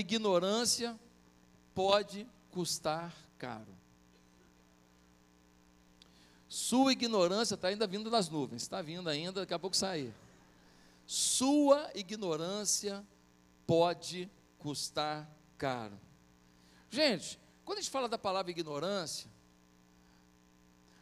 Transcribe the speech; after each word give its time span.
ignorância 0.00 0.98
pode 1.74 2.26
custar 2.50 3.14
caro. 3.38 3.80
Sua 6.48 6.92
ignorância 6.92 7.54
está 7.54 7.68
ainda 7.68 7.86
vindo 7.86 8.10
das 8.10 8.28
nuvens, 8.28 8.62
está 8.62 8.82
vindo 8.82 9.08
ainda, 9.08 9.40
daqui 9.40 9.54
a 9.54 9.58
pouco 9.58 9.76
sair. 9.76 10.12
Sua 11.06 11.90
ignorância 11.94 13.06
pode 13.66 14.28
custar 14.58 15.30
caro. 15.56 15.98
Gente, 16.90 17.38
quando 17.64 17.78
a 17.78 17.80
gente 17.80 17.90
fala 17.90 18.08
da 18.08 18.18
palavra 18.18 18.50
ignorância, 18.50 19.30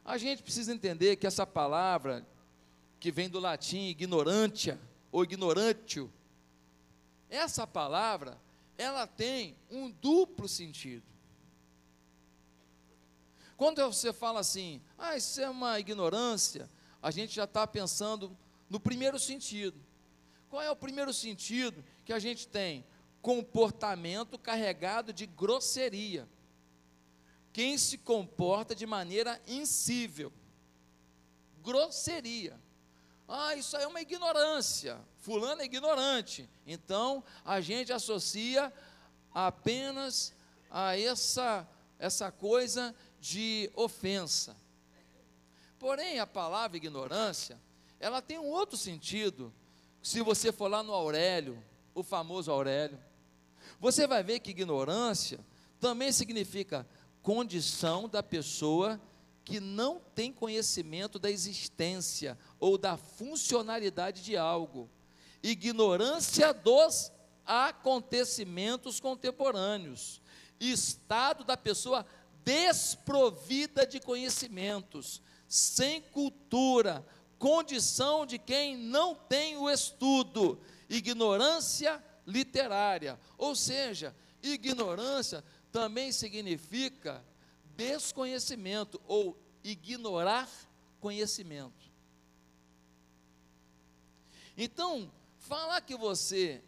a 0.05 0.19
gente 0.19 0.43
precisa 0.43 0.73
entender 0.73 1.16
que 1.16 1.27
essa 1.27 1.46
palavra, 1.46 2.27
que 3.01 3.10
vem 3.10 3.29
do 3.29 3.41
latim 3.41 3.88
ignorantia, 3.88 4.79
ou 5.10 5.24
ignorantio, 5.24 6.12
essa 7.30 7.66
palavra, 7.66 8.38
ela 8.78 9.06
tem 9.06 9.56
um 9.68 9.91
duplo 9.91 10.48
sentido. 10.48 11.05
Quando 13.56 13.84
você 13.84 14.12
fala 14.12 14.38
assim, 14.38 14.80
ah, 14.96 15.16
isso 15.16 15.41
é 15.41 15.51
uma 15.51 15.80
ignorância, 15.80 16.70
a 17.02 17.10
gente 17.10 17.34
já 17.34 17.42
está 17.42 17.66
pensando 17.66 18.38
no 18.70 18.78
primeiro 18.78 19.18
sentido. 19.18 19.84
Qual 20.48 20.62
é 20.62 20.70
o 20.70 20.77
primeiro 20.77 21.12
sentido 21.12 21.84
que 22.04 22.12
a 22.12 22.20
gente 22.20 22.46
tem? 22.46 22.87
Comportamento 23.20 24.38
carregado 24.38 25.12
de 25.12 25.26
grosseria. 25.26 26.29
Quem 27.52 27.76
se 27.76 27.98
comporta 27.98 28.74
de 28.76 28.87
maneira 28.87 29.42
insível. 29.46 30.32
Grosseria. 31.60 32.59
Ah, 33.26 33.57
isso 33.57 33.76
aí 33.76 33.82
é 33.82 33.88
uma 33.88 34.01
ignorância. 34.01 34.98
Fulano 35.29 35.60
é 35.60 35.66
ignorante. 35.66 36.48
Então, 36.66 37.23
a 37.45 37.60
gente 37.60 37.93
associa 37.93 38.73
apenas 39.30 40.35
a 40.70 40.98
essa, 40.98 41.68
essa 41.98 42.32
coisa 42.32 42.95
de 43.20 43.70
ofensa. 43.74 44.57
Porém, 45.79 46.18
a 46.18 46.26
palavra 46.26 46.79
ignorância, 46.79 47.60
ela 48.01 48.23
tem 48.23 48.38
um 48.38 48.46
outro 48.46 48.79
sentido. 48.79 49.52
Se 50.02 50.23
você 50.23 50.51
for 50.51 50.70
lá 50.70 50.82
no 50.82 50.95
Aurélio, 50.95 51.63
o 51.95 52.02
famoso 52.02 52.51
Aurélio, 52.51 52.98
você 53.79 54.07
vai 54.07 54.23
ver 54.23 54.40
que 54.40 54.52
ignorância 54.52 55.40
também 55.79 56.10
significa 56.10 56.88
condição 57.20 58.09
da 58.09 58.23
pessoa 58.23 58.98
que 59.45 59.60
não 59.60 60.01
tem 60.15 60.32
conhecimento 60.32 61.18
da 61.18 61.30
existência 61.30 62.38
ou 62.59 62.79
da 62.79 62.96
funcionalidade 62.96 64.25
de 64.25 64.38
algo. 64.38 64.88
Ignorância 65.43 66.53
dos 66.53 67.12
acontecimentos 67.44 69.00
contemporâneos. 69.00 70.21
Estado 70.61 71.44
da 71.44 71.56
pessoa 71.56 72.05
desprovida 72.44 73.87
de 73.87 74.00
conhecimentos, 74.00 75.22
sem 75.47 76.00
cultura, 76.00 77.06
condição 77.39 78.27
de 78.27 78.39
quem 78.39 78.77
não 78.77 79.15
tem 79.15 79.56
o 79.56 79.71
estudo, 79.71 80.61
ignorância 80.89 82.03
literária. 82.27 83.19
Ou 83.37 83.55
seja, 83.55 84.15
ignorância 84.43 85.44
também 85.71 86.11
significa 86.11 87.25
desconhecimento 87.77 89.00
ou 89.06 89.39
ignorar 89.62 90.49
conhecimento. 91.00 91.89
Então, 94.56 95.11
falar 95.49 95.81
que 95.81 95.97
você 95.97 96.62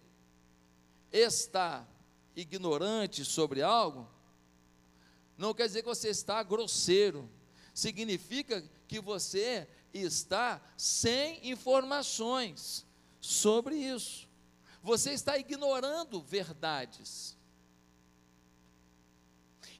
está 1.12 1.86
ignorante 2.34 3.24
sobre 3.24 3.62
algo 3.62 4.08
não 5.40 5.54
quer 5.54 5.66
dizer 5.66 5.80
que 5.80 5.88
você 5.88 6.10
está 6.10 6.42
grosseiro, 6.42 7.26
significa 7.72 8.62
que 8.86 9.00
você 9.00 9.66
está 9.92 10.60
sem 10.76 11.50
informações 11.50 12.86
sobre 13.22 13.74
isso. 13.74 14.28
Você 14.82 15.12
está 15.12 15.38
ignorando 15.38 16.20
verdades. 16.20 17.38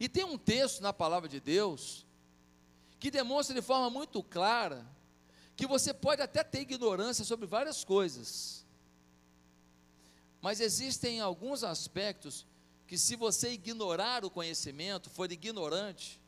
E 0.01 0.09
tem 0.09 0.25
um 0.25 0.39
texto 0.39 0.81
na 0.81 0.95
palavra 0.95 1.29
de 1.29 1.39
Deus 1.39 2.07
que 2.99 3.11
demonstra 3.11 3.55
de 3.55 3.61
forma 3.61 3.91
muito 3.91 4.23
clara 4.23 4.87
que 5.55 5.67
você 5.67 5.93
pode 5.93 6.23
até 6.23 6.43
ter 6.43 6.61
ignorância 6.61 7.23
sobre 7.23 7.47
várias 7.47 7.85
coisas, 7.85 8.65
mas 10.41 10.61
existem 10.61 11.21
alguns 11.21 11.63
aspectos 11.63 12.47
que 12.87 12.97
se 12.97 13.15
você 13.15 13.53
ignorar 13.53 14.25
o 14.25 14.31
conhecimento, 14.31 15.11
for 15.11 15.31
ignorante, 15.31 16.21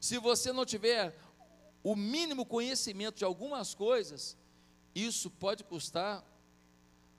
se 0.00 0.18
você 0.18 0.52
não 0.52 0.66
tiver 0.66 1.16
o 1.82 1.94
mínimo 1.94 2.44
conhecimento 2.44 3.18
de 3.18 3.24
algumas 3.24 3.74
coisas, 3.74 4.36
isso 4.94 5.30
pode 5.30 5.62
custar 5.64 6.24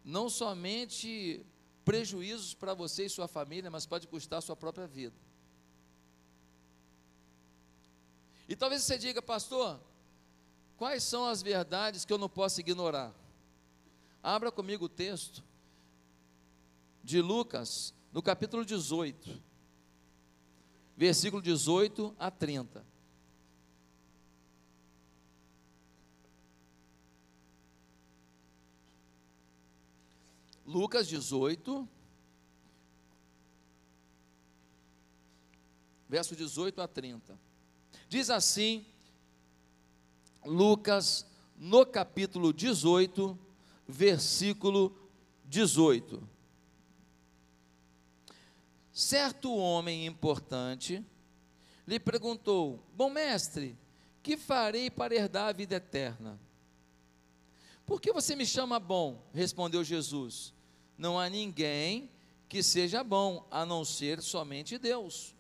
não 0.04 0.30
somente 0.30 1.46
prejuízos 1.86 2.54
para 2.54 2.74
você 2.74 3.06
e 3.06 3.10
sua 3.10 3.28
família, 3.28 3.72
mas 3.72 3.86
pode 3.86 4.08
custar 4.08 4.40
a 4.40 4.42
sua 4.42 4.56
própria 4.56 4.86
vida. 4.86 5.16
E 8.48 8.56
talvez 8.56 8.84
você 8.84 8.98
diga, 8.98 9.22
pastor, 9.22 9.80
quais 10.78 11.02
são 11.04 11.26
as 11.26 11.42
verdades 11.42 12.06
que 12.06 12.12
eu 12.12 12.18
não 12.18 12.30
posso 12.30 12.60
ignorar? 12.60 13.14
Abra 14.22 14.52
comigo 14.52 14.86
o 14.86 14.90
texto 14.90 15.44
de 17.08 17.22
Lucas, 17.22 17.94
no 18.12 18.22
capítulo 18.22 18.66
18, 18.66 19.42
versículo 20.98 21.42
18 21.42 22.14
a 22.20 22.30
30. 22.30 22.86
Lucas 30.66 31.08
18, 31.08 31.88
verso 36.10 36.36
18 36.36 36.82
a 36.82 36.88
30. 36.90 37.40
Diz 38.10 38.30
assim, 38.30 38.86
Lucas, 40.44 41.26
no 41.56 41.86
capítulo 41.86 42.52
18, 42.52 43.40
versículo 43.88 44.94
18 45.46 46.36
certo 48.98 49.56
homem 49.56 50.08
importante 50.08 51.06
lhe 51.86 52.00
perguntou: 52.00 52.84
Bom 52.96 53.12
mestre, 53.12 53.78
que 54.24 54.36
farei 54.36 54.90
para 54.90 55.14
herdar 55.14 55.50
a 55.50 55.52
vida 55.52 55.76
eterna? 55.76 56.40
Por 57.86 58.02
que 58.02 58.12
você 58.12 58.36
me 58.36 58.44
chama 58.44 58.80
bom? 58.80 59.22
Respondeu 59.32 59.84
Jesus: 59.84 60.52
Não 60.98 61.20
há 61.20 61.30
ninguém 61.30 62.10
que 62.50 62.64
seja 62.64 63.04
bom 63.04 63.46
a 63.52 63.68
não 63.68 63.86
ser 63.86 64.20
somente 64.20 64.80
Deus. 64.80 65.36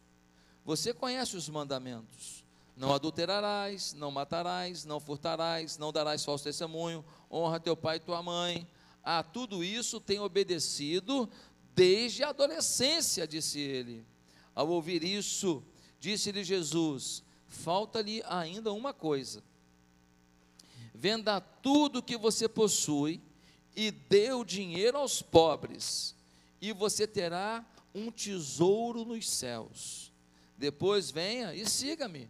Você 0.64 0.94
conhece 0.94 1.36
os 1.36 1.50
mandamentos: 1.50 2.46
Não 2.76 2.94
adulterarás, 2.94 3.92
não 3.94 4.12
matarás, 4.12 4.86
não 4.86 5.00
furtarás, 5.00 5.80
não 5.80 5.92
darás 5.92 6.24
falso 6.24 6.44
testemunho, 6.44 7.04
honra 7.32 7.60
teu 7.60 7.76
pai 7.76 7.98
e 7.98 8.02
tua 8.02 8.22
mãe. 8.22 8.68
A 9.04 9.24
tudo 9.24 9.64
isso 9.64 10.02
tem 10.02 10.20
obedecido 10.20 11.30
desde 11.78 12.24
a 12.24 12.30
adolescência, 12.30 13.28
disse 13.28 13.60
ele. 13.60 14.04
Ao 14.56 14.68
ouvir 14.68 15.04
isso, 15.04 15.64
disse-lhe 16.00 16.44
Jesus: 16.44 17.24
falta-lhe 17.48 18.24
ainda 18.26 18.74
uma 18.74 18.92
coisa. 18.92 19.44
Venda 20.92 21.40
tudo 21.40 22.02
que 22.02 22.18
você 22.18 22.50
possui 22.50 23.22
e 23.76 23.92
dê 23.92 24.34
o 24.34 24.44
dinheiro 24.44 24.98
aos 24.98 25.22
pobres, 25.22 26.16
e 26.60 26.74
você 26.74 27.06
terá 27.06 27.64
um 27.94 28.10
tesouro 28.10 29.06
nos 29.06 29.30
céus. 29.30 30.12
Depois 30.58 31.12
venha 31.12 31.54
e 31.54 31.70
siga-me. 31.70 32.28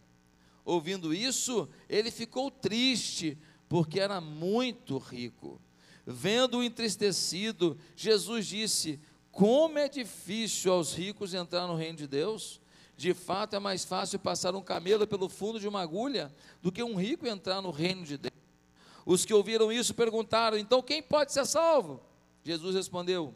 Ouvindo 0.62 1.14
isso, 1.14 1.66
ele 1.88 2.10
ficou 2.10 2.50
triste, 2.50 3.38
porque 3.66 3.98
era 3.98 4.20
muito 4.20 4.98
rico. 4.98 5.58
Vendo-o 6.10 6.62
entristecido, 6.62 7.78
Jesus 7.96 8.46
disse: 8.46 8.98
como 9.38 9.78
é 9.78 9.88
difícil 9.88 10.72
aos 10.72 10.92
ricos 10.92 11.32
entrar 11.32 11.68
no 11.68 11.76
reino 11.76 11.96
de 11.96 12.08
Deus. 12.08 12.60
De 12.96 13.14
fato, 13.14 13.54
é 13.54 13.60
mais 13.60 13.84
fácil 13.84 14.18
passar 14.18 14.52
um 14.56 14.60
camelo 14.60 15.06
pelo 15.06 15.28
fundo 15.28 15.60
de 15.60 15.68
uma 15.68 15.80
agulha 15.80 16.34
do 16.60 16.72
que 16.72 16.82
um 16.82 16.96
rico 16.96 17.24
entrar 17.24 17.62
no 17.62 17.70
reino 17.70 18.04
de 18.04 18.18
Deus. 18.18 18.34
Os 19.06 19.24
que 19.24 19.32
ouviram 19.32 19.70
isso 19.70 19.94
perguntaram: 19.94 20.58
então 20.58 20.82
quem 20.82 21.00
pode 21.00 21.32
ser 21.32 21.46
salvo? 21.46 22.00
Jesus 22.42 22.74
respondeu: 22.74 23.32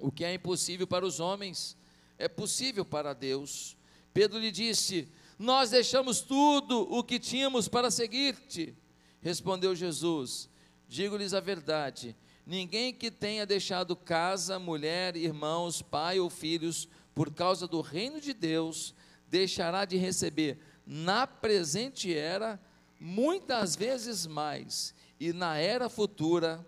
o 0.00 0.10
que 0.10 0.24
é 0.24 0.34
impossível 0.34 0.88
para 0.88 1.06
os 1.06 1.20
homens 1.20 1.76
é 2.18 2.26
possível 2.26 2.84
para 2.84 3.14
Deus. 3.14 3.76
Pedro 4.12 4.40
lhe 4.40 4.50
disse: 4.50 5.08
Nós 5.38 5.70
deixamos 5.70 6.20
tudo 6.20 6.80
o 6.92 7.04
que 7.04 7.20
tínhamos 7.20 7.68
para 7.68 7.92
seguir-te. 7.92 8.76
Respondeu 9.20 9.72
Jesus: 9.72 10.50
Digo-lhes 10.88 11.32
a 11.32 11.38
verdade 11.38 12.16
Ninguém 12.46 12.94
que 12.94 13.10
tenha 13.10 13.44
deixado 13.44 13.96
casa, 13.96 14.58
mulher, 14.58 15.16
irmãos, 15.16 15.82
pai 15.82 16.20
ou 16.20 16.30
filhos, 16.30 16.88
por 17.12 17.34
causa 17.34 17.66
do 17.66 17.80
reino 17.80 18.20
de 18.20 18.32
Deus, 18.32 18.94
deixará 19.28 19.84
de 19.84 19.96
receber 19.96 20.60
na 20.86 21.26
presente 21.26 22.16
era 22.16 22.60
muitas 23.00 23.74
vezes 23.74 24.24
mais, 24.24 24.94
e 25.18 25.32
na 25.32 25.56
era 25.56 25.88
futura 25.88 26.64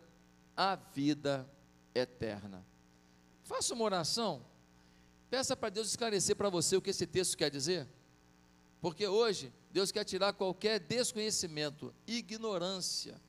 a 0.56 0.74
vida 0.74 1.48
eterna. 1.94 2.66
Faça 3.44 3.72
uma 3.72 3.84
oração, 3.84 4.44
peça 5.30 5.56
para 5.56 5.70
Deus 5.70 5.88
esclarecer 5.88 6.34
para 6.34 6.50
você 6.50 6.76
o 6.76 6.82
que 6.82 6.90
esse 6.90 7.06
texto 7.06 7.36
quer 7.36 7.50
dizer, 7.50 7.86
porque 8.80 9.06
hoje 9.06 9.52
Deus 9.70 9.92
quer 9.92 10.04
tirar 10.04 10.32
qualquer 10.32 10.80
desconhecimento, 10.80 11.94
ignorância 12.06 13.20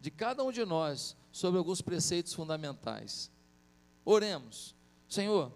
de 0.00 0.10
cada 0.10 0.44
um 0.44 0.52
de 0.52 0.64
nós 0.64 1.16
sobre 1.32 1.58
alguns 1.58 1.80
preceitos 1.80 2.32
fundamentais. 2.32 3.30
Oremos, 4.04 4.74
Senhor, 5.08 5.52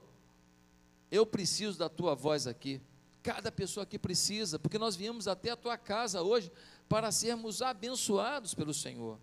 eu 1.10 1.24
preciso 1.24 1.78
da 1.78 1.88
tua 1.88 2.14
voz 2.14 2.46
aqui. 2.46 2.80
Cada 3.22 3.50
pessoa 3.50 3.84
aqui 3.84 3.98
precisa, 3.98 4.58
porque 4.58 4.78
nós 4.78 4.96
viemos 4.96 5.26
até 5.26 5.50
a 5.50 5.56
tua 5.56 5.78
casa 5.78 6.22
hoje 6.22 6.52
para 6.88 7.10
sermos 7.10 7.62
abençoados 7.62 8.54
pelo 8.54 8.74
Senhor. 8.74 9.18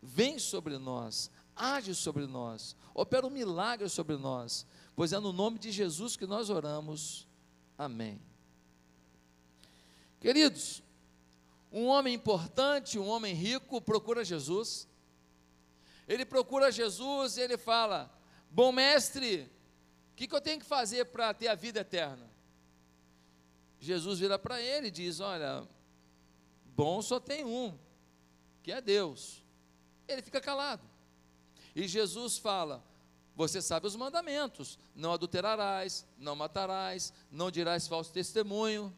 Vem 0.00 0.38
sobre 0.38 0.78
nós, 0.78 1.30
age 1.56 1.94
sobre 1.94 2.26
nós, 2.26 2.76
opera 2.94 3.26
um 3.26 3.30
milagre 3.30 3.88
sobre 3.88 4.16
nós, 4.16 4.66
pois 4.94 5.12
é 5.12 5.18
no 5.18 5.32
nome 5.32 5.58
de 5.58 5.72
Jesus 5.72 6.16
que 6.16 6.26
nós 6.26 6.50
oramos. 6.50 7.26
Amém. 7.76 8.20
Queridos, 10.20 10.82
um 11.72 11.86
homem 11.86 12.14
importante, 12.14 12.98
um 12.98 13.08
homem 13.08 13.34
rico, 13.34 13.80
procura 13.80 14.24
Jesus. 14.24 14.86
Ele 16.08 16.24
procura 16.24 16.72
Jesus 16.72 17.36
e 17.36 17.40
ele 17.40 17.56
fala: 17.56 18.12
Bom 18.50 18.72
mestre, 18.72 19.50
o 20.12 20.14
que, 20.14 20.26
que 20.26 20.34
eu 20.34 20.40
tenho 20.40 20.60
que 20.60 20.66
fazer 20.66 21.06
para 21.06 21.32
ter 21.32 21.48
a 21.48 21.54
vida 21.54 21.80
eterna? 21.80 22.30
Jesus 23.80 24.20
vira 24.20 24.38
para 24.38 24.60
ele 24.60 24.88
e 24.88 24.90
diz: 24.90 25.20
Olha, 25.20 25.66
bom 26.64 27.00
só 27.02 27.18
tem 27.18 27.44
um, 27.44 27.76
que 28.62 28.70
é 28.70 28.80
Deus. 28.80 29.42
Ele 30.06 30.22
fica 30.22 30.40
calado. 30.40 30.82
E 31.74 31.88
Jesus 31.88 32.38
fala: 32.38 32.84
Você 33.34 33.60
sabe 33.62 33.86
os 33.86 33.96
mandamentos: 33.96 34.78
não 34.94 35.12
adulterarás, 35.12 36.06
não 36.18 36.36
matarás, 36.36 37.12
não 37.30 37.50
dirás 37.50 37.88
falso 37.88 38.12
testemunho. 38.12 38.96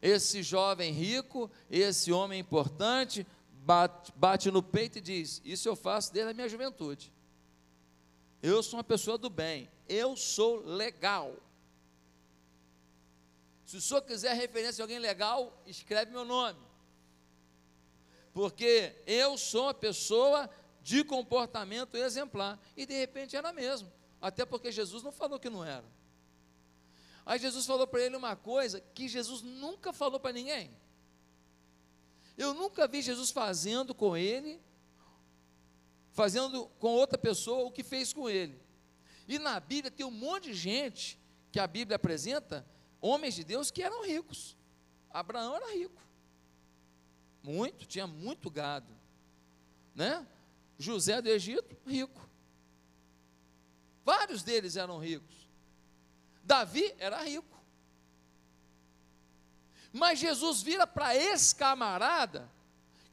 Esse 0.00 0.42
jovem 0.42 0.92
rico, 0.92 1.50
esse 1.70 2.12
homem 2.12 2.40
importante, 2.40 3.26
bate, 3.66 4.12
bate 4.14 4.50
no 4.50 4.62
peito 4.62 4.98
e 4.98 5.00
diz: 5.00 5.42
Isso 5.44 5.68
eu 5.68 5.74
faço 5.74 6.12
desde 6.12 6.30
a 6.30 6.34
minha 6.34 6.48
juventude. 6.48 7.12
Eu 8.40 8.62
sou 8.62 8.78
uma 8.78 8.84
pessoa 8.84 9.18
do 9.18 9.28
bem, 9.28 9.68
eu 9.88 10.16
sou 10.16 10.64
legal. 10.64 11.34
Se 13.64 13.76
o 13.76 13.80
senhor 13.80 14.02
quiser 14.02 14.34
referência 14.34 14.74
de 14.74 14.82
alguém 14.82 15.00
legal, 15.00 15.60
escreve 15.66 16.12
meu 16.12 16.24
nome. 16.24 16.60
Porque 18.32 18.94
eu 19.04 19.36
sou 19.36 19.64
uma 19.64 19.74
pessoa 19.74 20.48
de 20.80 21.02
comportamento 21.02 21.96
exemplar. 21.96 22.60
E 22.76 22.86
de 22.86 22.94
repente 22.94 23.34
era 23.34 23.52
mesmo. 23.52 23.92
Até 24.20 24.44
porque 24.44 24.70
Jesus 24.70 25.02
não 25.02 25.10
falou 25.10 25.40
que 25.40 25.50
não 25.50 25.64
era. 25.64 25.84
Aí 27.24 27.40
Jesus 27.40 27.66
falou 27.66 27.88
para 27.88 28.02
ele 28.02 28.14
uma 28.14 28.36
coisa 28.36 28.80
que 28.94 29.08
Jesus 29.08 29.42
nunca 29.42 29.92
falou 29.92 30.20
para 30.20 30.32
ninguém. 30.32 30.70
Eu 32.36 32.52
nunca 32.52 32.86
vi 32.86 33.00
Jesus 33.00 33.30
fazendo 33.30 33.94
com 33.94 34.16
ele, 34.16 34.60
fazendo 36.12 36.66
com 36.78 36.88
outra 36.88 37.18
pessoa 37.18 37.66
o 37.66 37.72
que 37.72 37.82
fez 37.82 38.12
com 38.12 38.28
ele. 38.28 38.60
E 39.26 39.38
na 39.38 39.58
Bíblia 39.58 39.90
tem 39.90 40.04
um 40.04 40.10
monte 40.10 40.44
de 40.44 40.54
gente 40.54 41.18
que 41.50 41.58
a 41.58 41.66
Bíblia 41.66 41.96
apresenta, 41.96 42.66
homens 43.00 43.34
de 43.34 43.42
Deus 43.42 43.70
que 43.70 43.82
eram 43.82 44.04
ricos. 44.04 44.56
Abraão 45.10 45.56
era 45.56 45.72
rico. 45.74 46.02
Muito, 47.42 47.86
tinha 47.86 48.06
muito 48.06 48.50
gado. 48.50 48.92
Né? 49.94 50.26
José 50.78 51.22
do 51.22 51.28
Egito, 51.28 51.76
rico. 51.86 52.28
Vários 54.04 54.42
deles 54.42 54.76
eram 54.76 54.98
ricos. 54.98 55.48
Davi 56.44 56.94
era 56.98 57.22
rico. 57.22 57.55
Mas 59.96 60.18
Jesus 60.18 60.60
vira 60.60 60.86
para 60.86 61.16
esse 61.16 61.54
camarada, 61.54 62.52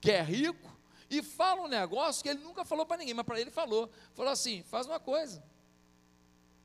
que 0.02 0.12
é 0.12 0.22
rico, 0.22 0.70
e 1.10 1.24
fala 1.24 1.62
um 1.62 1.68
negócio 1.68 2.22
que 2.22 2.28
ele 2.28 2.44
nunca 2.44 2.66
falou 2.66 2.86
para 2.86 2.98
ninguém, 2.98 3.14
mas 3.14 3.26
para 3.26 3.40
ele 3.40 3.50
falou. 3.50 3.90
Falou 4.14 4.30
assim: 4.30 4.64
faz 4.64 4.86
uma 4.86 5.00
coisa. 5.00 5.42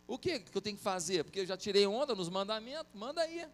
O 0.08 0.18
que, 0.18 0.40
que 0.40 0.56
eu 0.56 0.60
tenho 0.60 0.76
que 0.76 0.82
fazer? 0.82 1.22
Porque 1.22 1.38
eu 1.38 1.46
já 1.46 1.56
tirei 1.56 1.86
onda 1.86 2.16
nos 2.16 2.28
mandamentos, 2.28 2.92
manda 2.94 3.22
aí. 3.22 3.46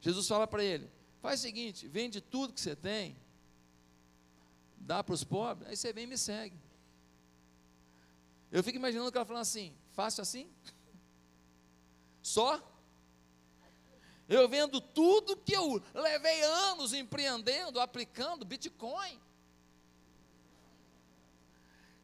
Jesus 0.00 0.26
fala 0.26 0.48
para 0.48 0.64
ele: 0.64 0.90
faz 1.20 1.38
o 1.38 1.42
seguinte, 1.44 1.86
vende 1.86 2.20
tudo 2.20 2.52
que 2.52 2.60
você 2.60 2.74
tem, 2.74 3.16
dá 4.78 5.04
para 5.04 5.14
os 5.14 5.22
pobres, 5.22 5.68
aí 5.68 5.76
você 5.76 5.92
vem 5.92 6.04
e 6.04 6.08
me 6.08 6.18
segue. 6.18 6.58
Eu 8.50 8.64
fico 8.64 8.78
imaginando 8.78 9.10
o 9.10 9.12
cara 9.12 9.24
falando 9.24 9.42
assim: 9.42 9.72
fácil 9.92 10.22
assim? 10.22 10.50
Só? 12.20 12.69
Eu 14.30 14.48
vendo 14.48 14.80
tudo 14.80 15.36
que 15.36 15.52
eu 15.52 15.82
levei 15.92 16.40
anos 16.42 16.94
empreendendo, 16.94 17.78
aplicando 17.78 18.46
Bitcoin. 18.46 19.20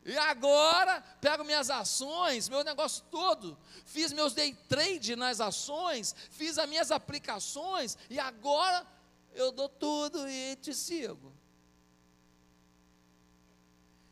E 0.04 0.16
agora 0.18 1.00
pego 1.20 1.42
minhas 1.44 1.70
ações, 1.70 2.48
meu 2.48 2.62
negócio 2.62 3.02
todo, 3.10 3.56
fiz 3.84 4.12
meus 4.12 4.34
day 4.34 4.54
trade 4.68 5.16
nas 5.16 5.40
ações, 5.40 6.14
fiz 6.30 6.58
as 6.58 6.68
minhas 6.68 6.90
aplicações 6.90 7.96
e 8.10 8.18
agora 8.18 8.86
eu 9.32 9.50
dou 9.50 9.68
tudo 9.68 10.28
e 10.28 10.56
te 10.56 10.74
sigo. 10.74 11.32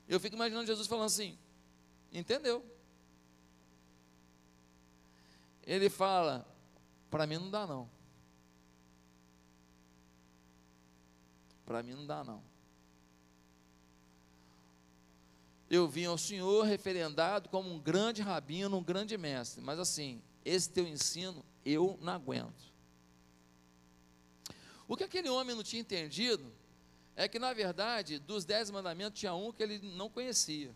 Eu 0.09 0.19
fico 0.19 0.37
imaginando 0.37 0.67
Jesus 0.67 0.87
falando 0.87 1.07
assim: 1.07 1.39
entendeu? 2.13 2.65
ele 5.67 5.89
fala: 5.89 6.47
para 7.11 7.27
mim 7.27 7.39
não 7.39 7.51
dá 7.51 7.67
não. 7.67 7.94
Para 11.65 11.83
mim 11.83 11.93
não 11.93 12.07
dá 12.07 12.23
não. 12.23 12.43
Eu 15.69 15.89
vim 15.89 16.05
ao 16.05 16.19
Senhor 16.19 16.65
referendado 16.65 17.49
como 17.49 17.73
um 17.73 17.81
grande 17.81 18.23
rabino, 18.23 18.77
um 18.77 18.85
grande 18.85 19.17
mestre, 19.17 19.63
mas 19.63 19.79
assim, 19.79 20.23
esse 20.45 20.71
teu 20.71 20.87
ensino 20.87 21.45
eu 21.65 21.99
não 22.01 22.13
aguento. 22.13 22.73
O 24.87 24.97
que 24.97 25.05
aquele 25.05 25.29
homem 25.31 25.57
não 25.57 25.63
tinha 25.63 25.81
entendido 25.81 26.53
é 27.17 27.27
que, 27.27 27.39
na 27.39 27.53
verdade, 27.53 28.19
dos 28.19 28.45
dez 28.45 28.71
mandamentos 28.71 29.19
tinha 29.19 29.35
um 29.35 29.51
que 29.53 29.63
ele 29.63 29.79
não 29.79 30.11
conhecia. 30.11 30.75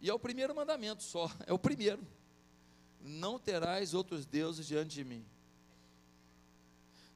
E 0.00 0.10
é 0.10 0.12
o 0.12 0.18
primeiro 0.18 0.54
mandamento 0.54 1.02
só, 1.02 1.30
é 1.46 1.52
o 1.52 1.58
primeiro 1.58 2.06
não 3.00 3.38
terás 3.38 3.92
outros 3.92 4.24
deuses 4.26 4.66
diante 4.66 4.94
de 4.94 5.04
mim. 5.04 5.24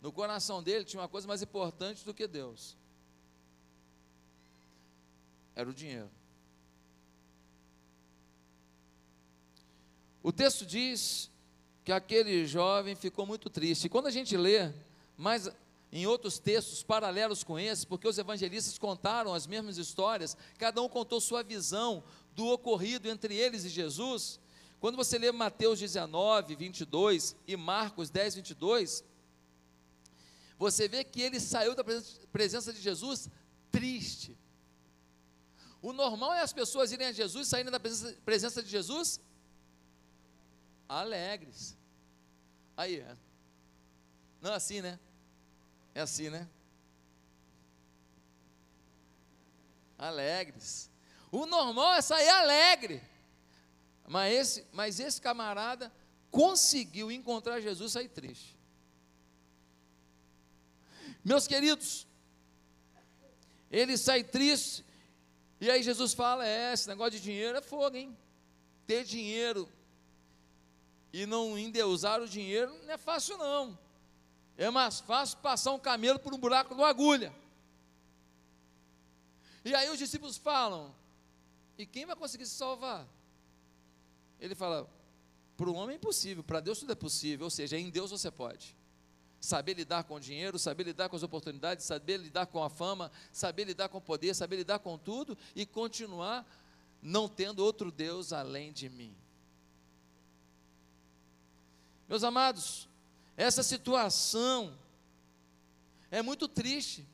No 0.00 0.12
coração 0.12 0.62
dele 0.62 0.85
tinha 0.85 1.00
uma 1.00 1.09
coisa 1.09 1.26
mais 1.26 1.43
importante 1.43 2.05
do 2.05 2.14
que 2.14 2.26
Deus: 2.26 2.76
era 5.55 5.69
o 5.69 5.75
dinheiro. 5.75 6.11
O 10.23 10.33
texto 10.33 10.67
diz 10.67 11.31
que 11.85 11.93
aquele 11.93 12.47
jovem 12.47 12.95
ficou 12.95 13.25
muito 13.25 13.49
triste. 13.49 13.87
E 13.87 13.88
quando 13.88 14.09
a 14.09 14.11
gente 14.11 14.37
lê, 14.37 14.73
mais 15.17 15.50
em 15.90 16.07
outros 16.07 16.38
textos 16.38 16.83
paralelos 16.83 17.43
com 17.43 17.59
esse, 17.59 17.87
porque 17.87 18.07
os 18.07 18.19
evangelistas 18.19 18.78
contaram 18.78 19.33
as 19.33 19.47
mesmas 19.47 19.78
histórias, 19.78 20.37
cada 20.59 20.83
um 20.83 20.88
contou 20.88 21.21
sua 21.21 21.43
visão 21.43 22.05
do 22.35 22.47
ocorrido 22.49 23.09
entre 23.09 23.35
eles 23.35 23.64
e 23.64 23.69
Jesus. 23.69 24.38
Quando 24.81 24.97
você 24.97 25.19
lê 25.19 25.33
Mateus 25.33 25.78
19, 25.78 26.55
22 26.55 27.35
e 27.47 27.57
Marcos 27.57 28.11
10, 28.11 28.37
22, 28.37 29.02
você 30.59 30.88
vê 30.88 31.05
que 31.05 31.21
ele 31.21 31.38
saiu 31.38 31.75
da 31.75 31.85
presença 32.33 32.73
de 32.73 32.81
Jesus 32.81 33.29
triste. 33.71 34.37
O 35.81 35.93
normal 35.93 36.35
é 36.35 36.41
as 36.41 36.53
pessoas 36.53 36.91
irem 36.91 37.07
a 37.07 37.12
Jesus, 37.12 37.47
saindo 37.47 37.71
da 37.71 37.81
presença 38.25 38.62
de 38.62 38.69
Jesus 38.69 39.21
alegres. 40.88 41.77
Aí, 42.77 43.00
é. 43.00 43.17
não 44.41 44.53
é 44.53 44.55
assim, 44.57 44.81
né? 44.81 44.99
É 45.95 46.00
assim, 46.00 46.31
né? 46.31 46.49
Alegres. 49.99 50.91
O 51.31 51.45
normal 51.45 51.95
é 51.95 52.00
sair 52.00 52.29
alegre. 52.29 53.03
Mas 54.07 54.33
esse, 54.33 54.67
mas 54.73 54.99
esse 54.99 55.21
camarada 55.21 55.93
conseguiu 56.31 57.12
encontrar 57.12 57.61
Jesus 57.61 57.91
e 57.91 57.95
sair 57.95 58.09
triste. 58.09 58.58
Meus 61.29 61.47
queridos, 61.47 62.07
ele 63.71 63.99
sai 63.99 64.25
triste, 64.25 64.83
e 65.61 65.71
aí 65.71 65.83
Jesus 65.83 66.15
fala: 66.15 66.49
É, 66.49 66.73
esse 66.73 66.89
negócio 66.89 67.13
de 67.13 67.21
dinheiro 67.21 67.59
é 67.59 67.61
fogo, 67.61 67.95
hein? 67.99 68.17
Ter 68.87 69.05
dinheiro 69.05 69.69
e 71.13 71.27
não 71.27 71.59
endeusar 71.59 72.23
o 72.23 72.27
dinheiro 72.27 72.73
não 72.83 72.91
é 72.91 72.97
fácil, 72.97 73.37
não. 73.37 73.79
É 74.57 74.71
mais 74.71 75.01
fácil 75.01 75.37
passar 75.41 75.73
um 75.73 75.79
camelo 75.79 76.19
por 76.19 76.33
um 76.33 76.39
buraco 76.39 76.75
de 76.75 76.81
uma 76.81 76.89
agulha. 76.89 77.31
E 79.67 79.75
aí 79.75 79.91
os 79.91 79.99
discípulos 79.99 80.39
falam: 80.39 80.95
E 81.77 81.85
quem 81.85 82.07
vai 82.07 82.17
conseguir 82.17 82.47
se 82.47 82.55
salvar? 82.55 83.07
Ele 84.41 84.55
fala: 84.55 84.89
Para 85.59 85.69
o 85.69 85.75
homem 85.75 85.93
é 85.93 85.99
impossível, 85.99 86.43
para 86.43 86.61
Deus 86.61 86.79
tudo 86.79 86.93
é 86.93 86.97
possível. 86.97 87.45
Ou 87.45 87.51
seja, 87.51 87.77
em 87.77 87.91
Deus 87.91 88.11
você 88.11 88.31
pode. 88.31 88.78
Saber 89.40 89.75
lidar 89.75 90.04
com 90.04 90.14
o 90.14 90.21
dinheiro, 90.21 90.59
saber 90.59 90.85
lidar 90.85 91.09
com 91.09 91.16
as 91.16 91.23
oportunidades, 91.23 91.85
saber 91.85 92.16
lidar 92.16 92.47
com 92.47 92.62
a 92.62 92.68
fama, 92.68 93.11
saber 93.33 93.64
lidar 93.64 93.88
com 93.88 93.99
o 93.99 94.00
poder, 94.02 94.35
saber 94.35 94.57
lidar 94.57 94.80
com 94.80 94.99
tudo 94.99 95.38
e 95.54 95.64
continuar 95.64 96.45
não 97.00 97.28
tendo 97.28 97.61
outro 97.61 97.92
Deus 97.92 98.33
além 98.33 98.73
de 98.73 98.88
mim. 98.88 99.14
Meus 102.09 102.25
amados, 102.25 102.88
essa 103.37 103.62
situação 103.62 104.76
é 106.11 106.23
muito 106.23 106.49
triste. 106.49 107.07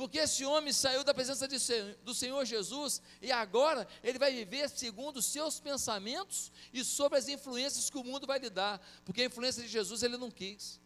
Porque 0.00 0.16
esse 0.16 0.46
homem 0.46 0.72
saiu 0.72 1.04
da 1.04 1.12
presença 1.12 1.46
de, 1.46 1.58
do 2.02 2.14
Senhor 2.14 2.42
Jesus 2.46 3.02
e 3.20 3.30
agora 3.30 3.86
ele 4.02 4.18
vai 4.18 4.32
viver 4.32 4.66
segundo 4.70 5.18
os 5.18 5.26
seus 5.26 5.60
pensamentos 5.60 6.50
e 6.72 6.82
sobre 6.82 7.18
as 7.18 7.28
influências 7.28 7.90
que 7.90 7.98
o 7.98 8.02
mundo 8.02 8.26
vai 8.26 8.38
lhe 8.38 8.48
dar. 8.48 8.80
Porque 9.04 9.20
a 9.20 9.26
influência 9.26 9.62
de 9.62 9.68
Jesus 9.68 10.02
ele 10.02 10.16
não 10.16 10.30
quis. 10.30 10.80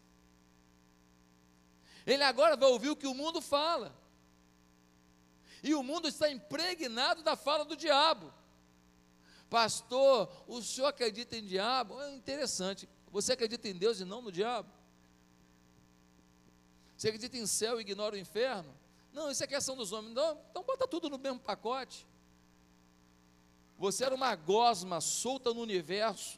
Ele 2.05 2.23
agora 2.23 2.57
vai 2.57 2.67
ouvir 2.67 2.89
o 2.89 2.95
que 2.97 3.07
o 3.07 3.13
mundo 3.13 3.41
fala. 3.41 3.95
E 5.63 5.73
o 5.73 5.81
mundo 5.81 6.09
está 6.09 6.29
impregnado 6.29 7.23
da 7.23 7.37
fala 7.37 7.63
do 7.63 7.77
diabo. 7.77 8.33
Pastor, 9.49 10.29
o 10.45 10.61
senhor 10.61 10.87
acredita 10.87 11.37
em 11.37 11.45
diabo? 11.45 12.01
É 12.01 12.13
interessante. 12.13 12.89
Você 13.13 13.31
acredita 13.31 13.65
em 13.69 13.77
Deus 13.77 14.01
e 14.01 14.03
não 14.03 14.21
no 14.21 14.29
diabo? 14.29 14.69
Você 16.97 17.07
acredita 17.07 17.37
em 17.37 17.47
céu 17.47 17.77
e 17.77 17.81
ignora 17.81 18.15
o 18.15 18.19
inferno? 18.19 18.83
Não, 19.15 19.31
isso 19.31 19.41
é 19.41 19.47
questão 19.47 19.77
dos 19.77 19.93
homens. 19.93 20.13
Não, 20.13 20.37
então 20.51 20.61
bota 20.61 20.85
tudo 20.85 21.09
no 21.09 21.17
mesmo 21.17 21.39
pacote. 21.39 22.05
Você 23.77 24.03
era 24.03 24.13
uma 24.13 24.35
gosma 24.35 24.99
solta 24.99 25.53
no 25.53 25.61
universo, 25.61 26.37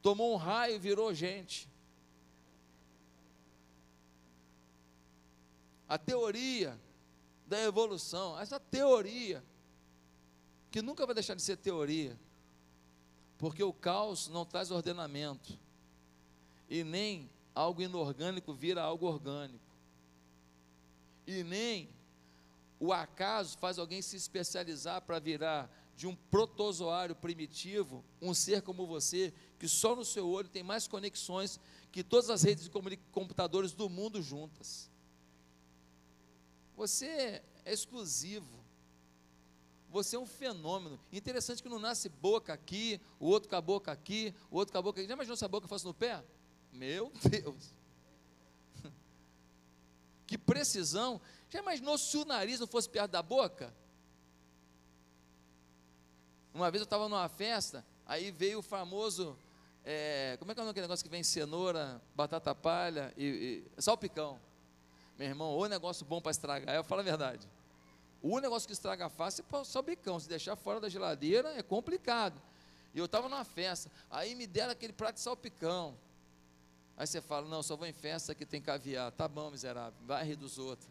tomou 0.00 0.32
um 0.32 0.36
raio 0.36 0.76
e 0.76 0.78
virou 0.78 1.12
gente. 1.12 1.68
A 5.88 5.98
teoria 5.98 6.80
da 7.44 7.60
evolução, 7.60 8.38
essa 8.38 8.60
teoria 8.60 9.44
que 10.70 10.80
nunca 10.80 11.04
vai 11.04 11.14
deixar 11.14 11.34
de 11.34 11.42
ser 11.42 11.56
teoria, 11.56 12.16
porque 13.36 13.62
o 13.64 13.72
caos 13.72 14.28
não 14.28 14.46
traz 14.46 14.70
ordenamento, 14.70 15.58
e 16.70 16.84
nem 16.84 17.28
algo 17.52 17.82
inorgânico 17.82 18.54
vira 18.54 18.80
algo 18.80 19.06
orgânico, 19.06 19.71
e 21.26 21.42
nem 21.42 21.88
o 22.78 22.92
acaso 22.92 23.56
faz 23.58 23.78
alguém 23.78 24.02
se 24.02 24.16
especializar 24.16 25.02
para 25.02 25.18
virar 25.18 25.70
de 25.96 26.06
um 26.06 26.16
protozoário 26.16 27.14
primitivo, 27.14 28.04
um 28.20 28.34
ser 28.34 28.62
como 28.62 28.86
você, 28.86 29.32
que 29.58 29.68
só 29.68 29.94
no 29.94 30.04
seu 30.04 30.28
olho 30.28 30.48
tem 30.48 30.62
mais 30.62 30.88
conexões 30.88 31.60
que 31.92 32.02
todas 32.02 32.30
as 32.30 32.42
redes 32.42 32.64
de 32.64 32.70
computadores 33.12 33.72
do 33.72 33.88
mundo 33.88 34.20
juntas. 34.20 34.90
Você 36.74 37.06
é 37.06 37.72
exclusivo. 37.72 38.62
Você 39.90 40.16
é 40.16 40.18
um 40.18 40.26
fenômeno. 40.26 40.98
Interessante 41.12 41.62
que 41.62 41.68
não 41.68 41.78
nasce 41.78 42.08
boca 42.08 42.52
aqui, 42.52 42.98
o 43.20 43.26
outro 43.26 43.48
com 43.48 43.56
a 43.56 43.60
boca 43.60 43.92
aqui, 43.92 44.34
o 44.50 44.56
outro 44.56 44.72
com 44.72 44.78
a 44.78 44.82
boca 44.82 45.00
aqui. 45.00 45.06
Já 45.06 45.14
imaginou 45.14 45.36
se 45.36 45.44
a 45.44 45.48
boca 45.48 45.68
fosse 45.68 45.84
no 45.84 45.92
pé? 45.92 46.24
Meu 46.72 47.12
Deus. 47.30 47.74
Que 50.32 50.38
precisão. 50.38 51.20
Já 51.50 51.58
imaginou 51.58 51.98
se 51.98 52.16
o 52.16 52.24
nariz 52.24 52.58
não 52.58 52.66
fosse 52.66 52.88
perto 52.88 53.10
da 53.10 53.22
boca? 53.22 53.70
Uma 56.54 56.70
vez 56.70 56.80
eu 56.80 56.84
estava 56.84 57.06
numa 57.06 57.28
festa, 57.28 57.84
aí 58.06 58.30
veio 58.30 58.60
o 58.60 58.62
famoso. 58.62 59.36
É, 59.84 60.36
como 60.38 60.50
é 60.50 60.54
que 60.54 60.60
é 60.62 60.64
aquele 60.64 60.86
negócio 60.86 61.04
que 61.04 61.10
vem 61.10 61.22
cenoura, 61.22 62.00
batata 62.14 62.54
palha 62.54 63.12
e, 63.14 63.62
e 63.76 63.82
salpicão? 63.82 64.40
Meu 65.18 65.28
irmão, 65.28 65.50
ou 65.50 65.68
negócio 65.68 66.06
bom 66.06 66.18
para 66.18 66.30
estragar, 66.30 66.74
eu 66.74 66.82
falo 66.82 67.02
a 67.02 67.04
verdade. 67.04 67.46
O 68.22 68.40
negócio 68.40 68.66
que 68.66 68.72
estraga 68.72 69.10
fácil 69.10 69.44
é 69.52 69.64
só 69.64 69.82
bicão. 69.82 70.18
Se 70.18 70.30
deixar 70.30 70.56
fora 70.56 70.80
da 70.80 70.88
geladeira 70.88 71.52
é 71.58 71.62
complicado. 71.62 72.40
E 72.94 72.98
eu 72.98 73.04
estava 73.04 73.28
numa 73.28 73.44
festa, 73.44 73.90
aí 74.10 74.34
me 74.34 74.46
deram 74.46 74.72
aquele 74.72 74.94
prato 74.94 75.16
de 75.16 75.20
salpicão. 75.20 75.94
Aí 76.96 77.06
você 77.06 77.20
fala, 77.20 77.48
não, 77.48 77.62
só 77.62 77.76
vou 77.76 77.86
em 77.86 77.92
festa 77.92 78.34
que 78.34 78.44
tem 78.44 78.60
caviar. 78.60 79.10
Tá 79.12 79.26
bom, 79.26 79.50
miserável, 79.50 79.98
vai 80.06 80.24
rir 80.24 80.36
dos 80.36 80.58
outros. 80.58 80.88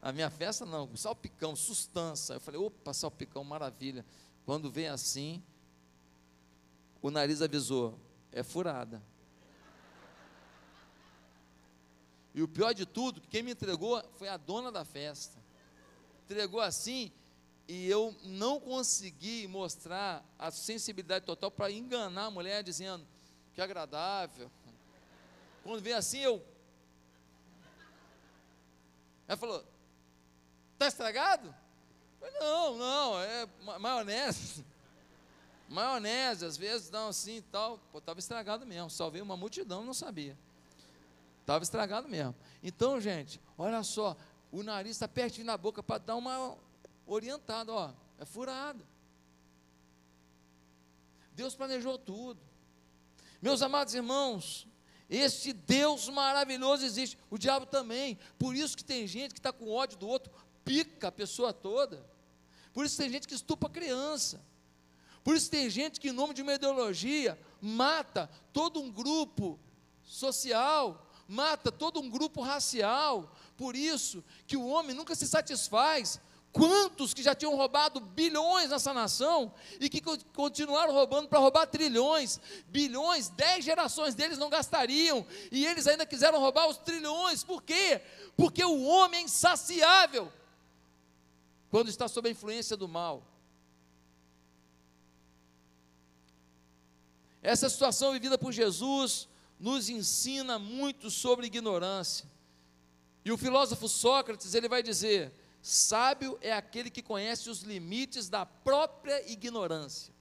A 0.00 0.12
minha 0.12 0.28
festa 0.30 0.66
não, 0.66 0.94
salpicão, 0.96 1.56
sustância. 1.56 2.34
Eu 2.34 2.40
falei, 2.40 2.60
opa, 2.60 2.92
salpicão, 2.92 3.42
maravilha. 3.42 4.04
Quando 4.44 4.70
vem 4.70 4.88
assim, 4.88 5.42
o 7.00 7.10
nariz 7.10 7.40
avisou, 7.40 7.98
é 8.30 8.42
furada. 8.42 9.02
E 12.34 12.42
o 12.42 12.48
pior 12.48 12.74
de 12.74 12.84
tudo, 12.84 13.20
quem 13.30 13.42
me 13.42 13.52
entregou 13.52 14.02
foi 14.18 14.28
a 14.28 14.36
dona 14.36 14.70
da 14.70 14.84
festa 14.84 15.44
entregou 16.24 16.60
assim, 16.60 17.12
e 17.68 17.86
eu 17.88 18.14
não 18.24 18.58
consegui 18.58 19.46
mostrar 19.46 20.24
a 20.38 20.50
sensibilidade 20.50 21.24
total 21.24 21.50
para 21.50 21.70
enganar 21.70 22.26
a 22.26 22.30
mulher, 22.30 22.62
dizendo 22.62 23.06
que 23.54 23.60
agradável. 23.60 24.50
Quando 25.64 25.82
vem 25.82 25.94
assim, 25.94 26.18
eu. 26.20 26.44
Ela 29.26 29.36
falou: 29.36 29.64
Está 30.74 30.86
estragado? 30.86 31.48
Eu 32.20 32.30
falei, 32.30 32.40
não, 32.40 32.76
não, 32.76 33.20
é 33.20 33.48
maionese. 33.78 34.64
Maionese, 35.66 36.44
às 36.44 36.58
vezes 36.58 36.90
dão 36.90 37.08
assim 37.08 37.36
e 37.36 37.42
tal. 37.42 37.78
Pô, 37.90 37.98
estava 37.98 38.18
estragado 38.18 38.66
mesmo. 38.66 38.90
Salvei 38.90 39.22
uma 39.22 39.36
multidão, 39.36 39.82
não 39.82 39.94
sabia. 39.94 40.38
Estava 41.40 41.64
estragado 41.64 42.06
mesmo. 42.08 42.34
Então, 42.62 43.00
gente, 43.00 43.40
olha 43.56 43.82
só, 43.82 44.14
o 44.52 44.62
nariz 44.62 44.92
está 44.92 45.08
pertinho 45.08 45.46
da 45.46 45.56
boca 45.56 45.82
para 45.82 45.98
dar 45.98 46.16
uma 46.16 46.56
orientada, 47.06 47.72
ó, 47.72 47.90
é 48.18 48.24
furado. 48.24 48.86
Deus 51.32 51.54
planejou 51.54 51.98
tudo. 51.98 52.40
Meus 53.40 53.62
amados 53.62 53.94
irmãos, 53.94 54.66
este 55.14 55.52
Deus 55.52 56.08
maravilhoso 56.08 56.84
existe. 56.84 57.18
O 57.30 57.38
diabo 57.38 57.66
também. 57.66 58.18
Por 58.38 58.54
isso 58.54 58.76
que 58.76 58.84
tem 58.84 59.06
gente 59.06 59.34
que 59.34 59.40
está 59.40 59.52
com 59.52 59.70
ódio 59.70 59.98
do 59.98 60.08
outro, 60.08 60.32
pica 60.64 61.08
a 61.08 61.12
pessoa 61.12 61.52
toda. 61.52 62.04
Por 62.72 62.84
isso 62.84 62.96
tem 62.96 63.10
gente 63.10 63.28
que 63.28 63.34
estupa 63.34 63.68
criança. 63.68 64.44
Por 65.22 65.36
isso 65.36 65.50
tem 65.50 65.70
gente 65.70 65.98
que, 65.98 66.08
em 66.08 66.12
nome 66.12 66.34
de 66.34 66.42
uma 66.42 66.54
ideologia, 66.54 67.38
mata 67.60 68.28
todo 68.52 68.80
um 68.80 68.90
grupo 68.90 69.58
social, 70.02 71.10
mata 71.26 71.72
todo 71.72 72.00
um 72.00 72.10
grupo 72.10 72.42
racial, 72.42 73.34
por 73.56 73.74
isso 73.74 74.22
que 74.46 74.56
o 74.56 74.66
homem 74.66 74.94
nunca 74.94 75.14
se 75.14 75.26
satisfaz. 75.26 76.20
Quantos 76.54 77.12
que 77.12 77.20
já 77.20 77.34
tinham 77.34 77.56
roubado 77.56 77.98
bilhões 77.98 78.70
nessa 78.70 78.94
nação 78.94 79.52
e 79.80 79.88
que 79.88 80.00
continuaram 80.32 80.94
roubando 80.94 81.28
para 81.28 81.40
roubar 81.40 81.66
trilhões, 81.66 82.38
bilhões, 82.68 83.28
dez 83.28 83.64
gerações 83.64 84.14
deles 84.14 84.38
não 84.38 84.48
gastariam 84.48 85.26
e 85.50 85.66
eles 85.66 85.88
ainda 85.88 86.06
quiseram 86.06 86.38
roubar 86.38 86.68
os 86.68 86.76
trilhões, 86.76 87.42
por 87.42 87.60
quê? 87.60 88.00
Porque 88.36 88.64
o 88.64 88.84
homem 88.84 89.22
é 89.22 89.24
insaciável 89.24 90.32
quando 91.70 91.88
está 91.88 92.06
sob 92.06 92.28
a 92.28 92.30
influência 92.30 92.76
do 92.76 92.86
mal. 92.86 93.26
Essa 97.42 97.68
situação 97.68 98.12
vivida 98.12 98.38
por 98.38 98.52
Jesus 98.52 99.28
nos 99.58 99.88
ensina 99.88 100.56
muito 100.56 101.10
sobre 101.10 101.48
ignorância. 101.48 102.30
E 103.24 103.32
o 103.32 103.36
filósofo 103.36 103.88
Sócrates, 103.88 104.54
ele 104.54 104.68
vai 104.68 104.84
dizer: 104.84 105.32
sábio 105.66 106.38
é 106.42 106.52
aquele 106.52 106.90
que 106.90 107.00
conhece 107.00 107.48
os 107.48 107.62
limites 107.62 108.28
da 108.28 108.44
própria 108.44 109.26
ignorância. 109.32 110.12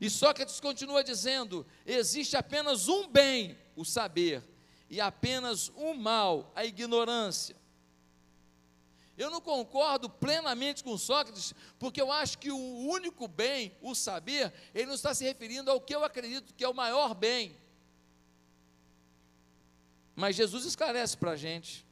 E 0.00 0.08
Sócrates 0.08 0.58
continua 0.58 1.04
dizendo: 1.04 1.66
existe 1.84 2.34
apenas 2.34 2.88
um 2.88 3.06
bem, 3.06 3.58
o 3.76 3.84
saber, 3.84 4.42
e 4.88 5.02
apenas 5.02 5.68
um 5.76 5.92
mal, 5.92 6.50
a 6.56 6.64
ignorância. 6.64 7.54
Eu 9.18 9.30
não 9.30 9.40
concordo 9.40 10.08
plenamente 10.08 10.82
com 10.82 10.96
Sócrates, 10.96 11.52
porque 11.78 12.00
eu 12.00 12.10
acho 12.10 12.38
que 12.38 12.50
o 12.50 12.78
único 12.88 13.28
bem, 13.28 13.76
o 13.82 13.94
saber, 13.94 14.50
ele 14.74 14.86
não 14.86 14.94
está 14.94 15.14
se 15.14 15.24
referindo 15.24 15.70
ao 15.70 15.78
que 15.78 15.94
eu 15.94 16.02
acredito 16.02 16.54
que 16.54 16.64
é 16.64 16.68
o 16.68 16.74
maior 16.74 17.14
bem. 17.14 17.54
Mas 20.16 20.36
Jesus 20.36 20.64
esclarece 20.64 21.18
para 21.18 21.32
a 21.32 21.36
gente. 21.36 21.91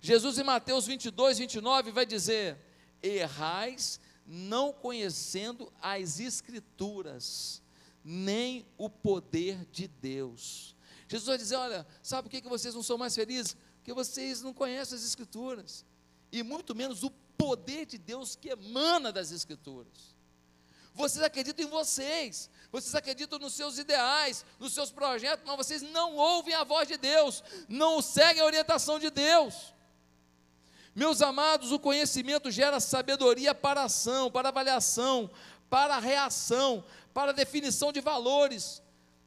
Jesus 0.00 0.38
em 0.38 0.44
Mateus 0.44 0.86
22, 0.86 1.38
29 1.38 1.90
vai 1.90 2.06
dizer: 2.06 2.58
Errais 3.02 4.00
não 4.26 4.72
conhecendo 4.72 5.72
as 5.80 6.20
Escrituras, 6.20 7.62
nem 8.04 8.66
o 8.76 8.90
poder 8.90 9.64
de 9.72 9.88
Deus. 9.88 10.76
Jesus 11.08 11.26
vai 11.26 11.38
dizer: 11.38 11.56
Olha, 11.56 11.86
sabe 12.02 12.28
por 12.28 12.40
que 12.40 12.48
vocês 12.48 12.74
não 12.74 12.82
são 12.82 12.98
mais 12.98 13.14
felizes? 13.14 13.56
Porque 13.76 13.92
vocês 13.92 14.42
não 14.42 14.52
conhecem 14.52 14.96
as 14.96 15.04
Escrituras, 15.04 15.84
e 16.30 16.42
muito 16.42 16.74
menos 16.74 17.02
o 17.02 17.10
poder 17.10 17.86
de 17.86 17.96
Deus 17.96 18.36
que 18.36 18.50
emana 18.50 19.10
das 19.10 19.32
Escrituras. 19.32 20.16
Vocês 20.92 21.22
acreditam 21.22 21.64
em 21.64 21.68
vocês, 21.68 22.50
vocês 22.72 22.94
acreditam 22.94 23.38
nos 23.38 23.54
seus 23.54 23.78
ideais, 23.78 24.44
nos 24.58 24.74
seus 24.74 24.90
projetos, 24.90 25.44
mas 25.46 25.56
vocês 25.56 25.80
não 25.80 26.16
ouvem 26.16 26.54
a 26.54 26.64
voz 26.64 26.88
de 26.88 26.96
Deus, 26.96 27.42
não 27.68 28.02
seguem 28.02 28.42
a 28.42 28.46
orientação 28.46 28.98
de 28.98 29.08
Deus. 29.08 29.72
Meus 30.98 31.22
amados, 31.22 31.70
o 31.70 31.78
conhecimento 31.78 32.50
gera 32.50 32.80
sabedoria 32.80 33.54
para 33.54 33.84
ação, 33.84 34.28
para 34.28 34.48
avaliação, 34.48 35.30
para 35.70 35.96
reação, 36.00 36.84
para 37.14 37.30
definição 37.30 37.92
de 37.92 38.00
valores, 38.00 38.82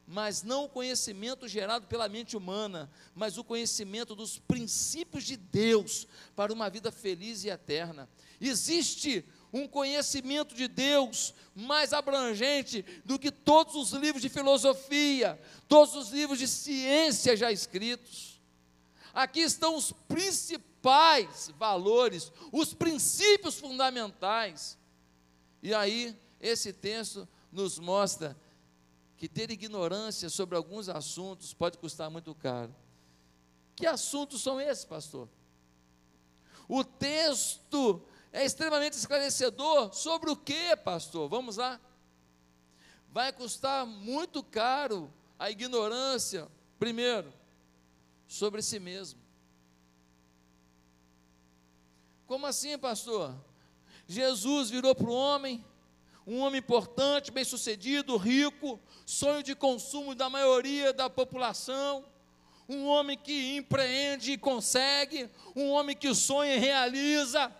mas 0.06 0.44
não 0.44 0.66
o 0.66 0.70
conhecimento 0.70 1.48
gerado 1.48 1.88
pela 1.88 2.10
mente 2.10 2.36
humana, 2.36 2.92
mas 3.16 3.38
o 3.38 3.44
conhecimento 3.46 4.14
dos 4.14 4.38
princípios 4.38 5.24
de 5.24 5.38
Deus 5.38 6.06
para 6.36 6.52
uma 6.52 6.70
vida 6.70 6.92
feliz 6.92 7.46
e 7.46 7.50
eterna. 7.50 8.10
Existe 8.42 9.24
um 9.54 9.66
conhecimento 9.66 10.54
de 10.54 10.68
Deus 10.68 11.34
mais 11.56 11.94
abrangente 11.94 12.84
do 13.06 13.18
que 13.18 13.32
todos 13.32 13.76
os 13.76 13.94
livros 13.94 14.22
de 14.22 14.28
filosofia, 14.28 15.40
todos 15.70 15.96
os 15.96 16.10
livros 16.10 16.38
de 16.38 16.50
ciência 16.50 17.38
já 17.38 17.50
escritos. 17.50 18.42
Aqui 19.14 19.40
estão 19.40 19.78
os 19.78 19.94
principais 20.10 20.71
valores, 21.58 22.32
os 22.52 22.74
princípios 22.74 23.60
fundamentais. 23.60 24.78
E 25.62 25.74
aí, 25.74 26.18
esse 26.40 26.74
texto 26.74 27.28
nos 27.52 27.78
mostra 27.78 28.36
que 29.16 29.30
ter 29.30 29.52
ignorância 29.52 30.30
sobre 30.30 30.58
alguns 30.58 30.90
assuntos 30.90 31.54
pode 31.54 31.78
custar 31.78 32.10
muito 32.10 32.34
caro. 32.34 32.76
Que 33.76 33.86
assuntos 33.86 34.42
são 34.42 34.60
esses, 34.60 34.84
pastor? 34.84 35.30
O 36.68 36.84
texto 36.84 38.02
é 38.32 38.44
extremamente 38.44 38.94
esclarecedor 38.94 39.94
sobre 39.94 40.32
o 40.32 40.36
que, 40.36 40.76
pastor? 40.78 41.30
Vamos 41.30 41.58
lá. 41.58 41.80
Vai 43.10 43.32
custar 43.32 43.86
muito 43.86 44.42
caro 44.42 45.14
a 45.38 45.52
ignorância, 45.52 46.48
primeiro, 46.80 47.32
sobre 48.26 48.62
si 48.62 48.80
mesmo. 48.80 49.21
Como 52.32 52.46
assim, 52.46 52.78
pastor? 52.78 53.36
Jesus 54.08 54.70
virou 54.70 54.96
para 54.96 55.10
o 55.10 55.14
homem 55.14 55.66
um 56.26 56.40
homem 56.40 56.60
importante, 56.60 57.30
bem-sucedido, 57.30 58.16
rico, 58.16 58.80
sonho 59.06 59.44
de 59.44 59.54
consumo 59.54 60.16
da 60.16 60.30
maioria 60.30 60.94
da 60.94 61.10
população, 61.10 62.06
um 62.70 62.88
homem 62.88 63.18
que 63.18 63.58
empreende 63.58 64.32
e 64.32 64.38
consegue, 64.38 65.30
um 65.54 65.72
homem 65.72 65.94
que 65.94 66.16
sonha 66.16 66.56
e 66.56 66.58
realiza. 66.58 67.54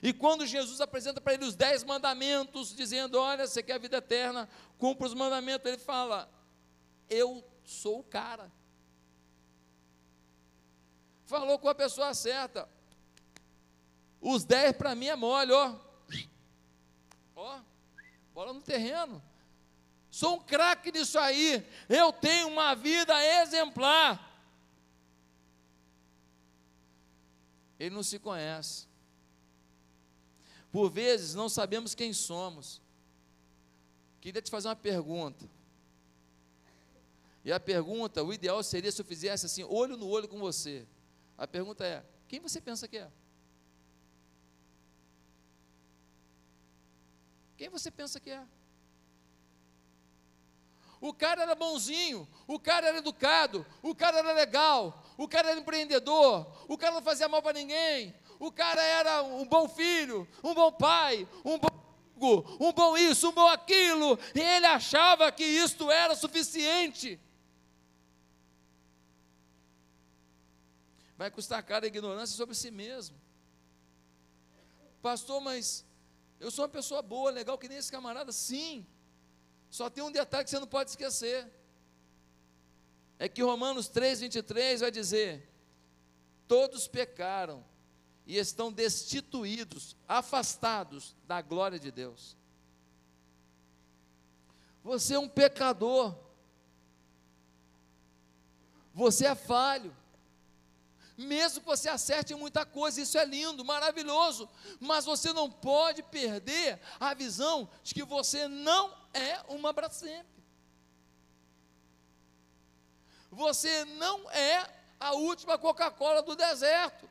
E 0.00 0.12
quando 0.12 0.46
Jesus 0.46 0.80
apresenta 0.80 1.20
para 1.20 1.34
ele 1.34 1.46
os 1.46 1.56
dez 1.56 1.82
mandamentos, 1.82 2.72
dizendo: 2.72 3.18
Olha, 3.18 3.44
você 3.44 3.60
quer 3.60 3.72
a 3.72 3.78
vida 3.78 3.96
eterna, 3.96 4.48
cumpra 4.78 5.08
os 5.08 5.14
mandamentos, 5.14 5.66
ele 5.66 5.78
fala: 5.78 6.30
Eu 7.10 7.44
sou 7.64 7.98
o 7.98 8.04
cara. 8.04 8.52
Falou 11.26 11.58
com 11.58 11.68
a 11.68 11.74
pessoa 11.74 12.14
certa. 12.14 12.68
Os 14.20 14.44
dez 14.44 14.72
para 14.76 14.94
mim 14.94 15.06
é 15.06 15.16
mole, 15.16 15.52
ó. 15.52 15.74
Ó, 17.34 17.60
bola 18.32 18.52
no 18.52 18.62
terreno. 18.62 19.22
Sou 20.10 20.36
um 20.36 20.40
craque 20.40 20.90
nisso 20.90 21.18
aí. 21.18 21.66
Eu 21.88 22.12
tenho 22.12 22.48
uma 22.48 22.74
vida 22.74 23.12
exemplar. 23.42 24.22
Ele 27.78 27.94
não 27.94 28.02
se 28.02 28.18
conhece. 28.18 28.86
Por 30.72 30.90
vezes 30.90 31.34
não 31.34 31.48
sabemos 31.48 31.94
quem 31.94 32.12
somos. 32.12 32.80
Queria 34.20 34.40
te 34.40 34.50
fazer 34.50 34.68
uma 34.68 34.76
pergunta. 34.76 35.48
E 37.44 37.52
a 37.52 37.60
pergunta, 37.60 38.22
o 38.22 38.32
ideal 38.32 38.62
seria 38.62 38.90
se 38.90 39.00
eu 39.00 39.04
fizesse 39.04 39.46
assim, 39.46 39.64
olho 39.64 39.96
no 39.96 40.08
olho 40.08 40.26
com 40.28 40.38
você. 40.38 40.86
A 41.36 41.46
pergunta 41.46 41.84
é: 41.84 42.04
quem 42.28 42.40
você 42.40 42.60
pensa 42.60 42.88
que 42.88 42.98
é? 42.98 43.08
Quem 47.56 47.68
você 47.68 47.90
pensa 47.90 48.20
que 48.20 48.30
é? 48.30 48.42
O 51.00 51.12
cara 51.12 51.42
era 51.42 51.54
bonzinho, 51.54 52.26
o 52.46 52.58
cara 52.58 52.88
era 52.88 52.98
educado, 52.98 53.66
o 53.82 53.94
cara 53.94 54.18
era 54.18 54.32
legal, 54.32 55.04
o 55.16 55.28
cara 55.28 55.50
era 55.50 55.60
empreendedor, 55.60 56.46
o 56.68 56.76
cara 56.76 56.94
não 56.94 57.02
fazia 57.02 57.28
mal 57.28 57.42
para 57.42 57.52
ninguém, 57.52 58.14
o 58.38 58.50
cara 58.50 58.82
era 58.82 59.22
um 59.22 59.46
bom 59.46 59.68
filho, 59.68 60.26
um 60.42 60.54
bom 60.54 60.72
pai, 60.72 61.28
um 61.44 61.58
bom 61.58 61.68
amigo, 61.68 62.56
um 62.58 62.72
bom 62.72 62.96
isso, 62.96 63.28
um 63.28 63.32
bom 63.32 63.46
aquilo, 63.46 64.18
e 64.34 64.40
ele 64.40 64.66
achava 64.66 65.30
que 65.30 65.44
isto 65.44 65.90
era 65.90 66.14
suficiente. 66.14 67.20
Vai 71.16 71.30
custar 71.30 71.62
caro 71.62 71.84
a 71.84 71.88
ignorância 71.88 72.36
sobre 72.36 72.54
si 72.54 72.70
mesmo. 72.70 73.16
Pastor, 75.00 75.40
mas 75.40 75.84
eu 76.38 76.50
sou 76.50 76.64
uma 76.64 76.68
pessoa 76.68 77.00
boa, 77.00 77.30
legal, 77.30 77.56
que 77.56 77.68
nem 77.68 77.78
esse 77.78 77.90
camarada. 77.90 78.32
Sim. 78.32 78.86
Só 79.70 79.88
tem 79.88 80.04
um 80.04 80.12
detalhe 80.12 80.44
que 80.44 80.50
você 80.50 80.60
não 80.60 80.66
pode 80.66 80.90
esquecer. 80.90 81.50
É 83.18 83.28
que 83.28 83.42
Romanos 83.42 83.88
3, 83.88 84.20
23 84.20 84.80
vai 84.80 84.90
dizer: 84.90 85.48
Todos 86.46 86.86
pecaram 86.86 87.64
e 88.26 88.36
estão 88.36 88.70
destituídos, 88.70 89.96
afastados 90.06 91.16
da 91.26 91.40
glória 91.40 91.78
de 91.78 91.90
Deus. 91.90 92.36
Você 94.84 95.14
é 95.14 95.18
um 95.18 95.28
pecador. 95.28 96.14
Você 98.92 99.26
é 99.26 99.34
falho 99.34 99.94
mesmo 101.16 101.60
que 101.60 101.66
você 101.66 101.88
acerte 101.88 102.32
em 102.32 102.36
muita 102.36 102.66
coisa, 102.66 103.00
isso 103.00 103.16
é 103.16 103.24
lindo, 103.24 103.64
maravilhoso, 103.64 104.48
mas 104.78 105.04
você 105.04 105.32
não 105.32 105.50
pode 105.50 106.02
perder 106.02 106.78
a 107.00 107.14
visão 107.14 107.68
de 107.82 107.94
que 107.94 108.02
você 108.02 108.46
não 108.46 108.94
é 109.14 109.40
uma 109.48 109.72
Brastemp. 109.72 110.26
Você 113.30 113.84
não 113.84 114.30
é 114.30 114.66
a 115.00 115.12
última 115.12 115.58
Coca-Cola 115.58 116.22
do 116.22 116.36
deserto. 116.36 117.08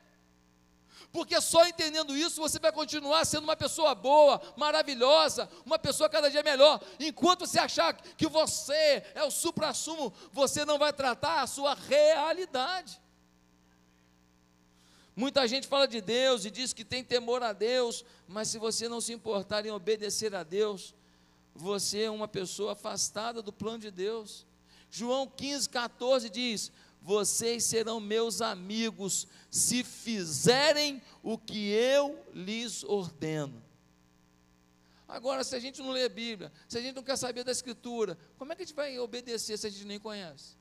Porque 1.11 1.39
só 1.39 1.65
entendendo 1.65 2.15
isso 2.15 2.41
você 2.41 2.59
vai 2.59 2.71
continuar 2.71 3.25
sendo 3.25 3.45
uma 3.45 3.55
pessoa 3.55 3.95
boa, 3.95 4.41
maravilhosa, 4.57 5.49
uma 5.65 5.79
pessoa 5.79 6.09
cada 6.09 6.29
dia 6.29 6.43
melhor. 6.43 6.81
Enquanto 6.99 7.47
você 7.47 7.59
achar 7.59 7.93
que 7.93 8.27
você 8.27 9.03
é 9.13 9.23
o 9.23 9.31
supra-sumo, 9.31 10.13
você 10.31 10.65
não 10.65 10.77
vai 10.77 10.91
tratar 10.91 11.41
a 11.41 11.47
sua 11.47 11.73
realidade. 11.73 12.99
Muita 15.15 15.47
gente 15.47 15.65
fala 15.67 15.87
de 15.87 16.01
Deus 16.01 16.43
e 16.43 16.51
diz 16.51 16.73
que 16.73 16.83
tem 16.83 17.03
temor 17.03 17.41
a 17.41 17.53
Deus, 17.53 18.03
mas 18.27 18.49
se 18.49 18.57
você 18.57 18.89
não 18.89 18.99
se 18.99 19.13
importar 19.13 19.65
em 19.65 19.71
obedecer 19.71 20.35
a 20.35 20.43
Deus, 20.43 20.93
você 21.53 22.01
é 22.01 22.11
uma 22.11 22.27
pessoa 22.27 22.73
afastada 22.73 23.41
do 23.41 23.53
plano 23.53 23.79
de 23.79 23.89
Deus. 23.89 24.45
João 24.91 25.25
15, 25.25 25.69
14 25.69 26.29
diz: 26.29 26.69
Vocês 27.01 27.63
serão 27.63 28.01
meus 28.01 28.41
amigos 28.41 29.25
se 29.49 29.85
fizerem 29.85 31.01
o 31.23 31.37
que 31.37 31.69
eu 31.69 32.21
lhes 32.33 32.83
ordeno. 32.83 33.63
Agora, 35.07 35.45
se 35.45 35.55
a 35.55 35.59
gente 35.59 35.81
não 35.81 35.91
lê 35.91 36.03
a 36.03 36.09
Bíblia, 36.09 36.51
se 36.67 36.77
a 36.77 36.81
gente 36.81 36.95
não 36.95 37.03
quer 37.03 37.15
saber 37.15 37.45
da 37.45 37.51
Escritura, 37.51 38.17
como 38.37 38.51
é 38.51 38.55
que 38.55 38.63
a 38.63 38.65
gente 38.65 38.75
vai 38.75 38.99
obedecer 38.99 39.57
se 39.57 39.65
a 39.65 39.69
gente 39.69 39.85
nem 39.85 39.99
conhece? 39.99 40.57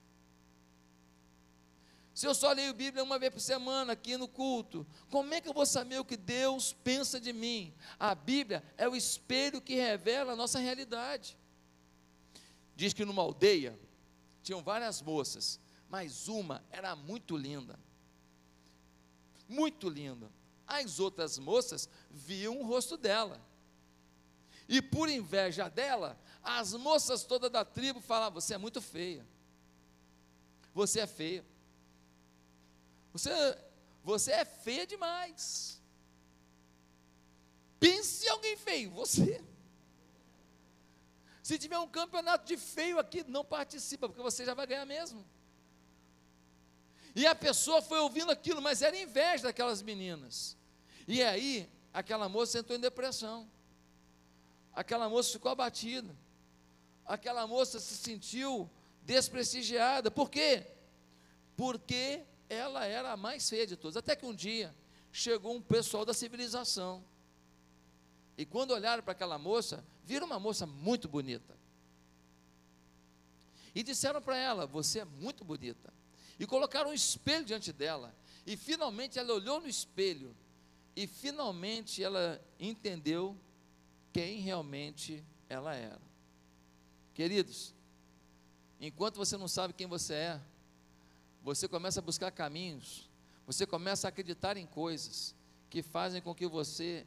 Se 2.14 2.29
eu 2.29 2.35
só 2.35 2.53
leio 2.53 2.72
Bíblia 2.72 3.03
uma 3.03 3.18
vez 3.18 3.33
por 3.33 3.40
semana 3.40 3.94
aqui 3.94 4.16
no 4.16 4.29
culto, 4.29 4.87
como 5.11 5.35
é 5.35 5.40
que 5.40 5.48
eu 5.48 5.53
vou 5.53 5.66
saber 5.66 5.98
o 5.98 6.05
que 6.05 6.16
Deus 6.16 6.72
pensa 6.72 7.20
de 7.20 7.33
mim? 7.33 7.74
A 7.98 8.14
Bíblia 8.14 8.62
é 8.79 8.88
o 8.88 8.94
espelho 8.94 9.61
que 9.61 9.74
revela 9.74 10.33
a 10.33 10.37
nossa 10.37 10.61
realidade. 10.61 11.37
Diz 12.77 12.92
que 12.92 13.05
numa 13.05 13.20
aldeia 13.20 13.77
tinham 14.44 14.62
várias 14.62 15.03
moças, 15.03 15.59
mas 15.90 16.29
uma 16.29 16.64
era 16.70 16.94
muito 16.94 17.37
linda. 17.37 17.77
Muito 19.48 19.88
linda. 19.88 20.31
As 20.68 21.00
outras 21.00 21.37
moças 21.37 21.88
viam 22.09 22.61
o 22.61 22.64
rosto 22.64 22.96
dela. 22.96 23.40
E 24.68 24.81
por 24.81 25.09
inveja 25.09 25.68
dela, 25.68 26.16
as 26.44 26.74
moças 26.74 27.24
todas 27.24 27.50
da 27.50 27.64
tribo 27.64 28.00
falavam: 28.00 28.40
Você 28.40 28.55
é 28.55 28.59
muito 28.59 28.81
feia. 28.81 29.27
Você 30.72 31.00
é 31.00 31.07
feia. 31.09 31.44
Você, 33.14 33.31
você 34.03 34.33
é 34.33 34.44
feia 34.44 34.85
demais. 34.85 35.81
Pense 37.79 38.27
em 38.27 38.29
alguém 38.29 38.57
feio, 38.57 38.90
você. 38.90 39.40
Se 41.40 41.57
tiver 41.57 41.79
um 41.79 41.87
campeonato 41.87 42.44
de 42.44 42.57
feio 42.57 42.98
aqui, 42.98 43.22
não 43.29 43.44
participa, 43.44 44.09
porque 44.09 44.20
você 44.20 44.44
já 44.44 44.53
vai 44.53 44.66
ganhar 44.66 44.85
mesmo. 44.85 45.24
E 47.14 47.24
a 47.24 47.37
pessoa 47.37 47.81
foi 47.81 48.00
ouvindo 48.00 48.33
aquilo, 48.33 48.61
mas 48.61 48.83
era 48.83 48.96
inveja 48.96 49.44
daquelas 49.44 49.81
meninas. 49.81 50.57
E 51.07 51.22
aí, 51.22 51.70
aquela 51.92 52.29
moça 52.29 52.59
entrou 52.59 52.77
em 52.77 52.81
depressão. 52.81 53.48
Aquela 54.72 55.09
moça 55.09 55.31
ficou 55.31 55.53
abatida. 55.53 56.12
Aquela 57.07 57.46
moça 57.46 57.79
se 57.79 57.96
sentiu 57.96 58.68
desprestigiada. 59.03 60.11
Por 60.11 60.29
quê? 60.29 60.66
Porque 61.57 62.24
ela 62.48 62.85
era 62.85 63.12
a 63.12 63.16
mais 63.16 63.48
feia 63.48 63.66
de 63.66 63.76
todas. 63.76 63.96
Até 63.96 64.14
que 64.16 64.26
um 64.26 64.35
dia 64.35 64.74
chegou 65.12 65.54
um 65.54 65.62
pessoal 65.62 66.04
da 66.04 66.14
civilização 66.14 67.04
e 68.37 68.44
quando 68.44 68.72
olharam 68.72 69.02
para 69.02 69.12
aquela 69.12 69.38
moça, 69.38 69.85
viram 70.02 70.26
uma 70.26 70.40
moça 70.40 70.66
muito 70.66 71.09
bonita. 71.09 71.57
E 73.74 73.83
disseram 73.83 74.20
para 74.20 74.37
ela: 74.37 74.66
Você 74.66 75.00
é 75.00 75.04
muito 75.04 75.44
bonita. 75.44 75.92
E 76.38 76.46
colocaram 76.46 76.90
um 76.90 76.94
espelho 76.94 77.44
diante 77.44 77.72
dela. 77.72 78.14
E 78.46 78.57
finalmente 78.57 79.18
ela 79.18 79.33
olhou 79.33 79.61
no 79.61 79.68
espelho. 79.68 80.35
E 80.96 81.07
finalmente 81.07 82.02
ela 82.02 82.40
entendeu 82.59 83.37
quem 84.12 84.40
realmente 84.40 85.24
ela 85.48 85.74
era. 85.74 86.00
Queridos, 87.14 87.72
enquanto 88.80 89.16
você 89.16 89.37
não 89.37 89.48
sabe 89.48 89.72
quem 89.72 89.87
você 89.87 90.14
é, 90.14 90.40
você 91.44 91.68
começa 91.68 92.00
a 92.00 92.02
buscar 92.02 92.30
caminhos, 92.30 93.09
você 93.46 93.66
começa 93.66 94.09
a 94.09 94.11
acreditar 94.11 94.57
em 94.57 94.66
coisas 94.66 95.37
que 95.68 95.83
fazem 95.83 96.22
com 96.22 96.35
que 96.35 96.46
você 96.46 97.07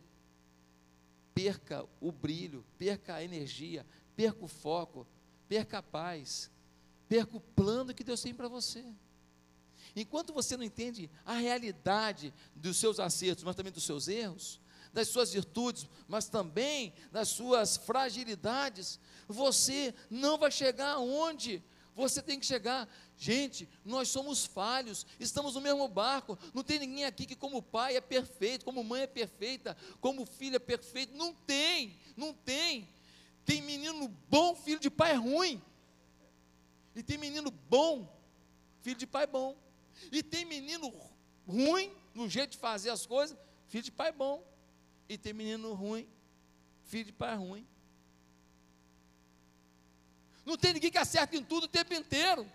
perca 1.33 1.83
o 1.99 2.11
brilho, 2.11 2.63
perca 2.77 3.15
a 3.15 3.23
energia, 3.23 3.83
perca 4.15 4.45
o 4.45 4.47
foco, 4.47 5.07
perca 5.49 5.79
a 5.79 5.83
paz, 5.83 6.51
perca 7.09 7.35
o 7.35 7.41
plano 7.41 7.95
que 7.95 8.03
Deus 8.03 8.21
tem 8.21 8.33
para 8.33 8.47
você. 8.47 8.85
Enquanto 9.95 10.31
você 10.31 10.55
não 10.55 10.63
entende 10.63 11.09
a 11.25 11.33
realidade 11.33 12.31
dos 12.55 12.77
seus 12.77 12.99
acertos, 12.99 13.43
mas 13.43 13.55
também 13.55 13.73
dos 13.73 13.85
seus 13.85 14.07
erros, 14.07 14.61
das 14.93 15.07
suas 15.07 15.33
virtudes, 15.33 15.87
mas 16.07 16.29
também 16.29 16.93
das 17.11 17.29
suas 17.29 17.75
fragilidades, 17.77 18.99
você 19.27 19.95
não 20.11 20.37
vai 20.37 20.51
chegar 20.51 20.91
aonde 20.91 21.63
você 21.97 22.21
tem 22.21 22.39
que 22.39 22.45
chegar. 22.45 22.87
Gente, 23.17 23.67
nós 23.83 24.07
somos 24.09 24.45
falhos, 24.45 25.03
estamos 25.19 25.55
no 25.55 25.61
mesmo 25.61 25.87
barco. 25.87 26.37
Não 26.53 26.63
tem 26.63 26.77
ninguém 26.77 27.05
aqui 27.05 27.25
que, 27.25 27.35
como 27.35 27.61
pai, 27.61 27.97
é 27.97 28.01
perfeito, 28.01 28.63
como 28.63 28.83
mãe 28.83 29.01
é 29.01 29.07
perfeita, 29.07 29.75
como 29.99 30.23
filho 30.23 30.57
é 30.57 30.59
perfeito. 30.59 31.15
Não 31.15 31.33
tem, 31.33 31.97
não 32.15 32.33
tem. 32.33 32.87
Tem 33.43 33.63
menino 33.63 34.07
bom, 34.29 34.55
filho 34.55 34.79
de 34.79 34.91
pai 34.91 35.15
ruim. 35.15 35.59
E 36.95 37.01
tem 37.01 37.17
menino 37.17 37.49
bom, 37.49 38.07
filho 38.81 38.97
de 38.97 39.07
pai 39.07 39.25
bom. 39.25 39.57
E 40.11 40.21
tem 40.21 40.45
menino 40.45 40.93
ruim 41.47 41.91
no 42.13 42.29
jeito 42.29 42.51
de 42.51 42.57
fazer 42.57 42.91
as 42.91 43.07
coisas, 43.07 43.35
filho 43.69 43.83
de 43.83 43.91
pai 43.91 44.11
bom. 44.11 44.45
E 45.09 45.17
tem 45.17 45.33
menino 45.33 45.73
ruim, 45.73 46.07
filho 46.83 47.05
de 47.05 47.13
pai 47.13 47.35
ruim. 47.35 47.65
Não 50.47 50.55
tem 50.55 50.71
ninguém 50.71 50.89
que 50.89 50.97
acerta 50.97 51.35
em 51.35 51.43
tudo 51.43 51.65
o 51.65 51.67
tempo 51.67 51.93
inteiro. 51.93 52.49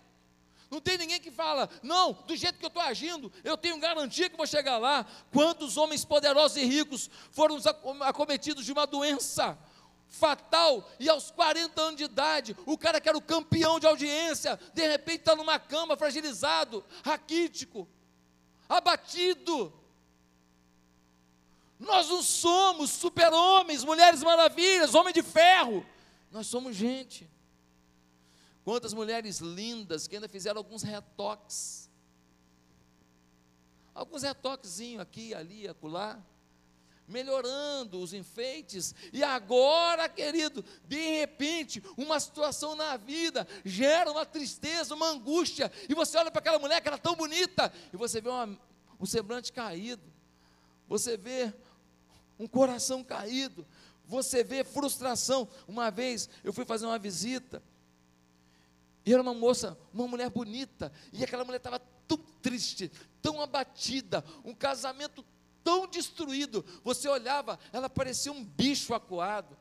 Não 0.71 0.81
tem 0.81 0.97
ninguém 0.97 1.21
que 1.21 1.31
fala, 1.31 1.69
não, 1.83 2.15
do 2.27 2.35
jeito 2.35 2.59
que 2.59 2.65
eu 2.65 2.69
estou 2.69 2.83
agindo, 2.83 3.31
eu 3.45 3.55
tenho 3.55 3.79
garantia 3.79 4.31
que 4.31 4.37
vou 4.37 4.47
chegar 4.47 4.79
lá. 4.79 5.05
Quantos 5.31 5.77
homens 5.77 6.03
poderosos 6.03 6.57
e 6.57 6.65
ricos 6.65 7.11
foram 7.33 7.59
acometidos 8.01 8.65
de 8.65 8.73
uma 8.73 8.87
doença 8.87 9.59
fatal 10.09 10.91
e 10.99 11.07
aos 11.07 11.31
40 11.31 11.83
anos 11.83 11.97
de 11.99 12.05
idade, 12.05 12.57
o 12.65 12.79
cara 12.79 12.99
que 12.99 13.11
era 13.11 13.19
o 13.19 13.21
campeão 13.21 13.79
de 13.79 13.87
audiência, 13.87 14.59
de 14.73 14.89
repente 14.89 15.19
está 15.19 15.37
numa 15.37 15.59
cama 15.59 15.95
fragilizado, 15.95 16.83
raquítico, 17.05 17.87
abatido. 18.67 19.71
Nós 21.79 22.09
não 22.09 22.23
somos 22.23 22.89
super-homens, 22.89 23.85
mulheres 23.85 24.23
maravilhas, 24.23 24.95
homem 24.95 25.13
de 25.13 25.23
ferro. 25.23 25.85
Nós 26.31 26.47
somos 26.47 26.75
gente. 26.75 27.31
Quantas 28.65 28.93
mulheres 28.93 29.39
lindas 29.39 30.07
que 30.07 30.15
ainda 30.15 30.29
fizeram 30.29 30.59
alguns 30.59 30.83
retoques. 30.83 31.91
Alguns 33.95 34.23
retoquezinhos 34.23 35.01
aqui, 35.01 35.35
ali, 35.35 35.69
acolá. 35.69 36.21
Melhorando 37.09 38.01
os 38.01 38.15
enfeites, 38.15 38.95
e 39.13 39.25
agora, 39.25 40.09
querido, 40.09 40.65
de 40.87 41.19
repente, 41.19 41.83
uma 41.97 42.19
situação 42.19 42.77
na 42.77 42.97
vida 42.97 43.47
gera 43.65 44.11
uma 44.11 44.25
tristeza, 44.25 44.95
uma 44.95 45.09
angústia, 45.11 45.71
e 45.89 45.95
você 45.95 46.17
olha 46.17 46.31
para 46.31 46.39
aquela 46.39 46.61
mulher 46.61 46.81
que 46.81 46.89
era 46.89 46.97
tão 46.97 47.17
bonita, 47.17 47.73
e 47.93 47.97
você 47.97 48.21
vê 48.21 48.29
uma, 48.29 48.59
um 49.01 49.05
semblante 49.05 49.53
caído, 49.53 50.03
você 50.89 51.17
vê 51.17 51.53
um 52.39 52.47
coração 52.47 53.03
caído, 53.03 53.67
você 54.07 54.45
vê 54.45 54.63
frustração. 54.63 55.49
Uma 55.67 55.91
vez 55.91 56.31
eu 56.45 56.53
fui 56.53 56.65
fazer 56.65 56.87
uma 56.87 57.01
visita, 57.01 57.63
e 59.05 59.13
era 59.13 59.23
uma 59.23 59.35
moça, 59.35 59.77
uma 59.93 60.07
mulher 60.07 60.31
bonita, 60.31 60.93
e 61.13 61.25
aquela 61.25 61.45
mulher 61.45 61.57
estava 61.57 61.81
tão 62.07 62.19
triste, 62.41 62.91
tão 63.21 63.41
abatida, 63.41 64.25
um 64.45 64.55
casamento 64.55 65.25
tão 65.65 65.87
destruído. 65.87 66.65
Você 66.85 67.09
olhava, 67.09 67.59
ela 67.73 67.89
parecia 67.89 68.33
um 68.33 68.45
bicho 68.45 68.95
acuado. 68.95 69.57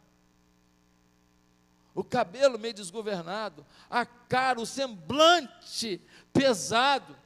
O 1.94 2.04
cabelo 2.04 2.58
meio 2.58 2.74
desgovernado, 2.74 3.66
a 3.90 4.06
cara, 4.06 4.62
o 4.62 4.66
semblante 4.66 6.02
pesado. 6.32 7.18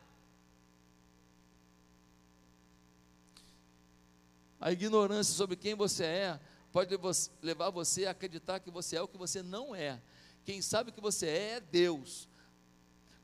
A 4.60 4.72
ignorância 4.72 5.36
sobre 5.36 5.56
quem 5.56 5.76
você 5.76 6.04
é 6.04 6.40
pode 6.72 6.98
levar 7.42 7.70
você 7.70 8.06
a 8.06 8.12
acreditar 8.12 8.60
que 8.60 8.72
você 8.72 8.96
é 8.96 9.02
o 9.02 9.08
que 9.08 9.18
você 9.18 9.44
não 9.44 9.76
é. 9.76 10.02
Quem 10.46 10.62
sabe 10.62 10.92
que 10.92 11.02
você 11.02 11.26
é 11.26 11.52
é 11.56 11.60
Deus. 11.60 12.30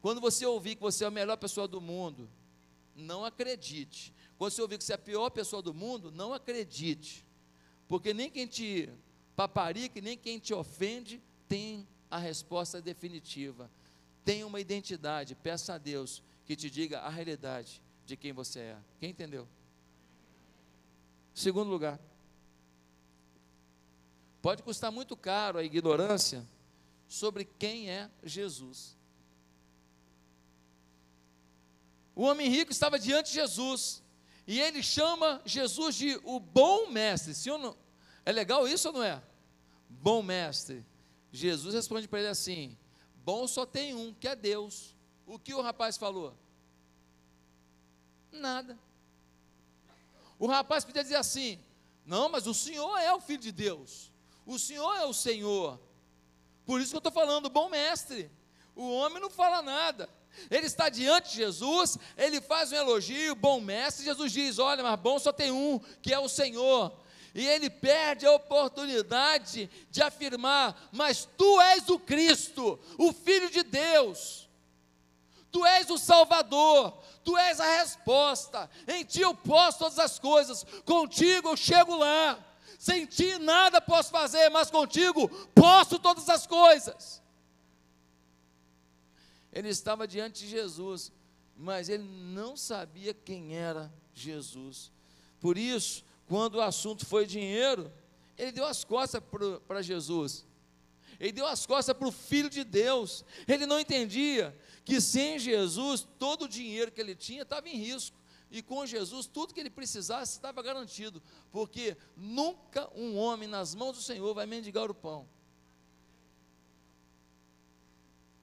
Quando 0.01 0.19
você 0.19 0.43
ouvir 0.45 0.75
que 0.75 0.81
você 0.81 1.03
é 1.03 1.07
a 1.07 1.11
melhor 1.11 1.37
pessoa 1.37 1.67
do 1.67 1.79
mundo, 1.79 2.27
não 2.95 3.23
acredite. 3.23 4.11
Quando 4.37 4.51
você 4.51 4.61
ouvir 4.61 4.79
que 4.79 4.83
você 4.83 4.93
é 4.93 4.95
a 4.95 4.97
pior 4.97 5.29
pessoa 5.29 5.61
do 5.61 5.73
mundo, 5.73 6.11
não 6.11 6.33
acredite. 6.33 7.23
Porque 7.87 8.11
nem 8.11 8.29
quem 8.29 8.47
te 8.47 8.89
paparica, 9.35 10.01
nem 10.01 10.17
quem 10.17 10.39
te 10.39 10.53
ofende 10.53 11.21
tem 11.47 11.87
a 12.09 12.17
resposta 12.17 12.81
definitiva. 12.81 13.69
Tem 14.25 14.43
uma 14.43 14.59
identidade. 14.59 15.35
Peça 15.35 15.75
a 15.75 15.77
Deus 15.77 16.23
que 16.45 16.55
te 16.55 16.71
diga 16.71 17.01
a 17.01 17.09
realidade 17.09 17.83
de 18.03 18.17
quem 18.17 18.33
você 18.33 18.59
é. 18.59 18.77
Quem 18.99 19.11
entendeu? 19.11 19.47
Segundo 21.35 21.69
lugar, 21.69 21.99
pode 24.41 24.63
custar 24.63 24.91
muito 24.91 25.15
caro 25.15 25.59
a 25.59 25.63
ignorância 25.63 26.45
sobre 27.11 27.43
quem 27.43 27.89
é 27.89 28.09
Jesus. 28.23 28.95
O 32.15 32.23
homem 32.23 32.47
rico 32.47 32.71
estava 32.71 32.97
diante 32.97 33.27
de 33.27 33.33
Jesus 33.33 34.01
e 34.47 34.61
ele 34.61 34.81
chama 34.81 35.41
Jesus 35.45 35.95
de 35.95 36.17
o 36.23 36.39
bom 36.39 36.89
mestre. 36.89 37.51
Ou 37.51 37.57
não? 37.57 37.77
É 38.25 38.31
legal 38.31 38.65
isso 38.65 38.87
ou 38.87 38.93
não 38.93 39.03
é? 39.03 39.21
Bom 39.89 40.23
mestre. 40.23 40.85
Jesus 41.33 41.75
responde 41.75 42.07
para 42.07 42.19
ele 42.19 42.29
assim: 42.29 42.77
Bom 43.25 43.45
só 43.45 43.65
tem 43.65 43.93
um, 43.93 44.13
que 44.13 44.29
é 44.29 44.33
Deus. 44.33 44.95
O 45.27 45.37
que 45.37 45.53
o 45.53 45.61
rapaz 45.61 45.97
falou? 45.97 46.33
Nada. 48.31 48.79
O 50.39 50.47
rapaz 50.47 50.85
podia 50.85 51.03
dizer 51.03 51.17
assim: 51.17 51.59
Não, 52.05 52.29
mas 52.29 52.47
o 52.47 52.53
Senhor 52.53 52.97
é 52.99 53.13
o 53.13 53.19
Filho 53.19 53.41
de 53.41 53.51
Deus. 53.51 54.13
O 54.45 54.57
Senhor 54.57 54.95
é 54.95 55.03
o 55.03 55.13
Senhor. 55.13 55.90
Por 56.71 56.79
isso 56.79 56.91
que 56.91 56.95
eu 56.95 56.99
estou 56.99 57.11
falando, 57.11 57.49
bom 57.49 57.67
mestre. 57.67 58.31
O 58.73 58.93
homem 58.93 59.21
não 59.21 59.29
fala 59.29 59.61
nada. 59.61 60.09
Ele 60.49 60.67
está 60.67 60.87
diante 60.87 61.31
de 61.31 61.35
Jesus, 61.35 61.97
ele 62.15 62.39
faz 62.39 62.71
um 62.71 62.75
elogio, 62.77 63.35
bom 63.35 63.59
mestre. 63.59 64.05
Jesus 64.05 64.31
diz: 64.31 64.57
Olha, 64.57 64.81
mas 64.81 64.97
bom 64.97 65.19
só 65.19 65.33
tem 65.33 65.51
um, 65.51 65.81
que 66.01 66.13
é 66.13 66.17
o 66.17 66.29
Senhor. 66.29 66.97
E 67.35 67.45
ele 67.45 67.69
perde 67.69 68.25
a 68.25 68.31
oportunidade 68.31 69.69
de 69.89 70.01
afirmar: 70.01 70.87
Mas 70.93 71.27
tu 71.37 71.59
és 71.59 71.89
o 71.89 71.99
Cristo, 71.99 72.79
o 72.97 73.11
Filho 73.11 73.49
de 73.49 73.63
Deus. 73.63 74.47
Tu 75.51 75.65
és 75.65 75.89
o 75.89 75.97
Salvador, 75.97 76.97
tu 77.21 77.37
és 77.37 77.59
a 77.59 77.79
resposta. 77.79 78.69
Em 78.87 79.03
ti 79.03 79.19
eu 79.19 79.35
posso 79.35 79.79
todas 79.79 79.99
as 79.99 80.17
coisas, 80.17 80.65
contigo 80.85 81.49
eu 81.49 81.57
chego 81.57 81.97
lá. 81.97 82.39
Sem 82.81 83.05
ti 83.05 83.37
nada 83.37 83.79
posso 83.79 84.09
fazer, 84.09 84.49
mas 84.49 84.71
contigo 84.71 85.29
posso 85.53 85.99
todas 85.99 86.27
as 86.27 86.47
coisas. 86.47 87.21
Ele 89.53 89.69
estava 89.69 90.07
diante 90.07 90.39
de 90.39 90.49
Jesus, 90.49 91.11
mas 91.55 91.89
ele 91.89 92.01
não 92.01 92.57
sabia 92.57 93.13
quem 93.13 93.55
era 93.55 93.93
Jesus. 94.15 94.91
Por 95.39 95.59
isso, 95.59 96.03
quando 96.27 96.55
o 96.55 96.61
assunto 96.61 97.05
foi 97.05 97.27
dinheiro, 97.27 97.93
ele 98.35 98.51
deu 98.51 98.65
as 98.65 98.83
costas 98.83 99.21
para 99.67 99.83
Jesus. 99.83 100.43
Ele 101.19 101.33
deu 101.33 101.45
as 101.45 101.67
costas 101.67 101.95
para 101.95 102.07
o 102.07 102.11
Filho 102.11 102.49
de 102.49 102.63
Deus. 102.63 103.23
Ele 103.47 103.67
não 103.67 103.79
entendia 103.79 104.59
que 104.83 104.99
sem 104.99 105.37
Jesus, 105.37 106.07
todo 106.17 106.45
o 106.45 106.49
dinheiro 106.49 106.91
que 106.91 106.99
ele 106.99 107.13
tinha 107.13 107.43
estava 107.43 107.69
em 107.69 107.77
risco. 107.77 108.17
E 108.51 108.61
com 108.61 108.85
Jesus, 108.85 109.25
tudo 109.25 109.53
que 109.53 109.59
ele 109.61 109.69
precisasse 109.69 110.33
estava 110.33 110.61
garantido. 110.61 111.23
Porque 111.51 111.95
nunca 112.17 112.89
um 112.93 113.17
homem 113.17 113.47
nas 113.47 113.73
mãos 113.73 113.95
do 113.95 114.03
Senhor 114.03 114.33
vai 114.33 114.45
mendigar 114.45 114.91
o 114.91 114.93
pão. 114.93 115.25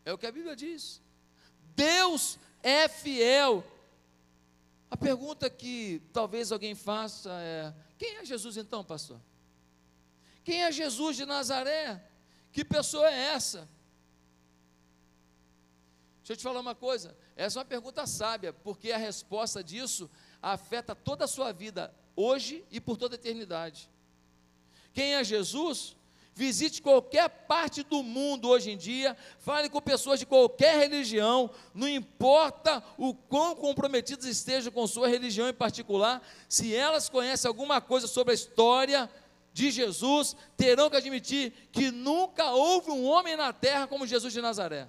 É 0.04 0.12
o 0.12 0.16
que 0.16 0.26
a 0.26 0.32
Bíblia 0.32 0.56
diz. 0.56 1.02
Deus 1.76 2.38
é 2.62 2.88
fiel. 2.88 3.62
A 4.90 4.96
pergunta 4.96 5.50
que 5.50 6.00
talvez 6.14 6.50
alguém 6.50 6.74
faça 6.74 7.30
é: 7.42 7.74
quem 7.98 8.16
é 8.16 8.24
Jesus 8.24 8.56
então, 8.56 8.82
pastor? 8.82 9.20
Quem 10.42 10.64
é 10.64 10.72
Jesus 10.72 11.18
de 11.18 11.26
Nazaré? 11.26 12.02
Que 12.50 12.64
pessoa 12.64 13.06
é 13.06 13.34
essa? 13.34 13.68
Deixa 16.20 16.32
eu 16.32 16.36
te 16.38 16.42
falar 16.42 16.60
uma 16.60 16.74
coisa, 16.74 17.16
essa 17.38 17.56
é 17.56 17.60
uma 17.60 17.64
pergunta 17.64 18.04
sábia, 18.04 18.52
porque 18.52 18.90
a 18.90 18.98
resposta 18.98 19.62
disso 19.62 20.10
afeta 20.42 20.92
toda 20.92 21.24
a 21.24 21.28
sua 21.28 21.52
vida, 21.52 21.94
hoje 22.16 22.64
e 22.68 22.80
por 22.80 22.96
toda 22.96 23.14
a 23.14 23.18
eternidade. 23.18 23.88
Quem 24.92 25.14
é 25.14 25.22
Jesus? 25.22 25.96
Visite 26.34 26.82
qualquer 26.82 27.28
parte 27.28 27.84
do 27.84 28.02
mundo 28.02 28.48
hoje 28.48 28.72
em 28.72 28.76
dia, 28.76 29.16
fale 29.38 29.68
com 29.68 29.80
pessoas 29.80 30.18
de 30.18 30.26
qualquer 30.26 30.78
religião, 30.78 31.48
não 31.72 31.88
importa 31.88 32.82
o 32.96 33.14
quão 33.14 33.54
comprometidas 33.54 34.24
estejam 34.24 34.72
com 34.72 34.84
sua 34.88 35.06
religião 35.06 35.48
em 35.48 35.54
particular, 35.54 36.20
se 36.48 36.74
elas 36.74 37.08
conhecem 37.08 37.48
alguma 37.48 37.80
coisa 37.80 38.08
sobre 38.08 38.32
a 38.32 38.34
história 38.34 39.08
de 39.52 39.70
Jesus, 39.70 40.34
terão 40.56 40.90
que 40.90 40.96
admitir 40.96 41.52
que 41.70 41.92
nunca 41.92 42.50
houve 42.50 42.90
um 42.90 43.06
homem 43.06 43.36
na 43.36 43.52
terra 43.52 43.86
como 43.86 44.08
Jesus 44.08 44.32
de 44.32 44.40
Nazaré. 44.40 44.88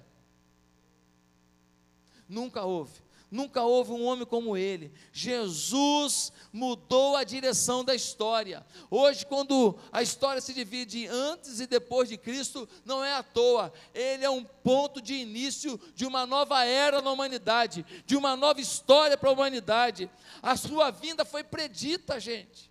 Nunca 2.30 2.62
houve. 2.62 3.02
Nunca 3.28 3.62
houve 3.62 3.92
um 3.92 4.04
homem 4.04 4.24
como 4.24 4.56
ele. 4.56 4.92
Jesus 5.12 6.32
mudou 6.52 7.16
a 7.16 7.24
direção 7.24 7.84
da 7.84 7.94
história. 7.94 8.64
Hoje, 8.90 9.26
quando 9.26 9.76
a 9.92 10.00
história 10.02 10.40
se 10.40 10.54
divide 10.54 11.06
antes 11.06 11.60
e 11.60 11.66
depois 11.66 12.08
de 12.08 12.16
Cristo, 12.16 12.68
não 12.84 13.04
é 13.04 13.14
à 13.14 13.22
toa. 13.22 13.72
Ele 13.94 14.24
é 14.24 14.30
um 14.30 14.44
ponto 14.44 15.00
de 15.02 15.14
início 15.14 15.78
de 15.94 16.06
uma 16.06 16.24
nova 16.24 16.64
era 16.64 17.02
na 17.02 17.10
humanidade, 17.10 17.84
de 18.06 18.16
uma 18.16 18.36
nova 18.36 18.60
história 18.60 19.16
para 19.16 19.28
a 19.28 19.32
humanidade. 19.32 20.10
A 20.42 20.56
sua 20.56 20.90
vinda 20.90 21.24
foi 21.24 21.44
predita, 21.44 22.18
gente. 22.18 22.70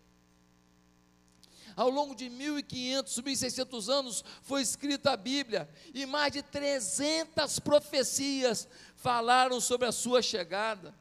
Ao 1.80 1.90
longo 1.90 2.14
de 2.14 2.30
1500, 2.30 3.22
1600 3.22 3.90
anos 3.90 4.26
foi 4.42 4.62
escrita 4.62 5.12
a 5.12 5.16
Bíblia 5.16 5.70
e 5.94 6.06
mais 6.06 6.34
de 6.34 6.42
300 6.42 7.58
profecias 7.60 8.68
falaram 9.02 9.60
sobre 9.60 9.88
a 9.88 9.92
sua 9.92 10.22
chegada, 10.22 10.94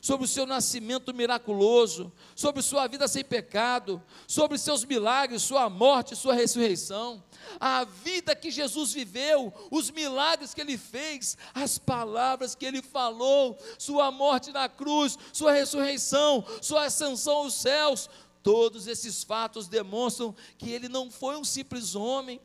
sobre 0.00 0.24
o 0.24 0.28
seu 0.28 0.46
nascimento 0.46 1.12
miraculoso, 1.12 2.12
sobre 2.34 2.62
sua 2.62 2.86
vida 2.86 3.06
sem 3.06 3.24
pecado, 3.24 4.02
sobre 4.26 4.56
seus 4.56 4.84
milagres, 4.84 5.42
sua 5.42 5.68
morte, 5.68 6.16
sua 6.16 6.34
ressurreição, 6.34 7.22
a 7.58 7.84
vida 7.84 8.34
que 8.34 8.50
Jesus 8.50 8.92
viveu, 8.92 9.52
os 9.70 9.90
milagres 9.90 10.54
que 10.54 10.60
ele 10.60 10.78
fez, 10.78 11.36
as 11.54 11.78
palavras 11.78 12.54
que 12.54 12.64
ele 12.64 12.80
falou, 12.80 13.58
sua 13.78 14.10
morte 14.10 14.52
na 14.52 14.68
cruz, 14.68 15.18
sua 15.32 15.52
ressurreição, 15.52 16.44
sua 16.62 16.86
ascensão 16.86 17.38
aos 17.38 17.54
céus, 17.54 18.08
Todos 18.42 18.86
esses 18.86 19.22
fatos 19.22 19.68
demonstram 19.68 20.34
que 20.56 20.70
ele 20.70 20.88
não 20.88 21.10
foi 21.10 21.36
um 21.36 21.44
simples 21.44 21.94
homem, 21.94 22.40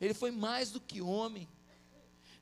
ele 0.00 0.14
foi 0.14 0.30
mais 0.30 0.70
do 0.70 0.80
que 0.80 1.02
homem. 1.02 1.48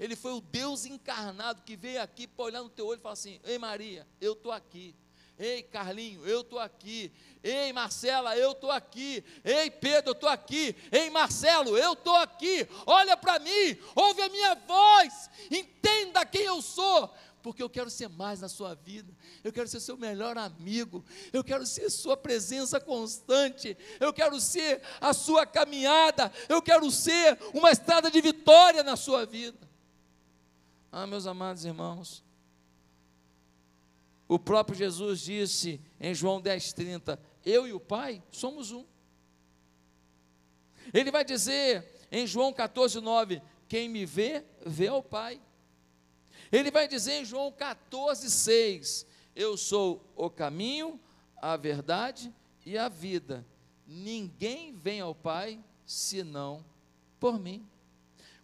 Ele 0.02 0.16
foi 0.16 0.32
o 0.32 0.40
Deus 0.40 0.84
encarnado 0.84 1.62
que 1.62 1.76
veio 1.76 2.02
aqui 2.02 2.26
para 2.26 2.46
olhar 2.46 2.60
no 2.60 2.68
teu 2.68 2.88
olho 2.88 2.98
e 2.98 3.00
falar 3.00 3.12
assim: 3.12 3.38
Ei 3.44 3.56
Maria, 3.56 4.04
eu 4.20 4.32
estou 4.32 4.50
aqui. 4.50 4.96
Ei 5.38 5.62
Carlinho, 5.62 6.26
eu 6.26 6.40
estou 6.40 6.58
aqui. 6.58 7.12
Ei 7.40 7.72
Marcela, 7.72 8.36
eu 8.36 8.50
estou 8.50 8.72
aqui. 8.72 9.22
Ei 9.44 9.70
Pedro, 9.70 10.10
eu 10.10 10.12
estou 10.14 10.28
aqui. 10.28 10.74
Ei 10.90 11.08
Marcelo, 11.08 11.78
eu 11.78 11.92
estou 11.92 12.16
aqui. 12.16 12.66
Olha 12.84 13.16
para 13.16 13.38
mim, 13.38 13.78
ouve 13.94 14.22
a 14.22 14.28
minha 14.28 14.56
voz, 14.56 15.30
entenda 15.48 16.26
quem 16.26 16.42
eu 16.42 16.60
sou 16.60 17.08
porque 17.40 17.62
eu 17.62 17.68
quero 17.68 17.90
ser 17.90 18.08
mais 18.08 18.40
na 18.40 18.48
sua 18.48 18.72
vida, 18.72 19.12
eu 19.42 19.52
quero 19.52 19.66
ser 19.66 19.80
seu 19.80 19.96
melhor 19.96 20.38
amigo, 20.38 21.04
eu 21.32 21.42
quero 21.42 21.66
ser 21.66 21.90
sua 21.90 22.16
presença 22.16 22.78
constante, 22.78 23.76
eu 23.98 24.12
quero 24.12 24.40
ser 24.40 24.80
a 25.00 25.12
sua 25.12 25.44
caminhada, 25.44 26.32
eu 26.48 26.62
quero 26.62 26.88
ser 26.88 27.36
uma 27.52 27.72
estrada 27.72 28.08
de 28.12 28.20
vitória 28.20 28.84
na 28.84 28.94
sua 28.94 29.26
vida. 29.26 29.71
Ah, 30.94 31.06
meus 31.06 31.26
amados 31.26 31.64
irmãos, 31.64 32.22
o 34.28 34.38
próprio 34.38 34.76
Jesus 34.76 35.20
disse 35.20 35.80
em 35.98 36.14
João 36.14 36.40
10,30: 36.40 37.18
Eu 37.42 37.66
e 37.66 37.72
o 37.72 37.80
Pai 37.80 38.22
somos 38.30 38.70
um. 38.70 38.84
Ele 40.92 41.10
vai 41.10 41.24
dizer 41.24 42.06
em 42.10 42.26
João 42.26 42.52
14,9: 42.52 43.40
Quem 43.66 43.88
me 43.88 44.04
vê, 44.04 44.44
vê 44.66 44.88
ao 44.88 45.02
Pai. 45.02 45.40
Ele 46.52 46.70
vai 46.70 46.86
dizer 46.86 47.22
em 47.22 47.24
João 47.24 47.50
14, 47.50 48.30
6: 48.30 49.06
Eu 49.34 49.56
sou 49.56 50.04
o 50.14 50.28
caminho, 50.28 51.00
a 51.38 51.56
verdade 51.56 52.30
e 52.66 52.76
a 52.76 52.90
vida. 52.90 53.46
Ninguém 53.86 54.74
vem 54.74 55.00
ao 55.00 55.14
Pai 55.14 55.58
senão 55.86 56.62
por 57.18 57.38
mim. 57.38 57.66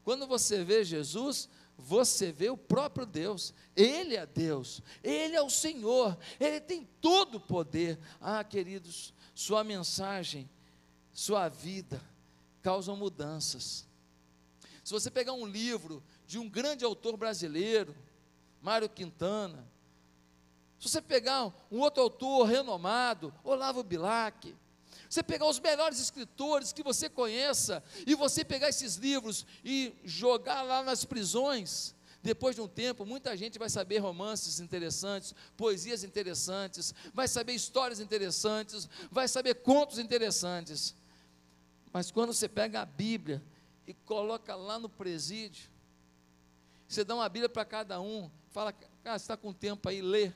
Quando 0.02 0.26
você 0.26 0.64
vê 0.64 0.82
Jesus, 0.82 1.50
você 1.78 2.32
vê 2.32 2.50
o 2.50 2.56
próprio 2.56 3.06
Deus, 3.06 3.54
Ele 3.76 4.16
é 4.16 4.26
Deus, 4.26 4.82
Ele 5.02 5.36
é 5.36 5.40
o 5.40 5.48
Senhor, 5.48 6.18
Ele 6.40 6.60
tem 6.60 6.84
todo 7.00 7.36
o 7.36 7.40
poder. 7.40 7.98
Ah, 8.20 8.42
queridos, 8.42 9.14
sua 9.32 9.62
mensagem, 9.62 10.50
sua 11.12 11.48
vida 11.48 12.02
causam 12.60 12.96
mudanças. 12.96 13.86
Se 14.82 14.92
você 14.92 15.10
pegar 15.10 15.34
um 15.34 15.46
livro 15.46 16.02
de 16.26 16.38
um 16.38 16.48
grande 16.48 16.84
autor 16.84 17.16
brasileiro, 17.16 17.94
Mário 18.60 18.88
Quintana. 18.88 19.66
Se 20.78 20.88
você 20.88 21.00
pegar 21.00 21.52
um 21.70 21.80
outro 21.80 22.02
autor 22.02 22.44
renomado, 22.44 23.32
Olavo 23.44 23.82
Bilac, 23.82 24.54
você 25.08 25.22
pegar 25.22 25.46
os 25.46 25.58
melhores 25.58 25.98
escritores 25.98 26.72
que 26.72 26.82
você 26.82 27.08
conheça 27.08 27.82
e 28.06 28.14
você 28.14 28.44
pegar 28.44 28.68
esses 28.68 28.96
livros 28.96 29.46
e 29.64 29.94
jogar 30.04 30.62
lá 30.62 30.82
nas 30.82 31.04
prisões, 31.04 31.94
depois 32.22 32.54
de 32.54 32.60
um 32.60 32.68
tempo, 32.68 33.06
muita 33.06 33.36
gente 33.36 33.58
vai 33.58 33.70
saber 33.70 33.98
romances 33.98 34.60
interessantes, 34.60 35.34
poesias 35.56 36.04
interessantes, 36.04 36.92
vai 37.14 37.28
saber 37.28 37.54
histórias 37.54 38.00
interessantes, 38.00 38.88
vai 39.10 39.28
saber 39.28 39.54
contos 39.54 39.98
interessantes. 39.98 40.94
Mas 41.92 42.10
quando 42.10 42.34
você 42.34 42.48
pega 42.48 42.82
a 42.82 42.86
Bíblia 42.86 43.42
e 43.86 43.94
coloca 43.94 44.54
lá 44.54 44.78
no 44.78 44.88
presídio, 44.88 45.70
você 46.86 47.04
dá 47.04 47.14
uma 47.14 47.28
Bíblia 47.28 47.48
para 47.48 47.64
cada 47.64 48.00
um, 48.00 48.30
fala, 48.50 48.72
cara, 48.72 49.18
você 49.18 49.24
está 49.24 49.36
com 49.36 49.52
tempo 49.52 49.88
aí, 49.88 50.02
lê. 50.02 50.32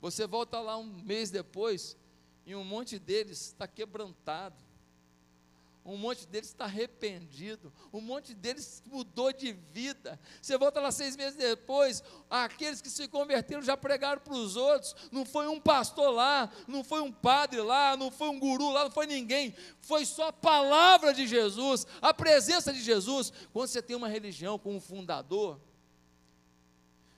Você 0.00 0.26
volta 0.26 0.60
lá 0.60 0.76
um 0.76 0.84
mês 0.84 1.30
depois, 1.30 1.96
e 2.46 2.54
um 2.54 2.64
monte 2.64 2.98
deles 2.98 3.48
está 3.48 3.66
quebrantado 3.66 4.56
um 5.86 5.96
monte 5.96 6.26
deles 6.26 6.48
está 6.48 6.64
arrependido, 6.64 7.72
um 7.92 8.00
monte 8.00 8.34
deles 8.34 8.82
mudou 8.86 9.32
de 9.32 9.52
vida. 9.52 10.18
Você 10.42 10.58
volta 10.58 10.80
lá 10.80 10.90
seis 10.90 11.16
meses 11.16 11.36
depois, 11.36 12.02
aqueles 12.28 12.80
que 12.80 12.90
se 12.90 13.06
converteram 13.06 13.62
já 13.62 13.76
pregaram 13.76 14.20
para 14.20 14.34
os 14.34 14.56
outros. 14.56 14.96
Não 15.12 15.24
foi 15.24 15.46
um 15.46 15.60
pastor 15.60 16.10
lá, 16.10 16.50
não 16.66 16.82
foi 16.82 17.00
um 17.00 17.12
padre 17.12 17.60
lá, 17.60 17.96
não 17.96 18.10
foi 18.10 18.28
um 18.28 18.38
guru 18.38 18.70
lá, 18.70 18.84
não 18.84 18.90
foi 18.90 19.06
ninguém. 19.06 19.54
Foi 19.80 20.04
só 20.04 20.28
a 20.28 20.32
palavra 20.32 21.14
de 21.14 21.24
Jesus, 21.24 21.86
a 22.02 22.12
presença 22.12 22.72
de 22.72 22.82
Jesus. 22.82 23.32
Quando 23.52 23.68
você 23.68 23.80
tem 23.80 23.94
uma 23.94 24.08
religião 24.08 24.58
com 24.58 24.74
um 24.74 24.80
fundador, 24.80 25.60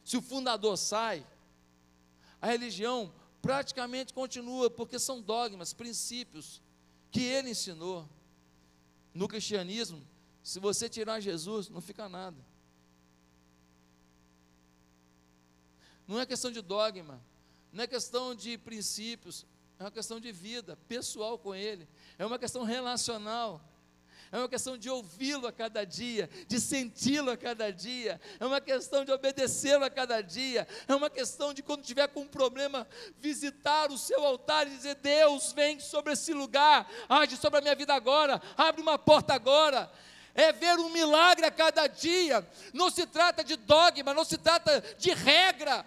se 0.04 0.16
o 0.18 0.22
fundador 0.22 0.76
sai, 0.76 1.26
a 2.40 2.46
religião 2.46 3.12
praticamente 3.40 4.12
continua, 4.12 4.70
porque 4.70 4.98
são 4.98 5.20
dogmas, 5.20 5.72
princípios 5.72 6.62
que 7.10 7.22
ele 7.22 7.50
ensinou. 7.50 8.08
No 9.14 9.26
cristianismo, 9.26 10.06
se 10.42 10.60
você 10.60 10.88
tirar 10.88 11.20
Jesus, 11.20 11.68
não 11.68 11.80
fica 11.80 12.08
nada. 12.08 12.36
Não 16.06 16.18
é 16.20 16.24
questão 16.24 16.50
de 16.50 16.62
dogma, 16.62 17.20
não 17.72 17.84
é 17.84 17.86
questão 17.86 18.34
de 18.34 18.56
princípios, 18.56 19.44
é 19.78 19.84
uma 19.84 19.90
questão 19.90 20.18
de 20.18 20.32
vida 20.32 20.76
pessoal 20.88 21.38
com 21.38 21.54
Ele, 21.54 21.86
é 22.18 22.24
uma 22.24 22.38
questão 22.38 22.64
relacional, 22.64 23.62
é 24.30 24.38
uma 24.38 24.48
questão 24.48 24.76
de 24.76 24.90
ouvi-lo 24.90 25.46
a 25.46 25.52
cada 25.52 25.84
dia, 25.84 26.28
de 26.46 26.60
senti-lo 26.60 27.30
a 27.30 27.36
cada 27.36 27.72
dia, 27.72 28.20
é 28.38 28.44
uma 28.44 28.60
questão 28.60 29.04
de 29.04 29.10
obedecê-lo 29.10 29.84
a 29.84 29.90
cada 29.90 30.20
dia, 30.20 30.66
é 30.86 30.94
uma 30.94 31.08
questão 31.08 31.54
de 31.54 31.62
quando 31.62 31.82
tiver 31.82 32.08
com 32.08 32.20
um 32.20 32.28
problema, 32.28 32.86
visitar 33.18 33.90
o 33.90 33.98
seu 33.98 34.24
altar 34.24 34.66
e 34.66 34.70
dizer: 34.70 34.96
Deus, 34.96 35.52
vem 35.52 35.80
sobre 35.80 36.12
esse 36.12 36.32
lugar, 36.32 36.90
age 37.08 37.36
sobre 37.36 37.58
a 37.58 37.62
minha 37.62 37.74
vida 37.74 37.94
agora, 37.94 38.40
abre 38.56 38.82
uma 38.82 38.98
porta 38.98 39.34
agora. 39.34 39.90
É 40.34 40.52
ver 40.52 40.78
um 40.78 40.88
milagre 40.90 41.44
a 41.46 41.50
cada 41.50 41.88
dia, 41.88 42.46
não 42.72 42.90
se 42.90 43.04
trata 43.04 43.42
de 43.42 43.56
dogma, 43.56 44.14
não 44.14 44.24
se 44.24 44.38
trata 44.38 44.80
de 44.96 45.12
regra, 45.12 45.84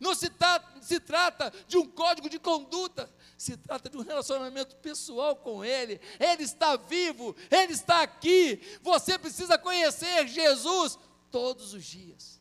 não 0.00 0.14
se, 0.14 0.28
tra 0.30 0.60
se 0.80 0.98
trata 0.98 1.52
de 1.68 1.76
um 1.76 1.86
código 1.86 2.28
de 2.28 2.38
conduta, 2.38 3.08
se 3.40 3.56
trata 3.56 3.88
de 3.88 3.96
um 3.96 4.02
relacionamento 4.02 4.76
pessoal 4.76 5.34
com 5.34 5.64
Ele. 5.64 5.98
Ele 6.18 6.42
está 6.42 6.76
vivo, 6.76 7.34
Ele 7.50 7.72
está 7.72 8.02
aqui. 8.02 8.60
Você 8.82 9.18
precisa 9.18 9.56
conhecer 9.56 10.28
Jesus 10.28 10.98
todos 11.30 11.72
os 11.72 11.82
dias. 11.82 12.38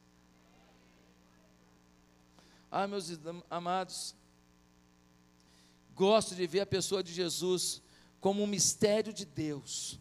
Ah, 2.70 2.86
meus 2.86 3.18
amados, 3.50 4.14
gosto 5.96 6.36
de 6.36 6.46
ver 6.46 6.60
a 6.60 6.66
pessoa 6.66 7.02
de 7.02 7.14
Jesus 7.14 7.82
como 8.20 8.44
um 8.44 8.48
mistério 8.48 9.14
de 9.14 9.24
Deus, 9.24 9.98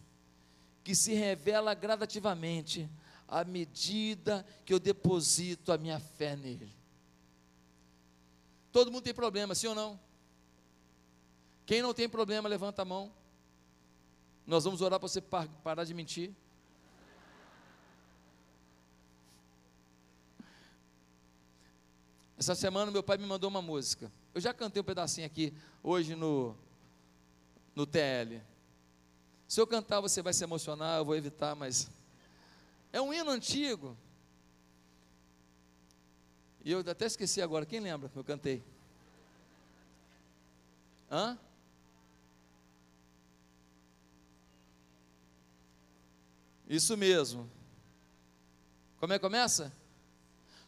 que 0.83 0.93
se 0.93 1.13
revela 1.13 1.73
gradativamente 1.73 2.89
à 3.25 3.45
medida 3.45 4.45
que 4.65 4.73
eu 4.73 4.79
deposito 4.81 5.71
a 5.71 5.77
minha 5.77 5.97
fé 5.97 6.35
nele. 6.35 6.69
Todo 8.69 8.91
mundo 8.91 9.03
tem 9.03 9.13
problema, 9.13 9.55
sim 9.55 9.67
ou 9.67 9.75
não? 9.75 10.08
Quem 11.69 11.83
não 11.83 11.93
tem 11.93 12.09
problema, 12.09 12.49
levanta 12.49 12.81
a 12.81 12.85
mão. 12.85 13.11
Nós 14.43 14.63
vamos 14.63 14.81
orar 14.81 14.99
para 14.99 15.07
você 15.07 15.21
parar 15.21 15.83
de 15.83 15.93
mentir. 15.93 16.33
Essa 22.35 22.55
semana 22.55 22.89
meu 22.89 23.03
pai 23.03 23.19
me 23.19 23.25
mandou 23.27 23.47
uma 23.51 23.61
música. 23.61 24.11
Eu 24.33 24.41
já 24.41 24.51
cantei 24.51 24.81
um 24.81 24.83
pedacinho 24.83 25.27
aqui 25.27 25.53
hoje 25.83 26.15
no 26.15 26.57
no 27.75 27.85
TL. 27.85 28.41
Se 29.47 29.61
eu 29.61 29.67
cantar 29.67 30.01
você 30.01 30.23
vai 30.23 30.33
se 30.33 30.43
emocionar, 30.43 30.97
eu 30.97 31.05
vou 31.05 31.15
evitar, 31.15 31.53
mas 31.53 31.87
é 32.91 32.99
um 32.99 33.13
hino 33.13 33.29
antigo. 33.29 33.95
E 36.65 36.71
eu 36.71 36.79
até 36.79 37.05
esqueci 37.05 37.43
agora, 37.43 37.63
quem 37.63 37.79
lembra 37.79 38.09
que 38.09 38.17
eu 38.17 38.23
cantei? 38.23 38.63
Hã? 41.11 41.37
Isso 46.69 46.95
mesmo. 46.95 47.49
Como 48.99 49.11
é 49.11 49.17
que 49.17 49.23
começa? 49.23 49.73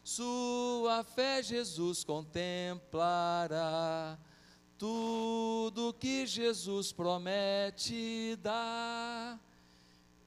Sua 0.02 1.04
fé, 1.04 1.40
Jesus, 1.40 2.02
contemplará 2.02 3.48
tudo 4.76 5.94
que 5.94 6.26
Jesus 6.26 6.90
promete 6.90 8.36
dar. 8.42 9.38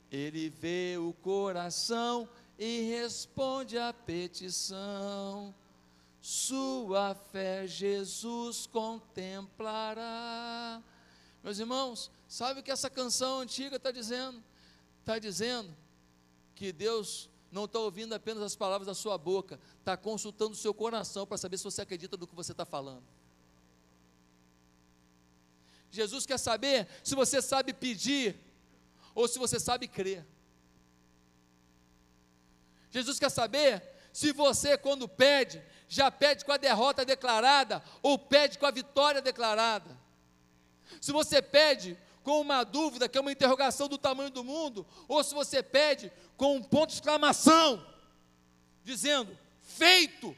Ele 0.10 0.50
vê 0.50 0.96
o 0.98 1.12
coração 1.12 2.30
e 2.58 2.84
responde 2.84 3.78
à 3.78 3.92
petição. 3.92 5.54
Sua 6.22 7.14
fé, 7.14 7.68
Jesus 7.68 8.66
contemplará. 8.66 9.22
Meus 11.44 11.60
irmãos, 11.60 12.10
sabe 12.30 12.62
o 12.62 12.64
que 12.64 12.72
essa 12.72 12.90
canção 12.90 13.42
antiga 13.42 13.76
está 13.76 13.92
dizendo? 13.92 14.42
Está 15.06 15.20
dizendo 15.20 15.72
que 16.56 16.74
Deus 16.74 17.30
não 17.52 17.65
está 17.65 17.78
ouvindo 17.78 18.15
apenas 18.15 18.41
as 18.41 18.56
palavras 18.56 18.88
da 18.88 18.96
sua 18.96 19.20
boca, 19.20 19.60
está 19.80 19.96
consultando 19.96 20.54
o 20.54 20.58
seu 20.58 20.74
coração 20.74 21.28
para 21.28 21.38
saber 21.38 21.58
se 21.58 21.63
você 21.63 21.84
acredita 21.84 22.18
no 22.18 22.26
que 22.26 22.34
você 22.34 22.54
está 22.54 22.65
falando. 22.65 23.04
Jesus 25.91 26.26
quer 26.26 26.39
saber 26.39 26.88
se 27.04 27.13
você 27.13 27.39
sabe 27.39 27.72
pedir 27.72 28.36
ou 29.13 29.28
se 29.28 29.38
você 29.38 29.60
sabe 29.60 29.88
crer. 29.88 30.26
Jesus 32.89 33.20
quer 33.20 33.30
saber 33.30 33.84
se 34.12 34.32
você, 34.32 34.76
quando 34.76 35.08
pede, 35.08 35.62
já 35.88 36.10
pede 36.10 36.44
com 36.44 36.52
a 36.52 36.58
derrota 36.58 37.06
declarada 37.06 37.84
ou 38.02 38.18
pede 38.18 38.58
com 38.58 38.65
a 38.65 38.72
vitória 38.72 39.22
declarada. 39.22 39.96
Se 41.00 41.12
você 41.12 41.41
pede 41.44 41.96
com 42.26 42.42
uma 42.42 42.64
dúvida, 42.64 43.08
que 43.08 43.20
é 43.20 43.22
uma 43.22 43.32
interrogação 43.32 43.88
do 43.88 44.00
tamanho 44.00 44.32
do 44.32 44.44
mundo, 44.44 44.84
ou 45.08 45.24
se 45.24 45.32
você 45.36 45.62
pede 45.62 46.12
com 46.36 46.56
um 46.56 46.64
ponto 46.64 46.90
de 46.90 46.96
exclamação, 46.96 47.86
dizendo: 48.84 49.38
feito. 49.62 50.36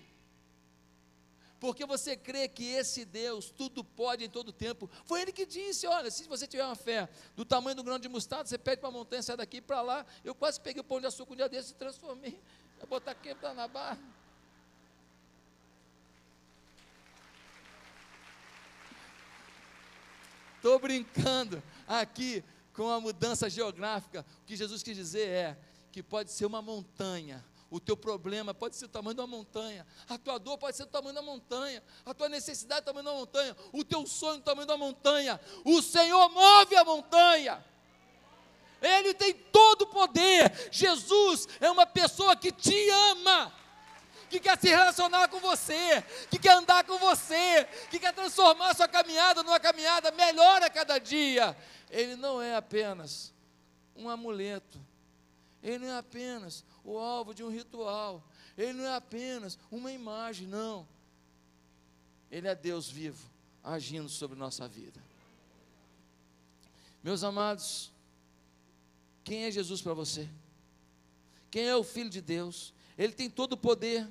Porque 1.61 1.85
você 1.85 2.15
crê 2.15 2.47
que 2.49 2.65
esse 2.65 3.05
Deus 3.05 3.49
tudo 3.49 3.85
pode 3.85 4.23
em 4.23 4.29
todo 4.29 4.51
tempo. 4.51 4.89
Foi 5.05 5.21
ele 5.21 5.31
que 5.31 5.45
disse: 5.45 5.87
olha, 5.87 6.11
se 6.11 6.27
você 6.27 6.45
tiver 6.45 6.65
uma 6.65 6.75
fé 6.75 7.07
do 7.37 7.45
tamanho 7.45 7.77
do 7.77 7.83
grão 7.83 7.97
de 7.97 8.09
mostarda, 8.09 8.49
você 8.49 8.57
pede 8.57 8.81
para 8.81 8.89
a 8.89 8.91
montanha 8.91 9.23
sair 9.23 9.37
daqui 9.37 9.61
para 9.61 9.81
lá. 9.81 10.05
Eu 10.25 10.35
quase 10.35 10.59
peguei 10.59 10.81
o 10.81 10.83
pão 10.83 10.99
de 10.99 11.07
açúcar 11.07 11.33
um 11.33 11.37
dia 11.37 11.47
desse 11.47 11.71
e 11.71 11.75
transformei. 11.75 12.37
Vou 12.79 12.87
botar 12.87 13.11
aqui 13.11 13.33
na 13.55 13.65
barra. 13.65 14.16
Estou 20.57 20.77
brincando 20.79 21.61
aqui 21.87 22.43
com 22.73 22.89
a 22.89 22.99
mudança 22.99 23.49
geográfica. 23.49 24.25
O 24.41 24.45
que 24.45 24.55
Jesus 24.55 24.83
quis 24.83 24.95
dizer 24.95 25.27
é 25.27 25.57
que 25.91 26.03
pode 26.03 26.31
ser 26.31 26.45
uma 26.45 26.61
montanha. 26.61 27.43
O 27.69 27.79
teu 27.79 27.97
problema 27.97 28.53
pode 28.53 28.75
ser 28.75 28.85
o 28.85 28.89
tamanho 28.89 29.13
de 29.13 29.21
uma 29.21 29.27
montanha, 29.27 29.85
a 30.07 30.17
tua 30.17 30.37
dor 30.37 30.57
pode 30.57 30.77
ser 30.77 30.83
o 30.83 30.87
tamanho 30.87 31.13
da 31.13 31.21
montanha, 31.21 31.83
a 32.05 32.13
tua 32.13 32.29
necessidade 32.29 32.79
é 32.79 32.83
o 32.83 32.85
tamanho 32.85 33.05
da 33.05 33.11
montanha, 33.11 33.57
o 33.73 33.83
teu 33.83 34.07
sonho 34.07 34.35
é 34.35 34.37
o 34.37 34.41
tamanho 34.41 34.67
da 34.67 34.77
montanha. 34.77 35.39
O 35.65 35.81
Senhor 35.81 36.29
move 36.29 36.75
a 36.75 36.85
montanha. 36.85 37.65
Ele 38.81 39.13
tem 39.13 39.33
todo 39.33 39.81
o 39.81 39.87
poder. 39.87 40.69
Jesus 40.71 41.47
é 41.59 41.69
uma 41.69 41.85
pessoa 41.85 42.35
que 42.35 42.51
te 42.51 42.89
ama 43.11 43.51
que 44.29 44.39
quer 44.39 44.59
se 44.59 44.67
relacionar 44.67 45.27
com 45.27 45.39
você, 45.39 46.01
que 46.29 46.37
quer 46.37 46.53
andar 46.53 46.83
com 46.83 46.97
você, 46.97 47.65
que 47.89 47.99
quer 47.99 48.13
transformar 48.13 48.75
sua 48.75 48.87
caminhada 48.87 49.43
numa 49.43 49.59
caminhada 49.59 50.11
melhor 50.11 50.61
a 50.61 50.69
cada 50.69 50.99
dia. 50.99 51.55
Ele 51.89 52.15
não 52.15 52.41
é 52.41 52.55
apenas 52.55 53.33
um 53.95 54.09
amuleto, 54.09 54.79
ele 55.63 55.79
não 55.79 55.93
é 55.93 55.97
apenas 55.97 56.63
o 56.83 56.97
alvo 56.97 57.33
de 57.33 57.43
um 57.43 57.49
ritual, 57.49 58.23
ele 58.57 58.73
não 58.73 58.85
é 58.85 58.95
apenas 58.95 59.57
uma 59.71 59.91
imagem, 59.91 60.47
não. 60.47 60.87
Ele 62.29 62.47
é 62.47 62.55
Deus 62.55 62.89
vivo, 62.89 63.29
agindo 63.63 64.09
sobre 64.09 64.37
nossa 64.37 64.67
vida. 64.67 65.01
Meus 67.03 67.23
amados, 67.23 67.91
quem 69.23 69.45
é 69.45 69.51
Jesus 69.51 69.81
para 69.81 69.93
você? 69.93 70.27
Quem 71.49 71.67
é 71.67 71.75
o 71.75 71.83
Filho 71.83 72.09
de 72.09 72.21
Deus? 72.21 72.73
Ele 72.97 73.13
tem 73.13 73.29
todo 73.29 73.53
o 73.53 73.57
poder, 73.57 74.07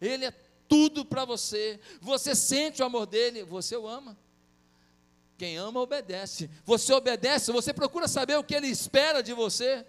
Ele 0.00 0.24
é 0.24 0.30
tudo 0.68 1.04
para 1.04 1.24
você. 1.24 1.80
Você 2.00 2.34
sente 2.34 2.82
o 2.82 2.84
amor 2.84 3.06
dele, 3.06 3.44
você 3.44 3.76
o 3.76 3.86
ama. 3.86 4.16
Quem 5.38 5.56
ama, 5.56 5.80
obedece. 5.80 6.50
Você 6.64 6.92
obedece, 6.92 7.52
você 7.52 7.72
procura 7.72 8.08
saber 8.08 8.36
o 8.36 8.44
que 8.44 8.54
ele 8.54 8.68
espera 8.68 9.22
de 9.22 9.32
você. 9.32 9.86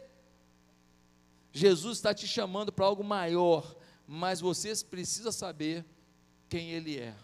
Jesus 1.51 1.97
está 1.97 2.13
te 2.13 2.27
chamando 2.27 2.71
para 2.71 2.85
algo 2.85 3.03
maior, 3.03 3.75
mas 4.05 4.39
você 4.41 4.73
precisa 4.85 5.31
saber 5.31 5.85
quem 6.49 6.71
ele 6.71 6.99
é. 6.99 7.15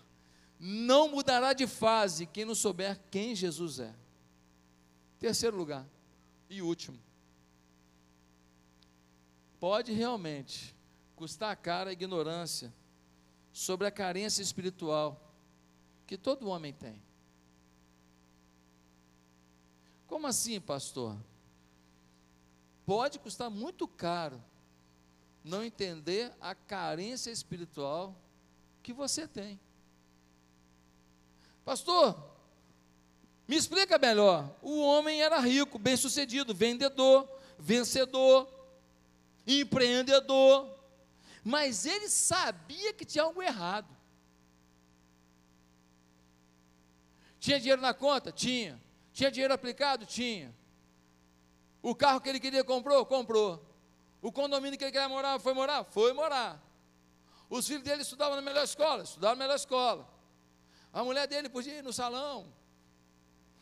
Não 0.59 1.09
mudará 1.09 1.53
de 1.53 1.67
fase 1.67 2.25
quem 2.25 2.45
não 2.45 2.55
souber 2.55 2.99
quem 3.11 3.35
Jesus 3.35 3.79
é. 3.79 3.93
Terceiro 5.19 5.55
lugar 5.57 5.85
e 6.49 6.61
último 6.61 6.97
pode 9.63 9.93
realmente 9.93 10.75
custar 11.15 11.55
cara 11.55 11.89
a 11.89 11.93
ignorância 11.93 12.73
sobre 13.53 13.87
a 13.87 13.91
carência 13.91 14.41
espiritual 14.41 15.33
que 16.05 16.17
todo 16.17 16.49
homem 16.49 16.73
tem. 16.73 17.01
Como 20.05 20.27
assim, 20.27 20.59
pastor? 20.59 21.15
Pode 22.85 23.19
custar 23.19 23.49
muito 23.49 23.87
caro 23.87 24.43
não 25.45 25.63
entender 25.63 26.29
a 26.41 26.53
carência 26.53 27.31
espiritual 27.31 28.13
que 28.81 28.91
você 28.91 29.25
tem. 29.29 29.57
Pastor, 31.63 32.21
me 33.47 33.55
explica 33.55 33.97
melhor. 33.97 34.53
O 34.61 34.81
homem 34.81 35.21
era 35.21 35.39
rico, 35.39 35.79
bem-sucedido, 35.79 36.53
vendedor, 36.53 37.25
vencedor, 37.57 38.52
empreendedor, 39.45 40.73
mas 41.43 41.85
ele 41.85 42.07
sabia 42.09 42.93
que 42.93 43.05
tinha 43.05 43.23
algo 43.23 43.41
errado. 43.41 43.87
Tinha 47.39 47.59
dinheiro 47.59 47.81
na 47.81 47.93
conta? 47.93 48.31
Tinha. 48.31 48.81
Tinha 49.11 49.29
dinheiro 49.29 49.53
aplicado? 49.53 50.05
Tinha. 50.05 50.55
O 51.81 51.93
carro 51.93 52.21
que 52.21 52.29
ele 52.29 52.39
queria 52.39 52.63
comprou? 52.63 53.05
Comprou. 53.05 53.61
O 54.21 54.31
condomínio 54.31 54.77
que 54.77 54.85
ele 54.85 54.91
queria 54.93 55.09
morar, 55.09 55.37
foi 55.39 55.53
morar? 55.53 55.83
Foi 55.83 56.13
morar. 56.13 56.63
Os 57.49 57.67
filhos 57.67 57.83
dele 57.83 58.01
estudavam 58.01 58.37
na 58.37 58.41
melhor 58.41 58.63
escola? 58.63 59.03
Estudavam 59.03 59.35
na 59.35 59.43
melhor 59.43 59.57
escola. 59.57 60.07
A 60.93 61.03
mulher 61.03 61.27
dele 61.27 61.49
podia 61.49 61.77
ir 61.79 61.83
no 61.83 61.91
salão. 61.91 62.47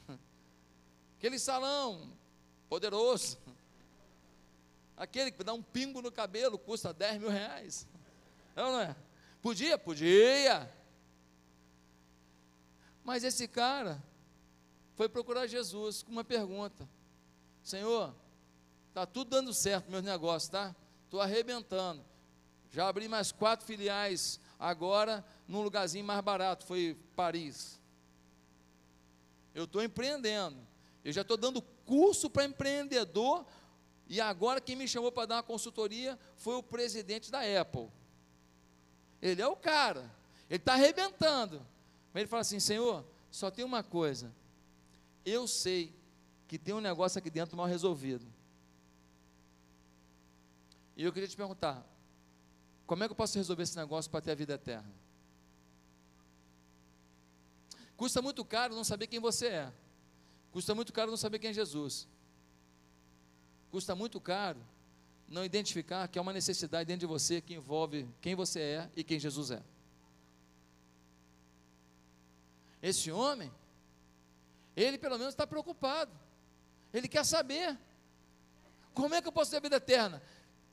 Aquele 1.18 1.40
salão 1.40 2.14
poderoso. 2.70 3.40
Aquele 5.02 5.32
que 5.32 5.44
dá 5.44 5.52
um 5.52 5.64
pingo 5.64 6.00
no 6.00 6.12
cabelo 6.12 6.60
custa 6.60 6.94
10 6.94 7.22
mil 7.22 7.32
reais. 7.32 7.88
Não, 8.56 8.74
não 8.74 8.82
é? 8.82 8.96
Podia? 9.42 9.76
Podia. 9.76 10.72
Mas 13.04 13.24
esse 13.24 13.48
cara 13.48 14.00
foi 14.96 15.10
procurar 15.10 15.48
Jesus 15.48 16.04
com 16.04 16.12
uma 16.12 16.24
pergunta: 16.24 16.88
Senhor, 17.64 18.14
está 18.90 19.04
tudo 19.08 19.32
dando 19.32 19.52
certo 19.56 19.90
meus 19.90 20.04
negócios, 20.04 20.52
tá? 20.52 20.76
Estou 21.06 21.20
arrebentando. 21.20 22.06
Já 22.70 22.88
abri 22.88 23.08
mais 23.08 23.32
quatro 23.32 23.66
filiais 23.66 24.40
agora 24.60 25.26
num 25.48 25.64
lugarzinho 25.64 26.06
mais 26.06 26.22
barato, 26.22 26.64
foi 26.64 26.96
Paris. 27.16 27.80
Eu 29.56 29.64
estou 29.64 29.82
empreendendo. 29.82 30.58
Eu 31.04 31.12
já 31.12 31.22
estou 31.22 31.38
dando 31.38 31.60
curso 31.88 32.30
para 32.30 32.46
empreendedor. 32.46 33.48
E 34.12 34.20
agora 34.20 34.60
quem 34.60 34.76
me 34.76 34.90
chamou 34.90 35.10
para 35.10 35.26
dar 35.26 35.36
uma 35.38 35.44
consultoria 35.44 36.20
foi 36.36 36.56
o 36.56 36.62
presidente 36.62 37.32
da 37.32 37.40
Apple. 37.62 37.88
Ele 39.22 39.42
é 39.42 39.48
o 39.48 39.56
cara. 39.56 40.02
Ele 40.50 40.58
está 40.58 40.74
arrebentando. 40.74 41.66
Mas 42.12 42.20
ele 42.20 42.28
fala 42.28 42.42
assim: 42.42 42.60
Senhor, 42.60 43.06
só 43.32 43.50
tem 43.50 43.64
uma 43.64 43.82
coisa. 43.82 44.30
Eu 45.26 45.48
sei 45.48 45.96
que 46.46 46.60
tem 46.60 46.76
um 46.76 46.82
negócio 46.82 47.20
aqui 47.20 47.30
dentro 47.30 47.56
mal 47.56 47.68
resolvido. 47.68 48.26
E 50.98 51.06
eu 51.06 51.14
queria 51.14 51.30
te 51.30 51.38
perguntar: 51.38 51.82
como 52.86 53.06
é 53.06 53.08
que 53.08 53.14
eu 53.14 53.16
posso 53.16 53.38
resolver 53.38 53.64
esse 53.64 53.78
negócio 53.78 54.12
para 54.12 54.20
ter 54.20 54.32
a 54.32 54.36
vida 54.36 54.56
eterna? 54.56 54.94
Custa 57.96 58.22
muito 58.22 58.44
caro 58.44 58.76
não 58.76 58.84
saber 58.84 59.08
quem 59.08 59.22
você 59.22 59.48
é. 59.48 59.74
Custa 60.52 60.76
muito 60.76 60.92
caro 60.92 61.10
não 61.10 61.18
saber 61.18 61.40
quem 61.40 61.52
é 61.52 61.54
Jesus. 61.54 62.10
Custa 63.72 63.96
muito 63.96 64.20
caro 64.20 64.60
não 65.32 65.46
identificar 65.46 66.08
que 66.10 66.20
há 66.20 66.22
uma 66.22 66.34
necessidade 66.34 66.86
dentro 66.86 67.00
de 67.00 67.06
você 67.06 67.40
que 67.40 67.54
envolve 67.54 68.06
quem 68.20 68.36
você 68.36 68.60
é 68.60 68.90
e 68.96 69.04
quem 69.04 69.18
Jesus 69.18 69.52
é. 69.52 69.64
Esse 72.84 73.12
homem, 73.12 73.52
ele 74.76 74.98
pelo 74.98 75.18
menos 75.18 75.34
está 75.34 75.48
preocupado. 75.48 76.12
Ele 76.94 77.08
quer 77.08 77.24
saber. 77.24 77.78
Como 78.94 79.16
é 79.16 79.22
que 79.22 79.28
eu 79.28 79.32
posso 79.32 79.52
ter 79.52 79.58
a 79.58 79.62
vida 79.62 79.78
eterna? 79.78 80.22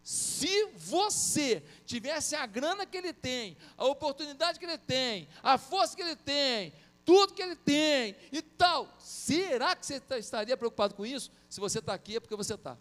Se 0.03 0.67
você 0.75 1.63
tivesse 1.87 2.35
a 2.35 2.45
grana 2.47 2.85
que 2.85 2.97
ele 2.97 3.13
tem, 3.13 3.57
a 3.77 3.85
oportunidade 3.85 4.59
que 4.59 4.65
ele 4.65 4.79
tem, 4.79 5.29
a 5.41 5.57
força 5.57 5.95
que 5.95 6.03
ele 6.03 6.17
tem, 6.17 6.73
tudo 7.05 7.35
que 7.35 7.43
ele 7.43 7.55
tem 7.55 8.17
e 8.33 8.43
tal, 8.43 8.93
será 8.99 9.77
que 9.77 9.87
você 9.87 10.03
estaria 10.17 10.57
preocupado 10.57 10.95
com 10.95 11.07
isso? 11.07 11.31
Se 11.49 11.61
você 11.61 11.79
está 11.79 11.95
aqui 11.95 12.17
é 12.17 12.21
porque 12.21 12.35
você 12.35 12.55
está. 12.55 12.77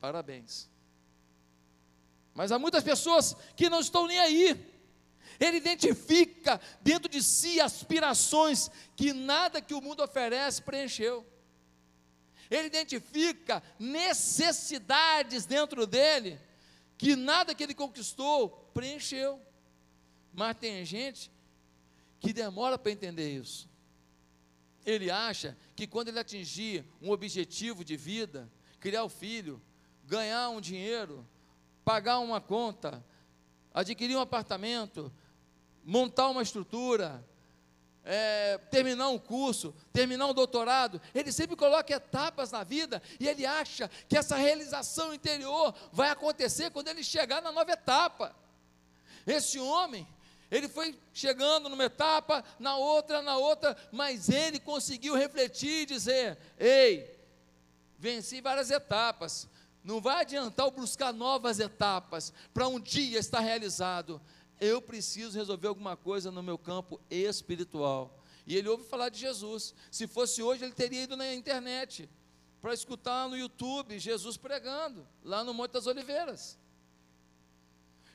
Parabéns. 0.00 0.68
Mas 2.34 2.50
há 2.52 2.58
muitas 2.58 2.82
pessoas 2.82 3.36
que 3.54 3.68
não 3.68 3.80
estão 3.80 4.06
nem 4.06 4.18
aí. 4.18 4.66
Ele 5.38 5.56
identifica 5.56 6.60
dentro 6.80 7.10
de 7.10 7.22
si 7.22 7.60
aspirações 7.60 8.70
que 8.96 9.12
nada 9.12 9.60
que 9.60 9.74
o 9.74 9.80
mundo 9.80 10.02
oferece 10.02 10.62
preencheu. 10.62 11.26
Ele 12.50 12.66
identifica 12.66 13.62
necessidades 13.78 15.46
dentro 15.46 15.86
dele 15.86 16.40
que 16.98 17.14
nada 17.14 17.54
que 17.54 17.62
ele 17.62 17.74
conquistou 17.74 18.50
preencheu. 18.74 19.40
Mas 20.32 20.56
tem 20.58 20.84
gente 20.84 21.30
que 22.18 22.32
demora 22.32 22.78
para 22.78 22.92
entender 22.92 23.30
isso. 23.34 23.68
Ele 24.84 25.10
acha 25.10 25.56
que 25.76 25.86
quando 25.86 26.08
ele 26.08 26.18
atingir 26.18 26.84
um 27.00 27.10
objetivo 27.10 27.84
de 27.84 27.96
vida, 27.96 28.50
criar 28.78 29.04
o 29.04 29.08
filho, 29.08 29.62
ganhar 30.10 30.50
um 30.50 30.60
dinheiro, 30.60 31.24
pagar 31.84 32.18
uma 32.18 32.40
conta, 32.40 33.02
adquirir 33.72 34.16
um 34.16 34.20
apartamento, 34.20 35.10
montar 35.84 36.26
uma 36.30 36.42
estrutura, 36.42 37.24
é, 38.04 38.58
terminar 38.72 39.08
um 39.08 39.18
curso, 39.20 39.72
terminar 39.92 40.26
um 40.26 40.34
doutorado, 40.34 41.00
ele 41.14 41.30
sempre 41.30 41.54
coloca 41.54 41.94
etapas 41.94 42.50
na 42.50 42.64
vida 42.64 43.00
e 43.20 43.28
ele 43.28 43.46
acha 43.46 43.88
que 44.08 44.18
essa 44.18 44.34
realização 44.34 45.14
interior 45.14 45.72
vai 45.92 46.10
acontecer 46.10 46.72
quando 46.72 46.88
ele 46.88 47.04
chegar 47.04 47.40
na 47.40 47.52
nova 47.52 47.70
etapa. 47.70 48.34
Esse 49.24 49.60
homem, 49.60 50.04
ele 50.50 50.66
foi 50.66 50.98
chegando 51.14 51.68
numa 51.68 51.84
etapa, 51.84 52.42
na 52.58 52.76
outra, 52.76 53.22
na 53.22 53.36
outra, 53.36 53.76
mas 53.92 54.28
ele 54.28 54.58
conseguiu 54.58 55.14
refletir 55.14 55.82
e 55.82 55.86
dizer: 55.86 56.36
Ei, 56.58 57.16
venci 57.96 58.40
várias 58.40 58.72
etapas, 58.72 59.48
não 59.82 60.00
vai 60.00 60.20
adiantar 60.20 60.66
eu 60.66 60.70
buscar 60.70 61.12
novas 61.12 61.58
etapas 61.58 62.32
para 62.52 62.68
um 62.68 62.78
dia 62.78 63.18
estar 63.18 63.40
realizado 63.40 64.20
eu 64.60 64.82
preciso 64.82 65.38
resolver 65.38 65.68
alguma 65.68 65.96
coisa 65.96 66.30
no 66.30 66.42
meu 66.42 66.58
campo 66.58 67.00
espiritual. 67.10 68.22
E 68.46 68.54
ele 68.54 68.68
ouve 68.68 68.84
falar 68.84 69.08
de 69.08 69.18
Jesus. 69.18 69.74
Se 69.90 70.06
fosse 70.06 70.42
hoje, 70.42 70.64
ele 70.64 70.74
teria 70.74 71.04
ido 71.04 71.16
na 71.16 71.32
internet 71.34 72.08
para 72.60 72.74
escutar 72.74 73.28
no 73.28 73.38
YouTube 73.38 73.98
Jesus 73.98 74.36
pregando, 74.36 75.06
lá 75.24 75.42
no 75.42 75.54
Monte 75.54 75.72
das 75.72 75.86
Oliveiras. 75.86 76.58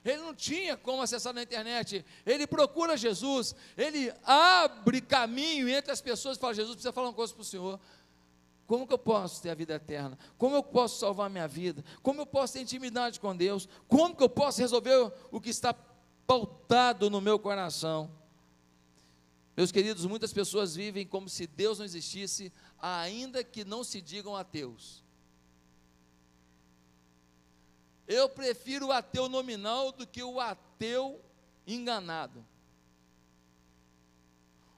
Ele 0.04 0.18
não 0.18 0.36
tinha 0.36 0.78
como 0.78 1.02
acessar 1.02 1.34
na 1.34 1.42
internet. 1.42 2.06
Ele 2.24 2.46
procura 2.46 2.96
Jesus, 2.96 3.56
ele 3.76 4.14
abre 4.24 5.02
caminho 5.02 5.68
entre 5.68 5.92
as 5.92 6.00
pessoas 6.00 6.38
e 6.38 6.40
fala: 6.40 6.54
Jesus, 6.54 6.76
precisa 6.76 6.94
falar 6.94 7.08
uma 7.08 7.14
coisa 7.14 7.34
para 7.34 7.42
o 7.42 7.46
Senhor. 7.46 7.80
Como 8.68 8.88
que 8.88 8.94
eu 8.94 8.98
posso 8.98 9.42
ter 9.42 9.52
a 9.52 9.56
vida 9.56 9.76
eterna? 9.76 10.18
Como 10.38 10.56
eu 10.56 10.64
posso 10.64 11.00
salvar 11.00 11.30
minha 11.30 11.48
vida? 11.48 11.84
Como 12.02 12.22
eu 12.22 12.26
posso 12.26 12.54
ter 12.54 12.62
intimidade 12.62 13.20
com 13.20 13.36
Deus? 13.36 13.70
Como 13.88 14.16
que 14.16 14.24
eu 14.24 14.30
posso 14.30 14.60
resolver 14.60 15.12
o 15.32 15.40
que 15.40 15.50
está 15.50 15.76
pautado 16.26 17.10
no 17.10 17.22
meu 17.22 17.40
coração. 17.40 18.12
Meus 19.56 19.72
queridos, 19.72 20.06
muitas 20.06 20.34
pessoas 20.34 20.76
vivem 20.76 21.08
como 21.08 21.30
se 21.30 21.48
Deus 21.48 21.80
não 21.80 21.86
existisse, 21.86 22.52
ainda 22.78 23.44
que 23.44 23.64
não 23.64 23.84
se 23.84 24.02
digam 24.02 24.36
ateus. 24.36 25.04
Eu 28.08 28.30
prefiro 28.30 28.88
o 28.88 28.92
ateu 28.92 29.30
nominal 29.30 29.92
do 29.92 30.06
que 30.06 30.22
o 30.22 30.40
ateu 30.40 31.22
enganado. 31.66 32.46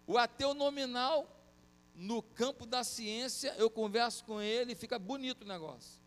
O 0.05 0.17
ateu 0.17 0.53
nominal, 0.53 1.27
no 1.97 2.21
campo 2.21 2.63
da 2.63 2.83
ciência, 2.83 3.55
eu 3.57 3.71
converso 3.71 4.23
com 4.23 4.39
ele 4.39 4.73
e 4.73 4.75
fica 4.75 4.99
bonito 4.99 5.41
o 5.41 5.47
negócio. 5.47 5.99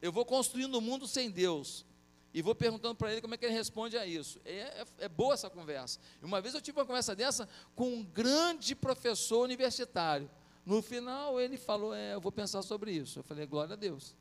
Eu 0.00 0.12
vou 0.12 0.26
construindo 0.26 0.76
um 0.76 0.80
mundo 0.80 1.08
sem 1.08 1.30
Deus 1.30 1.86
e 2.34 2.42
vou 2.42 2.54
perguntando 2.54 2.94
para 2.94 3.10
ele 3.10 3.22
como 3.22 3.32
é 3.32 3.38
que 3.38 3.46
ele 3.46 3.54
responde 3.54 3.96
a 3.96 4.04
isso. 4.04 4.38
É, 4.44 4.58
é, 4.58 4.86
é, 4.98 5.08
boa 5.08 5.32
essa 5.32 5.48
conversa. 5.48 5.98
Uma 6.20 6.42
vez 6.42 6.54
eu 6.54 6.60
tive 6.60 6.78
uma 6.78 6.84
conversa 6.84 7.16
dessa 7.16 7.48
com 7.74 7.88
um 7.88 8.04
grande 8.04 8.74
professor 8.74 9.42
universitário. 9.42 10.30
No 10.66 10.82
final 10.82 11.40
ele 11.40 11.56
falou: 11.56 11.94
É, 11.94 12.12
eu 12.12 12.20
vou 12.20 12.30
pensar 12.30 12.60
sobre 12.60 12.92
isso. 12.92 13.20
Eu 13.20 13.22
falei: 13.22 13.46
Glória 13.46 13.72
a 13.72 13.76
Deus. 13.76 14.14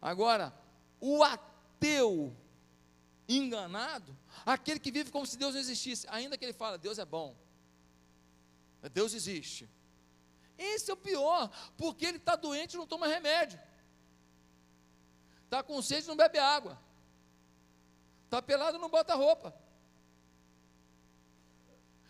Agora, 0.00 0.54
o 1.00 1.22
ateu 1.24 2.36
enganado, 3.28 4.16
aquele 4.44 4.78
que 4.78 4.90
vive 4.90 5.10
como 5.10 5.26
se 5.26 5.36
Deus 5.36 5.54
não 5.54 5.60
existisse, 5.60 6.06
ainda 6.10 6.36
que 6.36 6.44
ele 6.44 6.52
fala: 6.52 6.78
Deus 6.78 6.98
é 6.98 7.04
bom, 7.04 7.36
Deus 8.92 9.14
existe. 9.14 9.68
Esse 10.56 10.90
é 10.90 10.94
o 10.94 10.96
pior, 10.96 11.50
porque 11.76 12.06
ele 12.06 12.18
está 12.18 12.36
doente 12.36 12.74
e 12.74 12.76
não 12.76 12.86
toma 12.86 13.06
remédio. 13.06 13.58
Está 15.44 15.62
com 15.62 15.80
sede, 15.82 16.06
não 16.06 16.16
bebe 16.16 16.38
água. 16.38 16.78
Está 18.24 18.40
pelado, 18.40 18.78
não 18.78 18.88
bota 18.88 19.14
roupa. 19.14 19.54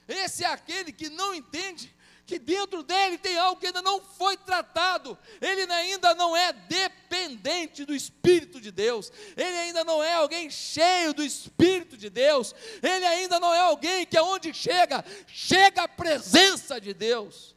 Esse 0.06 0.44
é 0.44 0.46
aquele 0.46 0.92
que 0.92 1.08
não 1.08 1.34
entende 1.34 1.93
que 2.26 2.38
dentro 2.38 2.82
dele 2.82 3.18
tem 3.18 3.36
algo 3.36 3.60
que 3.60 3.66
ainda 3.66 3.82
não 3.82 4.00
foi 4.00 4.36
tratado. 4.36 5.16
Ele 5.40 5.70
ainda 5.70 6.14
não 6.14 6.34
é 6.34 6.52
dependente 6.52 7.84
do 7.84 7.94
Espírito 7.94 8.60
de 8.60 8.70
Deus. 8.70 9.12
Ele 9.36 9.56
ainda 9.56 9.84
não 9.84 10.02
é 10.02 10.14
alguém 10.14 10.50
cheio 10.50 11.12
do 11.12 11.22
Espírito 11.22 11.96
de 11.96 12.08
Deus. 12.08 12.54
Ele 12.82 13.04
ainda 13.04 13.38
não 13.38 13.52
é 13.52 13.60
alguém 13.60 14.06
que 14.06 14.16
aonde 14.16 14.54
chega, 14.54 15.04
chega 15.26 15.82
a 15.82 15.88
presença 15.88 16.80
de 16.80 16.94
Deus. 16.94 17.54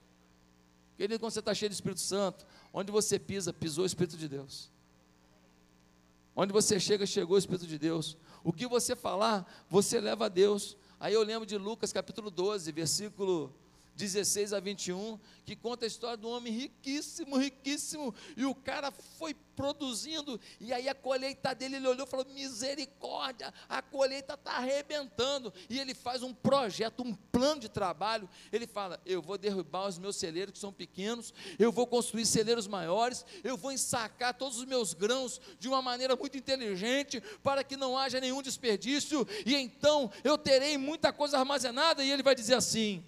Querido, 0.98 1.20
quando 1.20 1.32
você 1.32 1.40
está 1.40 1.54
cheio 1.54 1.70
do 1.70 1.74
Espírito 1.74 2.02
Santo, 2.02 2.46
onde 2.74 2.92
você 2.92 3.18
pisa, 3.18 3.54
pisou 3.54 3.84
o 3.84 3.88
Espírito 3.88 4.18
de 4.18 4.28
Deus. 4.28 4.70
Onde 6.36 6.52
você 6.52 6.78
chega, 6.80 7.06
chegou 7.06 7.36
o 7.36 7.40
Espírito 7.40 7.66
de 7.66 7.80
Deus. 7.80 8.18
O 8.44 8.52
que 8.52 8.68
você 8.68 8.96
falar, 8.96 9.66
você 9.70 10.02
leva 10.02 10.26
a 10.26 10.30
Deus. 10.30 10.76
Aí 11.00 11.14
eu 11.14 11.24
lembro 11.24 11.46
de 11.46 11.58
Lucas 11.58 11.94
capítulo 11.94 12.30
12, 12.30 12.72
versículo 12.72 13.56
16 13.98 14.54
a 14.54 14.60
21, 14.60 15.20
que 15.44 15.56
conta 15.56 15.86
a 15.86 15.88
história 15.88 16.16
do 16.16 16.30
homem 16.30 16.54
riquíssimo, 16.54 17.36
riquíssimo, 17.38 18.14
e 18.36 18.46
o 18.46 18.54
cara 18.54 18.92
foi 18.92 19.34
produzindo, 19.56 20.40
e 20.62 20.72
aí 20.72 20.88
a 20.88 20.94
colheita 20.94 21.56
dele, 21.56 21.78
ele 21.78 21.88
olhou 21.88 22.06
e 22.06 22.10
falou: 22.10 22.26
misericórdia, 22.28 23.52
a 23.68 23.82
colheita 23.82 24.36
está 24.36 24.52
arrebentando, 24.52 25.52
e 25.68 25.80
ele 25.80 25.96
faz 25.96 26.22
um 26.22 26.32
projeto, 26.32 27.02
um 27.02 27.14
plano 27.14 27.62
de 27.62 27.70
trabalho. 27.70 28.30
Ele 28.54 28.68
fala: 28.68 29.02
eu 29.04 29.20
vou 29.20 29.36
derrubar 29.36 29.88
os 29.88 29.98
meus 29.98 30.16
celeiros 30.16 30.54
que 30.54 30.60
são 30.60 30.72
pequenos, 30.72 31.34
eu 31.58 31.72
vou 31.72 31.88
construir 31.88 32.28
celeiros 32.28 32.68
maiores, 32.68 33.26
eu 33.44 33.58
vou 33.58 33.72
ensacar 33.72 34.38
todos 34.38 34.60
os 34.60 34.66
meus 34.66 34.94
grãos 34.94 35.42
de 35.60 35.68
uma 35.68 35.82
maneira 35.82 36.16
muito 36.16 36.38
inteligente, 36.38 37.20
para 37.42 37.64
que 37.64 37.76
não 37.76 37.98
haja 37.98 38.20
nenhum 38.20 38.44
desperdício, 38.44 39.28
e 39.44 39.56
então 39.56 40.12
eu 40.24 40.38
terei 40.38 40.78
muita 40.78 41.12
coisa 41.12 41.40
armazenada, 41.40 42.04
e 42.04 42.12
ele 42.12 42.22
vai 42.22 42.36
dizer 42.36 42.54
assim: 42.54 43.04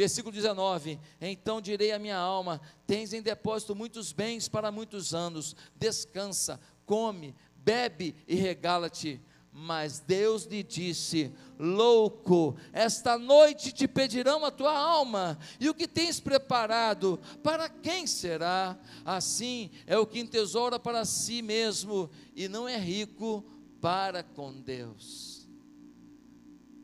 Versículo 0.00 0.34
19: 0.34 0.98
Então 1.20 1.60
direi 1.60 1.92
à 1.92 1.98
minha 1.98 2.16
alma: 2.16 2.58
Tens 2.86 3.12
em 3.12 3.20
depósito 3.20 3.76
muitos 3.76 4.12
bens 4.12 4.48
para 4.48 4.72
muitos 4.72 5.12
anos, 5.12 5.54
descansa, 5.76 6.58
come, 6.86 7.36
bebe 7.54 8.16
e 8.26 8.34
regala-te. 8.34 9.20
Mas 9.52 9.98
Deus 9.98 10.44
lhe 10.44 10.62
disse: 10.62 11.30
Louco, 11.58 12.56
esta 12.72 13.18
noite 13.18 13.72
te 13.72 13.86
pedirão 13.86 14.42
a 14.42 14.50
tua 14.50 14.74
alma, 14.74 15.38
e 15.60 15.68
o 15.68 15.74
que 15.74 15.86
tens 15.86 16.18
preparado, 16.18 17.20
para 17.42 17.68
quem 17.68 18.06
será? 18.06 18.78
Assim 19.04 19.70
é 19.86 19.98
o 19.98 20.06
que 20.06 20.18
entesoura 20.18 20.80
para 20.80 21.04
si 21.04 21.42
mesmo, 21.42 22.08
e 22.34 22.48
não 22.48 22.66
é 22.66 22.78
rico 22.78 23.44
para 23.82 24.22
com 24.22 24.50
Deus. 24.50 25.46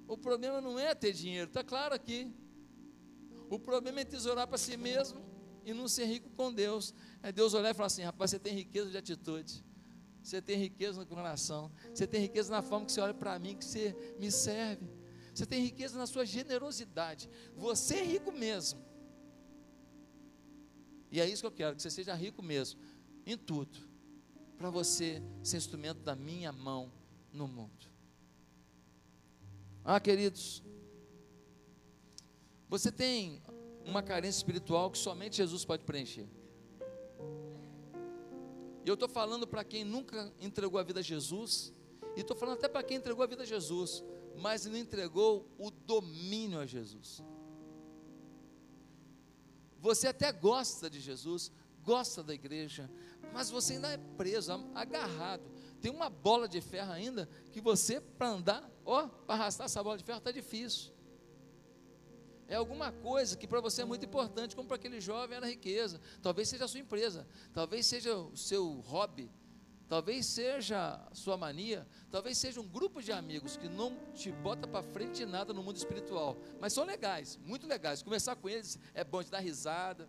O 0.07 0.19
problema 0.19 0.61
não 0.61 0.79
é 0.79 0.95
ter 0.95 1.15
dinheiro, 1.15 1.49
está 1.49 1.65
claro 1.65 1.95
aqui. 1.95 2.31
O 3.49 3.59
problema 3.59 4.01
é 4.01 4.05
tesourar 4.05 4.47
para 4.47 4.59
si 4.59 4.77
mesmo 4.77 5.25
e 5.65 5.73
não 5.73 5.89
ser 5.89 6.07
rico 6.07 6.31
com 6.31 6.53
Deus. 6.53 6.95
É 7.23 7.31
Deus 7.33 7.55
olhar 7.55 7.71
e 7.71 7.75
falar 7.75 7.87
assim: 7.87 8.03
rapaz, 8.03 8.31
você 8.31 8.39
tem 8.39 8.55
riqueza 8.55 8.91
de 8.91 8.97
atitude, 8.97 9.65
você 10.23 10.41
tem 10.43 10.57
riqueza 10.59 11.01
no 11.01 11.07
coração, 11.07 11.71
você 11.95 12.07
tem 12.07 12.21
riqueza 12.21 12.51
na 12.51 12.63
forma 12.63 12.87
que 12.87 12.93
você 12.93 13.01
olha 13.01 13.15
para 13.15 13.39
mim, 13.39 13.57
que 13.57 13.65
você 13.65 13.95
me 14.19 14.31
serve, 14.31 14.89
você 15.35 15.45
tem 15.45 15.63
riqueza 15.63 15.99
na 15.99 16.07
sua 16.07 16.25
generosidade. 16.25 17.29
Você 17.55 17.97
é 17.97 18.05
rico 18.05 18.33
mesmo. 18.33 18.85
E 21.11 21.21
é 21.21 21.29
isso 21.29 21.43
que 21.43 21.47
eu 21.47 21.53
quero, 21.53 21.77
que 21.77 21.83
você 21.83 21.91
seja 21.91 22.15
rico 22.15 22.43
mesmo, 22.43 22.81
em 23.25 23.37
tudo, 23.37 23.79
para 24.59 24.71
você 24.71 25.23
ser 25.43 25.57
instrumento 25.57 26.01
da 26.01 26.17
minha 26.17 26.53
mão 26.53 26.93
no 27.33 27.47
mundo. 27.47 27.87
Ah, 29.85 30.01
queridos, 30.01 30.65
você 32.69 32.91
tem 32.91 33.43
uma 33.85 34.03
carência 34.03 34.39
espiritual 34.39 34.91
que 34.91 34.99
somente 34.99 35.37
Jesus 35.37 35.65
pode 35.65 35.85
preencher. 35.85 36.29
E 38.85 38.89
eu 38.89 38.95
estou 38.95 39.09
falando 39.09 39.47
para 39.47 39.65
quem 39.65 39.85
nunca 39.85 40.33
entregou 40.41 40.79
a 40.79 40.83
vida 40.83 41.01
a 41.01 41.03
Jesus, 41.03 41.73
e 42.17 42.21
estou 42.21 42.37
falando 42.37 42.57
até 42.57 42.69
para 42.69 42.83
quem 42.83 42.97
entregou 42.97 43.23
a 43.23 43.27
vida 43.27 43.43
a 43.43 43.47
Jesus, 43.47 44.03
mas 44.37 44.67
não 44.67 44.77
entregou 44.77 45.49
o 45.59 45.71
domínio 45.71 46.59
a 46.59 46.67
Jesus. 46.67 47.23
Você 49.79 50.09
até 50.09 50.33
gosta 50.33 50.91
de 50.91 51.01
Jesus, 51.01 51.53
gosta 51.83 52.23
da 52.23 52.35
igreja, 52.35 52.91
mas 53.33 53.51
você 53.51 53.75
ainda 53.75 53.93
é 53.93 53.99
preso, 54.17 54.53
agarrado. 54.75 55.45
Tem 55.81 55.91
uma 55.91 56.11
bola 56.11 56.49
de 56.49 56.61
ferro 56.61 56.93
ainda 56.93 57.29
que 57.53 57.61
você, 57.61 58.01
para 58.01 58.31
andar, 58.31 58.71
ó, 58.85 59.07
para 59.07 59.35
arrastar 59.35 59.67
essa 59.67 59.83
bola 59.83 59.99
de 59.99 60.05
ferro 60.05 60.19
está 60.19 60.33
difícil 60.33 60.96
é 62.49 62.55
alguma 62.55 62.93
coisa 62.93 63.37
que 63.37 63.47
para 63.47 63.61
você 63.61 63.83
é 63.83 63.85
muito 63.85 64.05
importante, 64.05 64.55
como 64.55 64.69
para 64.69 64.77
aquele 64.77 65.01
jovem 65.01 65.37
era 65.37 65.47
riqueza. 65.47 66.01
Talvez 66.23 66.49
seja 66.49 66.65
a 66.65 66.69
sua 66.69 66.81
empresa, 66.81 67.27
talvez 67.53 67.87
seja 67.87 68.17
o 68.17 68.37
seu 68.37 68.81
hobby, 68.81 69.31
talvez 69.89 70.27
seja 70.27 70.95
a 71.11 71.15
sua 71.15 71.37
mania, 71.37 71.87
talvez 72.11 72.39
seja 72.39 72.61
um 72.61 72.69
grupo 72.69 73.03
de 73.03 73.11
amigos 73.11 73.57
que 73.57 73.69
não 73.69 73.97
te 74.15 74.31
bota 74.31 74.67
para 74.67 74.83
frente 74.83 75.17
de 75.17 75.27
nada 75.27 75.53
no 75.53 75.63
mundo 75.63 75.77
espiritual, 75.77 76.37
mas 76.61 76.73
são 76.73 76.85
legais, 76.85 77.37
muito 77.45 77.67
legais. 77.67 78.03
Conversar 78.03 78.37
com 78.37 78.49
eles 78.49 78.79
é 78.95 79.03
bom 79.03 79.23
de 79.23 79.31
dar 79.31 79.41
risada. 79.41 80.09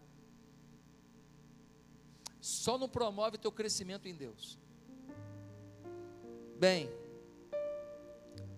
Só 2.39 2.77
não 2.77 2.87
promove 2.87 3.37
teu 3.37 3.51
crescimento 3.51 4.07
em 4.07 4.15
Deus. 4.15 4.59
Bem, 6.59 6.89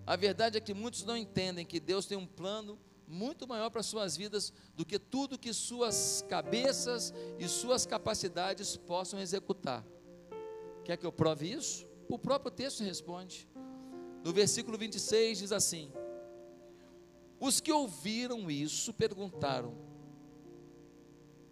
a 0.06 0.16
verdade 0.16 0.58
é 0.58 0.60
que 0.60 0.74
muitos 0.74 1.02
não 1.04 1.16
entendem 1.16 1.64
que 1.64 1.80
Deus 1.80 2.06
tem 2.06 2.16
um 2.16 2.26
plano 2.26 2.78
muito 3.10 3.46
maior 3.46 3.70
para 3.70 3.82
suas 3.82 4.16
vidas 4.16 4.52
do 4.74 4.86
que 4.86 4.98
tudo 4.98 5.38
que 5.38 5.52
suas 5.52 6.24
cabeças 6.28 7.12
e 7.38 7.48
suas 7.48 7.84
capacidades 7.84 8.76
possam 8.76 9.18
executar. 9.18 9.84
Quer 10.84 10.96
que 10.96 11.04
eu 11.04 11.12
prove 11.12 11.52
isso? 11.52 11.86
O 12.08 12.18
próprio 12.18 12.50
texto 12.50 12.82
responde. 12.84 13.48
No 14.24 14.32
versículo 14.32 14.78
26 14.78 15.38
diz 15.38 15.52
assim: 15.52 15.92
Os 17.38 17.60
que 17.60 17.72
ouviram 17.72 18.50
isso 18.50 18.92
perguntaram. 18.94 19.76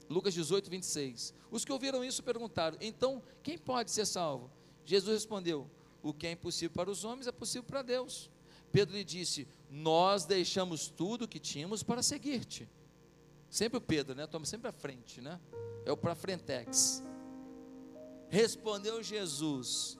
Lucas 0.08 0.32
18, 0.32 0.70
26. 0.70 1.34
Os 1.50 1.64
que 1.64 1.72
ouviram 1.72 2.04
isso 2.04 2.22
perguntaram: 2.22 2.78
Então, 2.80 3.22
quem 3.42 3.58
pode 3.58 3.90
ser 3.90 4.06
salvo? 4.06 4.50
Jesus 4.84 5.14
respondeu: 5.14 5.70
O 6.02 6.14
que 6.14 6.26
é 6.26 6.32
impossível 6.32 6.74
para 6.74 6.90
os 6.90 7.04
homens 7.04 7.26
é 7.26 7.32
possível 7.32 7.64
para 7.64 7.82
Deus. 7.82 8.30
Pedro 8.70 8.96
lhe 8.96 9.04
disse: 9.04 9.46
Nós 9.70 10.24
deixamos 10.24 10.88
tudo 10.88 11.28
que 11.28 11.38
tínhamos 11.38 11.82
para 11.82 12.02
seguir-te. 12.02 12.68
Sempre 13.50 13.78
o 13.78 13.80
Pedro, 13.80 14.14
né? 14.14 14.26
Toma 14.26 14.44
sempre 14.44 14.68
à 14.68 14.72
frente, 14.72 15.20
né? 15.20 15.40
É 15.84 15.92
o 15.92 15.96
para 15.96 16.14
frentex. 16.14 17.02
Respondeu 18.28 19.02
Jesus: 19.02 19.98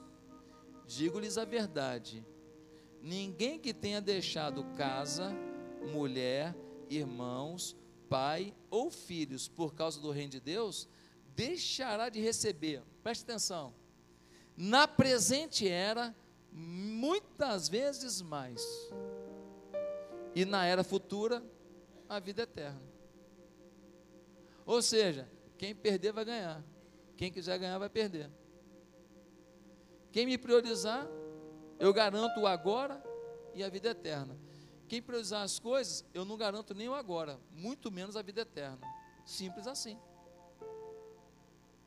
Digo-lhes 0.87 1.37
a 1.37 1.45
verdade. 1.45 2.25
Ninguém 3.01 3.59
que 3.59 3.73
tenha 3.73 4.01
deixado 4.01 4.63
casa, 4.75 5.31
mulher, 5.93 6.55
irmãos, 6.89 7.75
pai 8.09 8.53
ou 8.69 8.89
filhos 8.89 9.47
por 9.47 9.73
causa 9.73 10.01
do 10.01 10.11
reino 10.11 10.31
de 10.31 10.39
Deus, 10.39 10.87
deixará 11.35 12.09
de 12.09 12.19
receber, 12.19 12.83
preste 13.01 13.23
atenção, 13.23 13.73
na 14.57 14.87
presente 14.87 15.67
era 15.67 16.13
muitas 16.51 17.69
vezes 17.69 18.21
mais. 18.21 18.61
E 20.35 20.45
na 20.45 20.65
era 20.65 20.83
futura, 20.83 21.43
a 22.07 22.19
vida 22.19 22.43
eterna. 22.43 22.81
Ou 24.65 24.81
seja, 24.81 25.29
quem 25.57 25.75
perder 25.75 26.11
vai 26.11 26.25
ganhar. 26.25 26.63
Quem 27.17 27.31
quiser 27.31 27.57
ganhar 27.57 27.77
vai 27.77 27.89
perder. 27.89 28.29
Quem 30.11 30.25
me 30.25 30.37
priorizar, 30.37 31.07
eu 31.79 31.93
garanto 31.93 32.39
o 32.39 32.47
agora 32.47 33.03
e 33.53 33.63
a 33.63 33.69
vida 33.69 33.89
eterna. 33.89 34.37
Quem 34.87 35.01
priorizar 35.01 35.43
as 35.43 35.59
coisas, 35.59 36.03
eu 36.13 36.25
não 36.25 36.37
garanto 36.37 36.73
nem 36.73 36.89
o 36.89 36.95
agora, 36.95 37.39
muito 37.51 37.91
menos 37.91 38.15
a 38.15 38.21
vida 38.21 38.41
eterna. 38.41 38.79
Simples 39.25 39.67
assim. 39.67 39.99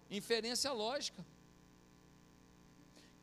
Inferência 0.09 0.71
lógica. 0.73 1.25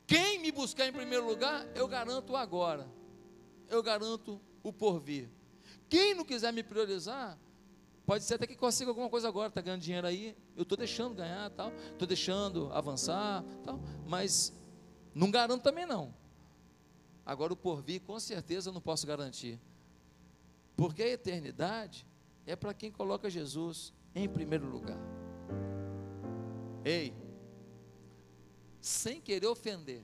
Quem 0.06 0.40
me 0.40 0.52
buscar 0.52 0.88
em 0.88 0.92
primeiro 0.92 1.26
lugar, 1.26 1.66
eu 1.76 1.88
garanto 1.88 2.36
agora. 2.36 2.90
Eu 3.70 3.84
garanto 3.84 4.42
o 4.64 4.72
porvir. 4.74 5.30
Quem 5.88 6.14
não 6.14 6.24
quiser 6.24 6.54
me 6.54 6.64
priorizar, 6.64 7.38
pode 8.06 8.24
ser 8.24 8.36
até 8.36 8.48
que 8.48 8.56
consiga 8.56 8.92
alguma 8.92 9.10
coisa 9.10 9.28
agora, 9.28 9.50
está 9.50 9.62
ganhando 9.62 9.82
dinheiro 9.82 10.08
aí, 10.08 10.36
eu 10.56 10.64
estou 10.64 10.78
deixando 10.78 11.16
ganhar, 11.16 11.50
tal, 11.52 11.72
estou 11.92 12.08
deixando 12.08 12.72
avançar, 12.74 13.44
tal, 13.64 13.80
mas 14.06 14.54
não 15.14 15.32
garanto 15.32 15.64
também 15.64 15.86
não. 15.86 16.14
Agora 17.26 17.54
o 17.54 17.56
porvir, 17.56 18.02
com 18.02 18.20
certeza 18.20 18.70
eu 18.70 18.74
não 18.74 18.82
posso 18.82 19.06
garantir. 19.06 19.60
Porque 20.76 21.04
a 21.04 21.10
eternidade 21.10 22.08
é 22.46 22.56
para 22.56 22.74
quem 22.74 22.92
coloca 22.92 23.30
Jesus 23.30 23.94
em 24.16 24.28
primeiro 24.28 24.66
lugar. 24.68 24.98
Ei, 26.84 27.14
sem 28.82 29.20
querer 29.22 29.48
ofender. 29.48 30.04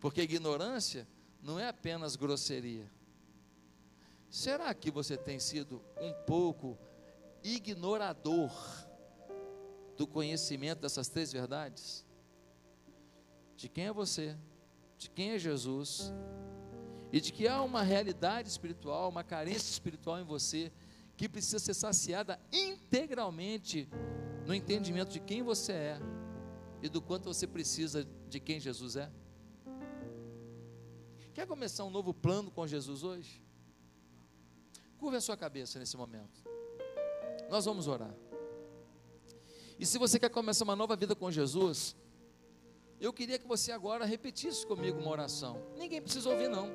Porque 0.00 0.20
ignorância 0.20 1.06
não 1.46 1.60
é 1.60 1.68
apenas 1.68 2.16
grosseria. 2.16 2.90
Será 4.28 4.74
que 4.74 4.90
você 4.90 5.16
tem 5.16 5.38
sido 5.38 5.80
um 6.00 6.12
pouco 6.26 6.76
ignorador 7.40 8.50
do 9.96 10.08
conhecimento 10.08 10.80
dessas 10.80 11.06
três 11.06 11.32
verdades? 11.32 12.04
De 13.56 13.68
quem 13.68 13.86
é 13.86 13.92
você? 13.92 14.36
De 14.98 15.08
quem 15.08 15.30
é 15.30 15.38
Jesus? 15.38 16.12
E 17.12 17.20
de 17.20 17.32
que 17.32 17.46
há 17.46 17.62
uma 17.62 17.82
realidade 17.82 18.48
espiritual, 18.48 19.08
uma 19.08 19.22
carência 19.22 19.70
espiritual 19.70 20.18
em 20.18 20.24
você 20.24 20.72
que 21.16 21.28
precisa 21.28 21.60
ser 21.60 21.74
saciada 21.74 22.40
integralmente 22.52 23.88
no 24.44 24.52
entendimento 24.52 25.12
de 25.12 25.20
quem 25.20 25.44
você 25.44 25.72
é 25.72 25.98
e 26.82 26.88
do 26.88 27.00
quanto 27.00 27.32
você 27.32 27.46
precisa 27.46 28.04
de 28.28 28.40
quem 28.40 28.58
Jesus 28.58 28.96
é? 28.96 29.08
Quer 31.36 31.46
começar 31.46 31.84
um 31.84 31.90
novo 31.90 32.14
plano 32.14 32.50
com 32.50 32.66
Jesus 32.66 33.04
hoje? 33.04 33.42
Curva 34.96 35.18
a 35.18 35.20
sua 35.20 35.36
cabeça 35.36 35.78
nesse 35.78 35.94
momento. 35.94 36.42
Nós 37.50 37.66
vamos 37.66 37.86
orar. 37.86 38.14
E 39.78 39.84
se 39.84 39.98
você 39.98 40.18
quer 40.18 40.30
começar 40.30 40.64
uma 40.64 40.74
nova 40.74 40.96
vida 40.96 41.14
com 41.14 41.30
Jesus, 41.30 41.94
eu 42.98 43.12
queria 43.12 43.38
que 43.38 43.46
você 43.46 43.70
agora 43.70 44.06
repetisse 44.06 44.66
comigo 44.66 44.98
uma 44.98 45.10
oração. 45.10 45.62
Ninguém 45.76 46.00
precisa 46.00 46.30
ouvir, 46.30 46.48
não. 46.48 46.70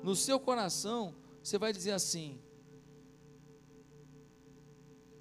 No 0.00 0.14
seu 0.14 0.38
coração, 0.38 1.12
você 1.42 1.58
vai 1.58 1.72
dizer 1.72 1.90
assim: 1.90 2.40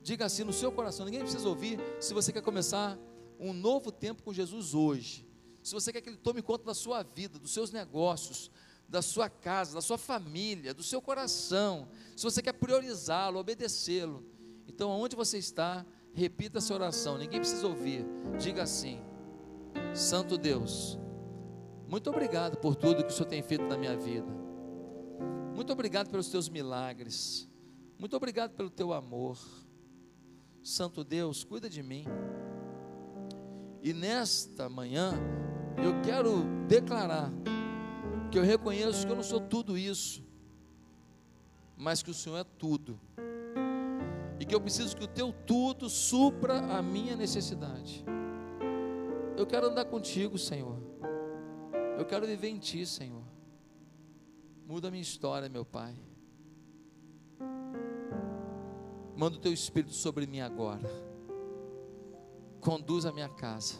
Diga 0.03 0.25
assim 0.25 0.43
no 0.43 0.53
seu 0.53 0.71
coração, 0.71 1.03
ninguém 1.03 1.21
precisa 1.21 1.49
ouvir. 1.49 1.79
Se 1.99 2.13
você 2.13 2.31
quer 2.31 2.43
começar 2.43 2.95
um 3.39 3.53
novo 3.53 3.91
tempo 3.91 4.21
com 4.21 4.31
Jesus 4.31 4.75
hoje, 4.75 5.27
se 5.69 5.73
você 5.75 5.93
quer 5.93 6.01
que 6.01 6.09
Ele 6.09 6.17
tome 6.17 6.41
conta 6.41 6.65
da 6.65 6.73
sua 6.73 7.03
vida, 7.03 7.37
dos 7.37 7.51
seus 7.51 7.71
negócios, 7.71 8.49
da 8.87 9.03
sua 9.03 9.29
casa, 9.29 9.75
da 9.75 9.81
sua 9.81 9.99
família, 9.99 10.73
do 10.73 10.81
seu 10.81 10.99
coração, 10.99 11.87
se 12.15 12.23
você 12.23 12.41
quer 12.41 12.53
priorizá-lo, 12.53 13.37
obedecê-lo, 13.37 14.25
então 14.67 14.89
aonde 14.89 15.15
você 15.15 15.37
está, 15.37 15.85
repita 16.11 16.57
essa 16.57 16.73
oração, 16.73 17.19
ninguém 17.19 17.39
precisa 17.39 17.67
ouvir. 17.67 18.03
Diga 18.39 18.63
assim: 18.63 18.99
Santo 19.93 20.39
Deus, 20.39 20.97
muito 21.87 22.09
obrigado 22.09 22.57
por 22.57 22.75
tudo 22.75 23.03
que 23.03 23.11
o 23.11 23.15
Senhor 23.15 23.29
tem 23.29 23.43
feito 23.43 23.65
na 23.65 23.77
minha 23.77 23.95
vida. 23.95 24.27
Muito 25.53 25.71
obrigado 25.71 26.09
pelos 26.09 26.29
teus 26.29 26.49
milagres. 26.49 27.47
Muito 27.99 28.15
obrigado 28.17 28.55
pelo 28.55 28.71
teu 28.71 28.91
amor. 28.91 29.37
Santo 30.63 31.03
Deus, 31.03 31.43
cuida 31.43 31.69
de 31.69 31.83
mim. 31.83 32.05
E 33.83 33.93
nesta 33.93 34.67
manhã, 34.67 35.13
eu 35.83 36.01
quero 36.03 36.43
declarar 36.67 37.31
que 38.31 38.37
eu 38.37 38.43
reconheço 38.43 39.05
que 39.05 39.11
eu 39.11 39.15
não 39.15 39.23
sou 39.23 39.39
tudo 39.39 39.77
isso, 39.77 40.23
mas 41.75 42.03
que 42.03 42.11
o 42.11 42.13
Senhor 42.13 42.37
é 42.37 42.43
tudo. 42.43 42.99
E 44.39 44.45
que 44.45 44.53
eu 44.53 44.61
preciso 44.61 44.95
que 44.95 45.03
o 45.03 45.07
teu 45.07 45.33
tudo 45.33 45.89
supra 45.89 46.59
a 46.77 46.81
minha 46.81 47.15
necessidade. 47.15 48.05
Eu 49.35 49.45
quero 49.45 49.67
andar 49.67 49.85
contigo, 49.85 50.37
Senhor. 50.37 50.77
Eu 51.97 52.05
quero 52.05 52.25
viver 52.25 52.49
em 52.49 52.57
ti, 52.57 52.85
Senhor. 52.85 53.23
Muda 54.65 54.87
a 54.87 54.91
minha 54.91 55.01
história, 55.01 55.49
meu 55.49 55.65
Pai. 55.65 55.95
Manda 59.15 59.37
o 59.37 59.39
teu 59.39 59.51
espírito 59.51 59.93
sobre 59.93 60.25
mim 60.25 60.39
agora. 60.39 60.87
Conduz 62.61 63.05
a 63.05 63.11
minha 63.11 63.27
casa 63.27 63.75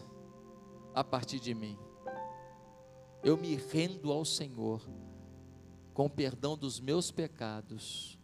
a 0.93 1.03
partir 1.03 1.39
de 1.39 1.53
mim. 1.53 1.77
Eu 3.23 3.37
me 3.37 3.55
rendo 3.55 4.11
ao 4.11 4.23
Senhor 4.23 4.81
com 5.93 6.09
perdão 6.09 6.57
dos 6.57 6.79
meus 6.79 7.11
pecados, 7.11 8.17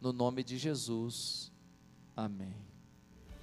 no 0.00 0.12
nome 0.12 0.44
de 0.44 0.58
Jesus. 0.58 1.50
Amém. 2.14 2.71